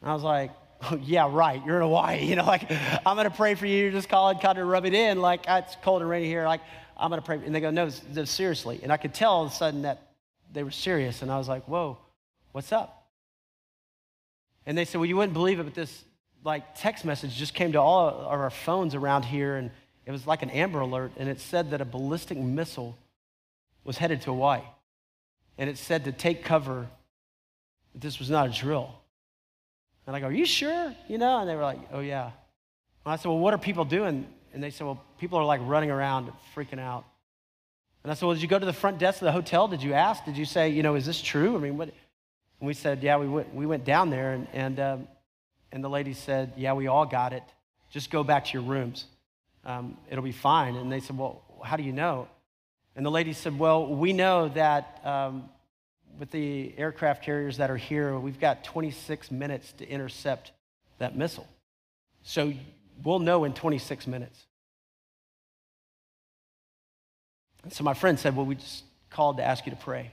And 0.01 0.11
I 0.11 0.15
was 0.15 0.23
like, 0.23 0.53
oh, 0.91 0.99
yeah, 1.03 1.29
right. 1.31 1.65
You're 1.65 1.77
in 1.77 1.83
Hawaii. 1.83 2.25
You 2.25 2.37
know, 2.37 2.45
like, 2.47 2.71
I'm 2.71 3.17
going 3.17 3.31
to 3.31 3.37
pray 3.37 3.55
for 3.55 3.67
you. 3.67 3.77
You're 3.77 3.93
just 3.93 4.09
calling, 4.09 4.39
kind 4.39 4.59
of 4.59 4.67
rub 4.67 4.85
it 4.85 4.95
in. 4.95 5.21
Like, 5.21 5.45
ah, 5.49 5.59
it's 5.59 5.77
cold 5.83 6.03
and 6.03 6.11
rainy 6.11 6.27
here. 6.27 6.47
Like, 6.47 6.61
I'm 6.97 7.11
going 7.11 7.21
to 7.21 7.25
pray. 7.25 7.37
And 7.45 7.55
they 7.55 7.61
go, 7.61 7.71
no, 7.71 7.91
no, 8.13 8.25
seriously. 8.25 8.81
And 8.83 8.93
I 8.93 8.97
could 8.97 9.15
tell 9.15 9.33
all 9.33 9.45
of 9.45 9.53
a 9.53 9.55
sudden 9.55 9.83
that 9.83 10.13
they 10.53 10.63
were 10.63 10.71
serious. 10.71 11.23
And 11.23 11.31
I 11.31 11.39
was 11.39 11.49
like, 11.49 11.67
whoa, 11.69 11.99
what's 12.53 12.73
up? 12.73 13.05
And 14.67 14.77
they 14.77 14.85
said, 14.85 14.99
Well, 14.99 15.07
you 15.07 15.17
wouldn't 15.17 15.35
believe 15.35 15.61
it, 15.61 15.65
but 15.65 15.75
this 15.75 16.05
like 16.43 16.75
text 16.75 17.05
message 17.05 17.35
just 17.35 17.55
came 17.55 17.73
to 17.73 17.81
all 17.81 18.09
of 18.09 18.27
our 18.27 18.51
phones 18.51 18.95
around 18.95 19.25
here, 19.25 19.57
and 19.57 19.71
it 20.07 20.11
was 20.11 20.27
like 20.27 20.43
an 20.43 20.51
Amber 20.51 20.81
Alert, 20.81 21.13
and 21.17 21.29
it 21.29 21.41
said 21.41 21.71
that 21.71 21.81
a 21.81 21.85
ballistic 21.85 22.39
missile 22.39 22.97
was 23.85 23.99
headed 23.99 24.21
to 24.23 24.27
Hawaii. 24.27 24.61
And 25.57 25.71
it 25.71 25.79
said 25.79 26.05
to 26.05 26.13
take 26.13 26.45
cover, 26.45 26.87
this 27.95 28.19
was 28.19 28.29
not 28.29 28.49
a 28.49 28.53
drill. 28.53 28.93
And 30.07 30.15
I 30.15 30.21
go, 30.21 30.27
Are 30.27 30.33
you 30.33 30.47
sure? 30.47 30.95
You 31.09 31.19
know? 31.19 31.41
And 31.41 31.49
they 31.49 31.55
were 31.55 31.63
like, 31.63 31.81
Oh, 31.93 32.01
yeah. 32.01 32.25
And 32.25 33.13
I 33.13 33.17
said, 33.17 33.29
Well, 33.29 33.39
what 33.39 33.55
are 33.55 33.59
people 33.59 33.85
doing? 33.85 34.27
And 34.53 34.63
they 34.63 34.71
said, 34.71 34.87
Well, 34.87 35.03
people 35.19 35.39
are 35.39 35.45
like 35.45 35.61
running 35.65 35.91
around, 35.91 36.33
freaking 36.55 36.81
out. 36.81 37.05
And 38.03 38.11
I 38.11 38.15
said, 38.15 38.27
Well, 38.27 38.35
did 38.35 38.43
you 38.43 38.49
go 38.49 38.59
to 38.59 38.67
the 38.67 38.73
front 38.73 38.99
desk 38.99 39.21
of 39.23 39.27
the 39.27 39.33
hotel? 39.33 39.69
Did 39.69 39.83
you 39.83 39.95
ask? 39.95 40.25
Did 40.25 40.37
you 40.37 40.45
say, 40.45 40.71
You 40.71 40.83
know, 40.83 40.95
is 40.95 41.07
this 41.07 41.21
true? 41.21 41.57
I 41.57 41.59
mean, 41.59 41.77
what? 41.79 41.91
And 42.65 42.67
we 42.67 42.73
said, 42.73 43.03
yeah, 43.03 43.19
we 43.19 43.29
went, 43.29 43.55
we 43.55 43.67
went 43.67 43.85
down 43.85 44.09
there. 44.09 44.33
And, 44.33 44.47
and, 44.53 44.81
um, 44.81 45.09
and 45.71 45.85
the 45.85 45.91
lady 45.91 46.15
said, 46.15 46.53
yeah, 46.57 46.73
we 46.73 46.87
all 46.87 47.05
got 47.05 47.35
it. 47.35 47.43
Just 47.91 48.11
go 48.11 48.25
back 48.25 48.47
to 48.47 48.53
your 48.55 48.63
rooms. 48.63 49.05
Um, 49.67 49.99
it'll 50.11 50.25
be 50.25 50.33
fine. 50.33 50.77
And 50.77 50.91
they 50.91 51.01
said, 51.01 51.19
well, 51.19 51.43
how 51.63 51.77
do 51.77 51.83
you 51.83 51.93
know? 51.93 52.29
And 52.97 53.05
the 53.05 53.11
lady 53.11 53.33
said, 53.33 53.59
well, 53.59 53.87
we 53.87 54.15
know 54.15 54.49
that 54.49 55.01
um, 55.05 55.51
with 56.19 56.31
the 56.31 56.73
aircraft 56.77 57.25
carriers 57.25 57.57
that 57.59 57.71
are 57.71 57.77
here, 57.77 58.19
we've 58.19 58.41
got 58.41 58.65
26 58.65 59.31
minutes 59.31 59.73
to 59.79 59.89
intercept 59.89 60.53
that 60.99 61.17
missile. 61.17 61.49
So 62.23 62.53
we'll 63.03 63.19
know 63.19 63.45
in 63.45 63.53
26 63.53 64.07
minutes. 64.07 64.47
And 67.63 67.73
so 67.73 67.83
my 67.83 67.95
friend 67.95 68.19
said, 68.19 68.37
well, 68.37 68.47
we 68.47 68.57
just 68.57 68.85
called 69.11 69.39
to 69.39 69.45
ask 69.45 69.67
you 69.67 69.71
to 69.71 69.79
pray. 69.79 70.11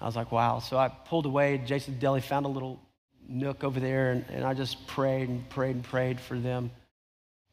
I 0.00 0.06
was 0.06 0.16
like, 0.16 0.32
wow. 0.32 0.58
So 0.58 0.76
I 0.76 0.88
pulled 0.88 1.26
away. 1.26 1.58
Jason 1.64 1.98
Deli 1.98 2.20
found 2.20 2.46
a 2.46 2.48
little 2.48 2.80
nook 3.28 3.62
over 3.62 3.78
there, 3.78 4.10
and, 4.10 4.24
and 4.30 4.44
I 4.44 4.54
just 4.54 4.86
prayed 4.88 5.28
and 5.28 5.48
prayed 5.48 5.76
and 5.76 5.84
prayed 5.84 6.20
for 6.20 6.38
them 6.38 6.70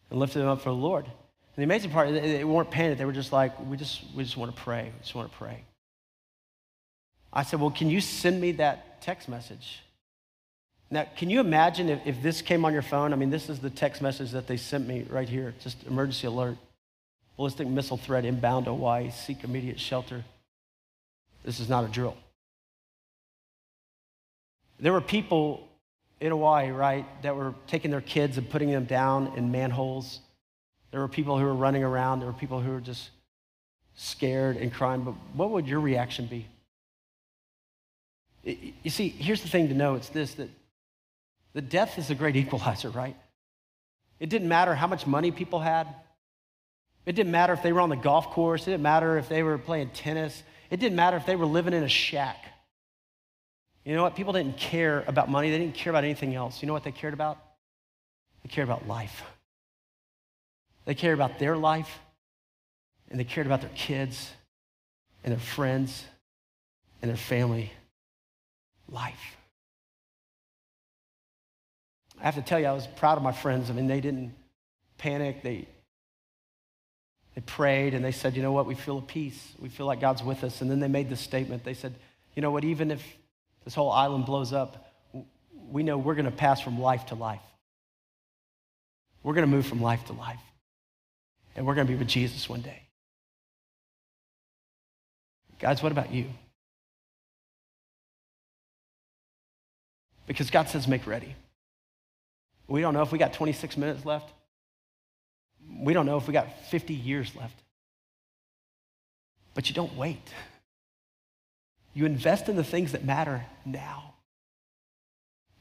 and 0.10 0.20
lifted 0.20 0.40
them 0.40 0.48
up 0.48 0.62
for 0.62 0.70
the 0.70 0.76
Lord. 0.76 1.06
And 1.06 1.14
the 1.58 1.64
amazing 1.64 1.92
part, 1.92 2.12
they, 2.12 2.44
weren't 2.44 2.72
panicked. 2.72 2.98
They 2.98 3.06
were 3.06 3.12
just 3.12 3.32
like, 3.32 3.60
we 3.68 3.78
just, 3.78 4.04
we 4.16 4.24
just 4.24 4.38
want 4.38 4.56
to 4.56 4.62
pray. 4.62 4.86
We 4.86 5.02
just 5.02 5.14
want 5.14 5.32
to 5.32 5.38
pray. 5.38 5.64
I 7.32 7.44
said, 7.44 7.60
well, 7.60 7.72
can 7.72 7.90
you 7.90 8.02
send 8.02 8.42
me 8.42 8.54
that 8.54 9.02
text 9.02 9.30
message? 9.30 9.82
Now, 10.92 11.06
can 11.16 11.30
you 11.30 11.40
imagine 11.40 11.90
if, 11.90 12.06
if 12.06 12.22
this 12.22 12.42
came 12.42 12.66
on 12.66 12.74
your 12.74 12.82
phone? 12.82 13.14
I 13.14 13.16
mean, 13.16 13.30
this 13.30 13.50
is 13.50 13.60
the 13.60 13.70
text 13.70 14.02
message 14.02 14.32
that 14.32 14.48
they 14.48 14.58
sent 14.58 14.88
me 14.88 15.06
right 15.10 15.30
here. 15.30 15.54
Just 15.62 15.86
emergency 15.86 16.28
alert. 16.28 16.58
Ballistic 17.38 17.68
missile 17.68 17.98
threat 17.98 18.26
inbound 18.26 18.66
to 18.66 18.72
Hawaii. 18.72 19.12
Seek 19.12 19.44
immediate 19.44 19.80
shelter. 19.80 20.26
This 21.44 21.60
is 21.60 21.70
not 21.70 21.86
a 21.86 21.88
drill. 21.88 22.18
There 24.80 24.92
were 24.92 25.02
people 25.02 25.68
in 26.20 26.32
Hawaii, 26.32 26.72
right, 26.72 27.06
that 27.22 27.36
were 27.36 27.54
taking 27.68 27.92
their 27.92 28.02
kids 28.02 28.38
and 28.38 28.50
putting 28.50 28.72
them 28.72 28.86
down 28.86 29.34
in 29.38 29.52
manholes. 29.52 30.20
There 30.92 31.00
were 31.00 31.08
people 31.08 31.38
who 31.38 31.46
were 31.46 31.54
running 31.54 31.84
around. 31.84 32.20
There 32.20 32.28
were 32.28 32.34
people 32.34 32.60
who 32.60 32.72
were 32.72 32.82
just 32.82 33.10
scared 33.96 34.58
and 34.58 34.74
crying. 34.74 35.04
But 35.04 35.14
what 35.34 35.52
would 35.52 35.68
your 35.68 35.80
reaction 35.80 36.26
be? 36.26 36.48
You 38.44 38.90
see, 38.90 39.10
here's 39.10 39.42
the 39.42 39.50
thing 39.50 39.70
to 39.70 39.74
know 39.74 39.96
it's 39.96 40.10
this 40.10 40.34
that 40.36 40.50
the 41.54 41.62
death 41.62 41.98
is 41.98 42.10
a 42.10 42.16
great 42.16 42.36
equalizer, 42.36 42.90
right? 42.90 43.16
It 44.20 44.30
didn't 44.30 44.48
matter 44.48 44.76
how 44.76 44.88
much 44.88 45.08
money 45.08 45.32
people 45.32 45.60
had. 45.60 45.88
It 47.06 47.14
didn't 47.14 47.32
matter 47.32 47.54
if 47.54 47.64
they 47.64 47.74
were 47.74 47.82
on 47.82 47.90
the 47.90 47.96
golf 47.96 48.32
course. 48.32 48.64
It 48.64 48.72
didn't 48.72 48.84
matter 48.84 49.18
if 49.18 49.30
they 49.30 49.44
were 49.44 49.58
playing 49.58 49.90
tennis. 49.90 50.44
It 50.70 50.80
didn't 50.80 50.96
matter 50.96 51.18
if 51.18 51.26
they 51.26 51.36
were 51.36 51.46
living 51.46 51.74
in 51.74 51.84
a 51.84 51.90
shack. 51.90 52.38
You 53.84 53.96
know 53.96 54.04
what? 54.04 54.16
People 54.16 54.34
didn't 54.34 54.58
care 54.58 55.04
about 55.08 55.30
money, 55.30 55.50
they 55.50 55.58
didn't 55.58 55.76
care 55.76 55.92
about 55.92 56.04
anything 56.04 56.36
else. 56.36 56.62
You 56.62 56.68
know 56.68 56.74
what 56.74 56.84
they 56.84 56.92
cared 56.92 57.14
about? 57.14 57.40
They 58.44 58.50
cared 58.50 58.68
about 58.68 58.88
life. 58.88 59.24
They 60.86 60.96
cared 60.96 61.14
about 61.14 61.40
their 61.40 61.58
life, 61.58 62.00
and 63.10 63.20
they 63.20 63.24
cared 63.24 63.48
about 63.48 63.62
their 63.62 63.72
kids 63.76 64.32
and 65.24 65.32
their 65.32 65.40
friends 65.40 66.04
and 67.02 67.10
their 67.10 67.18
family 67.18 67.72
life. 68.92 69.38
I 72.20 72.24
have 72.24 72.36
to 72.36 72.42
tell 72.42 72.60
you, 72.60 72.66
I 72.66 72.74
was 72.74 72.88
proud 72.88 73.18
of 73.18 73.24
my 73.24 73.32
friends. 73.32 73.70
I 73.70 73.74
mean, 73.74 73.88
they 73.88 74.02
didn't 74.02 74.34
panic. 74.98 75.42
They, 75.42 75.68
they 77.36 77.42
prayed 77.42 77.94
and 77.94 78.04
they 78.04 78.12
said, 78.12 78.36
you 78.36 78.42
know 78.42 78.52
what, 78.52 78.66
we 78.66 78.76
feel 78.76 78.98
a 78.98 79.02
peace. 79.02 79.54
We 79.60 79.70
feel 79.70 79.86
like 79.86 80.02
God's 80.02 80.24
with 80.24 80.44
us. 80.44 80.62
And 80.62 80.70
then 80.70 80.80
they 80.80 80.88
made 80.88 81.10
this 81.10 81.22
statement. 81.22 81.64
They 81.64 81.74
said, 81.74 81.96
you 82.36 82.42
know 82.42 82.52
what, 82.52 82.66
even 82.66 82.92
if 82.92 83.02
this 83.64 83.74
whole 83.74 83.92
island 83.92 84.26
blows 84.26 84.52
up, 84.52 84.92
we 85.70 85.84
know 85.84 85.98
we're 85.98 86.16
going 86.16 86.26
to 86.26 86.32
pass 86.32 86.60
from 86.60 86.80
life 86.80 87.08
to 87.08 87.16
life. 87.16 87.42
We're 89.24 89.34
going 89.34 89.48
to 89.48 89.52
move 89.52 89.66
from 89.66 89.82
life 89.82 90.06
to 90.06 90.14
life. 90.14 90.40
And 91.56 91.66
we're 91.66 91.76
going 91.76 91.88
to 91.88 91.94
be 91.94 91.98
with 91.98 92.08
Jesus 92.08 92.50
one 92.50 92.62
day. 92.62 92.84
Guys, 95.60 95.84
what 95.84 95.92
about 95.92 96.12
you? 96.12 96.28
Because 100.30 100.52
God 100.52 100.70
says, 100.70 100.88
make 100.88 101.08
ready. 101.08 101.36
We 102.68 102.82
don't 102.82 102.94
know 102.94 103.02
if 103.02 103.12
we 103.12 103.18
got 103.18 103.34
26 103.34 103.78
minutes 103.78 104.06
left. 104.06 104.32
We 105.82 105.92
don't 105.92 106.06
know 106.06 106.18
if 106.18 106.28
we 106.28 106.34
got 106.34 106.68
50 106.68 106.94
years 106.94 107.36
left. 107.36 107.60
But 109.56 109.70
you 109.70 109.74
don't 109.74 109.98
wait. 109.98 110.22
You 111.96 112.06
invest 112.06 112.48
in 112.48 112.56
the 112.56 112.64
things 112.64 112.92
that 112.92 113.04
matter 113.04 113.44
now. 113.66 114.14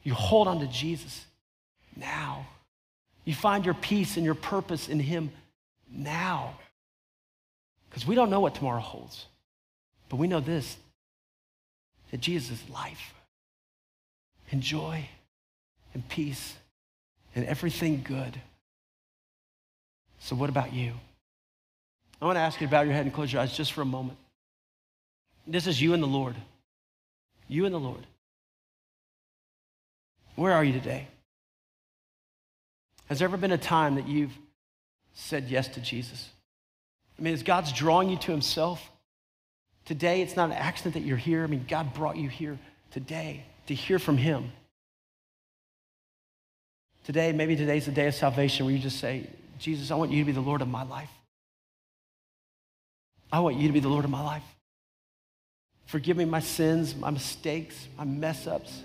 You 0.03 0.13
hold 0.13 0.47
on 0.47 0.59
to 0.59 0.67
Jesus 0.67 1.25
now. 1.95 2.45
You 3.25 3.33
find 3.33 3.65
your 3.65 3.73
peace 3.73 4.17
and 4.17 4.25
your 4.25 4.35
purpose 4.35 4.87
in 4.87 4.99
Him 4.99 5.31
now. 5.91 6.53
Because 7.89 8.05
we 8.05 8.13
don't 8.13 8.29
know 8.29 8.39
what 8.39 8.53
tomorrow 8.53 8.81
holds. 8.81 9.25
But 10.09 10.17
we 10.17 10.27
know 10.27 10.41
this 10.41 10.77
that 12.11 12.21
Jesus 12.21 12.61
is 12.61 12.69
life 12.69 13.15
and 14.51 14.61
joy 14.61 15.07
and 15.93 16.07
peace 16.09 16.55
and 17.35 17.45
everything 17.45 18.01
good. 18.03 18.39
So, 20.19 20.35
what 20.35 20.49
about 20.49 20.73
you? 20.73 20.93
I 22.21 22.25
want 22.25 22.35
to 22.35 22.41
ask 22.41 22.59
you 22.59 22.67
to 22.67 22.71
bow 22.71 22.81
your 22.81 22.93
head 22.93 23.05
and 23.05 23.13
close 23.13 23.31
your 23.31 23.41
eyes 23.41 23.55
just 23.55 23.71
for 23.71 23.81
a 23.81 23.85
moment. 23.85 24.17
This 25.47 25.67
is 25.67 25.81
you 25.81 25.93
and 25.93 26.03
the 26.03 26.07
Lord. 26.07 26.35
You 27.47 27.65
and 27.65 27.73
the 27.73 27.79
Lord. 27.79 28.05
Where 30.35 30.53
are 30.53 30.63
you 30.63 30.73
today? 30.73 31.07
Has 33.07 33.19
there 33.19 33.27
ever 33.27 33.37
been 33.37 33.51
a 33.51 33.57
time 33.57 33.95
that 33.95 34.07
you've 34.07 34.37
said 35.13 35.45
yes 35.49 35.67
to 35.69 35.81
Jesus? 35.81 36.29
I 37.17 37.21
mean, 37.21 37.33
is 37.33 37.43
God's 37.43 37.71
drawing 37.71 38.09
you 38.09 38.17
to 38.17 38.31
Himself? 38.31 38.89
Today, 39.85 40.21
it's 40.21 40.35
not 40.35 40.49
an 40.49 40.55
accident 40.55 40.93
that 40.93 41.07
you're 41.07 41.17
here. 41.17 41.43
I 41.43 41.47
mean, 41.47 41.65
God 41.67 41.93
brought 41.93 42.17
you 42.17 42.29
here 42.29 42.59
today 42.91 43.45
to 43.69 43.75
hear 43.75 43.99
from 43.99 44.17
Him. 44.17 44.51
Today, 47.05 47.31
maybe 47.31 47.55
today's 47.55 47.85
the 47.85 47.91
day 47.91 48.07
of 48.07 48.15
salvation 48.15 48.65
where 48.65 48.73
you 48.73 48.81
just 48.81 48.99
say, 48.99 49.27
Jesus, 49.59 49.91
I 49.91 49.95
want 49.95 50.09
you 50.09 50.23
to 50.23 50.25
be 50.25 50.31
the 50.31 50.41
Lord 50.41 50.63
of 50.63 50.67
my 50.67 50.81
life. 50.81 51.11
I 53.31 53.41
want 53.41 53.57
you 53.57 53.67
to 53.67 53.73
be 53.73 53.79
the 53.79 53.87
Lord 53.87 54.05
of 54.05 54.09
my 54.09 54.23
life. 54.23 54.43
Forgive 55.85 56.17
me 56.17 56.25
my 56.25 56.39
sins, 56.39 56.95
my 56.95 57.11
mistakes, 57.11 57.87
my 57.95 58.05
mess 58.05 58.47
ups. 58.47 58.81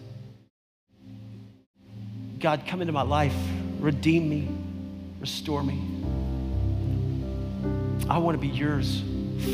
God, 2.39 2.65
come 2.67 2.83
into 2.83 2.93
my 2.93 3.01
life, 3.01 3.35
redeem 3.81 4.29
me, 4.29 4.51
restore 5.19 5.63
me. 5.63 5.81
I 8.11 8.19
want 8.19 8.35
to 8.35 8.39
be 8.39 8.49
yours, 8.49 9.03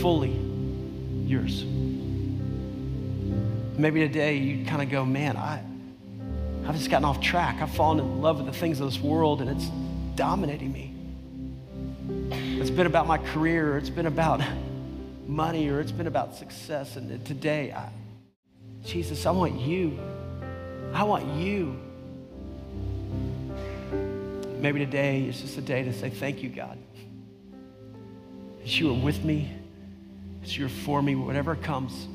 fully 0.00 0.36
yours. 1.24 1.64
Maybe 3.80 4.00
today 4.00 4.36
you 4.36 4.66
kind 4.66 4.82
of 4.82 4.90
go, 4.90 5.06
man, 5.06 5.38
I, 5.38 5.62
I've 6.66 6.76
just 6.76 6.90
gotten 6.90 7.06
off 7.06 7.22
track. 7.22 7.62
I've 7.62 7.74
fallen 7.74 7.98
in 7.98 8.20
love 8.20 8.36
with 8.36 8.44
the 8.44 8.52
things 8.52 8.78
of 8.78 8.92
this 8.92 9.00
world 9.00 9.40
and 9.40 9.48
it's 9.48 9.70
dominating 10.16 10.70
me. 10.70 10.92
It's 12.60 12.68
been 12.68 12.84
about 12.84 13.06
my 13.06 13.16
career, 13.16 13.78
it's 13.78 13.88
been 13.88 14.04
about 14.04 14.42
money, 15.26 15.70
or 15.70 15.80
it's 15.80 15.92
been 15.92 16.08
about 16.08 16.36
success. 16.36 16.96
And 16.96 17.24
today, 17.24 17.72
I, 17.72 17.88
Jesus, 18.84 19.24
I 19.24 19.30
want 19.30 19.58
you. 19.58 19.98
I 20.92 21.02
want 21.04 21.26
you. 21.36 21.80
Maybe 24.58 24.78
today 24.80 25.22
is 25.22 25.40
just 25.40 25.56
a 25.56 25.62
day 25.62 25.84
to 25.84 25.92
say, 25.94 26.10
Thank 26.10 26.42
you, 26.42 26.50
God. 26.50 26.76
That 28.58 28.78
you 28.78 28.90
are 28.90 29.00
with 29.00 29.24
me, 29.24 29.50
that 30.42 30.58
you're 30.58 30.68
for 30.68 31.00
me, 31.00 31.14
whatever 31.14 31.56
comes. 31.56 32.08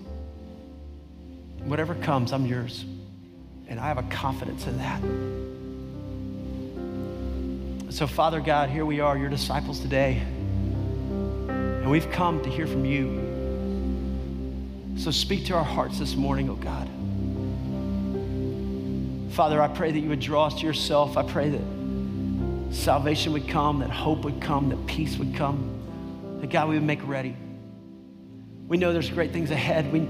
Whatever 1.66 1.96
comes, 1.96 2.32
I'm 2.32 2.46
yours. 2.46 2.86
And 3.68 3.80
I 3.80 3.88
have 3.88 3.98
a 3.98 4.04
confidence 4.04 4.68
in 4.68 4.78
that. 4.78 5.02
So, 7.92 8.06
Father 8.06 8.40
God, 8.40 8.70
here 8.70 8.86
we 8.86 9.00
are, 9.00 9.18
your 9.18 9.30
disciples 9.30 9.80
today. 9.80 10.22
And 11.48 11.90
we've 11.90 12.10
come 12.12 12.44
to 12.44 12.50
hear 12.50 12.68
from 12.68 12.86
you. 12.86 13.34
So, 14.98 15.10
speak 15.10 15.46
to 15.48 15.56
our 15.56 15.64
hearts 15.64 15.98
this 15.98 16.16
morning, 16.16 16.50
oh 16.52 16.56
God. 16.56 16.88
Father, 19.34 19.60
I 19.60 19.68
pray 19.68 19.92
that 19.92 20.00
you 20.00 20.10
would 20.10 20.20
draw 20.20 20.46
us 20.46 20.60
to 20.60 20.66
yourself. 20.66 21.18
I 21.18 21.24
pray 21.24 21.50
that 21.50 21.62
salvation 22.74 23.34
would 23.34 23.48
come, 23.48 23.80
that 23.80 23.90
hope 23.90 24.24
would 24.24 24.40
come, 24.40 24.70
that 24.70 24.86
peace 24.86 25.18
would 25.18 25.34
come, 25.36 26.40
that 26.42 26.52
God, 26.52 26.70
we 26.70 26.76
would 26.76 26.86
make 26.86 27.06
ready. 27.08 27.36
We 28.68 28.78
know 28.78 28.94
there's 28.94 29.10
great 29.10 29.34
things 29.34 29.50
ahead. 29.52 29.92
We, 29.92 30.08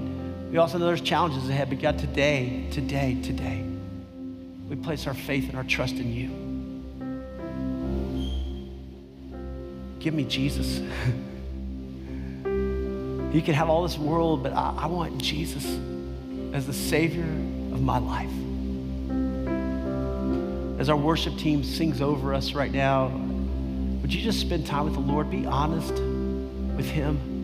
we 0.50 0.58
also 0.58 0.78
know 0.78 0.86
there's 0.86 1.00
challenges 1.00 1.48
ahead, 1.48 1.68
but 1.68 1.80
God, 1.80 1.98
today, 1.98 2.66
today, 2.70 3.16
today, 3.22 3.64
we 4.68 4.76
place 4.76 5.06
our 5.06 5.14
faith 5.14 5.48
and 5.48 5.56
our 5.56 5.64
trust 5.64 5.96
in 5.96 6.12
you. 6.12 6.28
Give 9.98 10.14
me 10.14 10.24
Jesus. 10.24 10.78
you 12.44 13.42
can 13.42 13.54
have 13.54 13.68
all 13.68 13.82
this 13.82 13.98
world, 13.98 14.44
but 14.44 14.52
I, 14.52 14.74
I 14.78 14.86
want 14.86 15.18
Jesus 15.18 15.64
as 16.52 16.66
the 16.66 16.72
Savior 16.72 17.24
of 17.24 17.82
my 17.82 17.98
life. 17.98 18.30
As 20.80 20.88
our 20.88 20.96
worship 20.96 21.36
team 21.38 21.64
sings 21.64 22.00
over 22.00 22.32
us 22.34 22.52
right 22.52 22.70
now, 22.70 23.08
would 24.00 24.14
you 24.14 24.22
just 24.22 24.40
spend 24.40 24.66
time 24.66 24.84
with 24.84 24.94
the 24.94 25.00
Lord? 25.00 25.28
Be 25.30 25.44
honest 25.44 25.92
with 26.76 26.88
Him. 26.88 27.35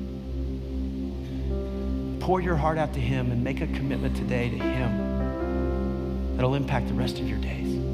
Pour 2.22 2.40
your 2.40 2.54
heart 2.54 2.78
out 2.78 2.94
to 2.94 3.00
Him 3.00 3.32
and 3.32 3.42
make 3.42 3.60
a 3.62 3.66
commitment 3.66 4.16
today 4.16 4.48
to 4.48 4.56
Him 4.56 6.36
that'll 6.36 6.54
impact 6.54 6.86
the 6.86 6.94
rest 6.94 7.18
of 7.18 7.28
your 7.28 7.38
days. 7.38 7.91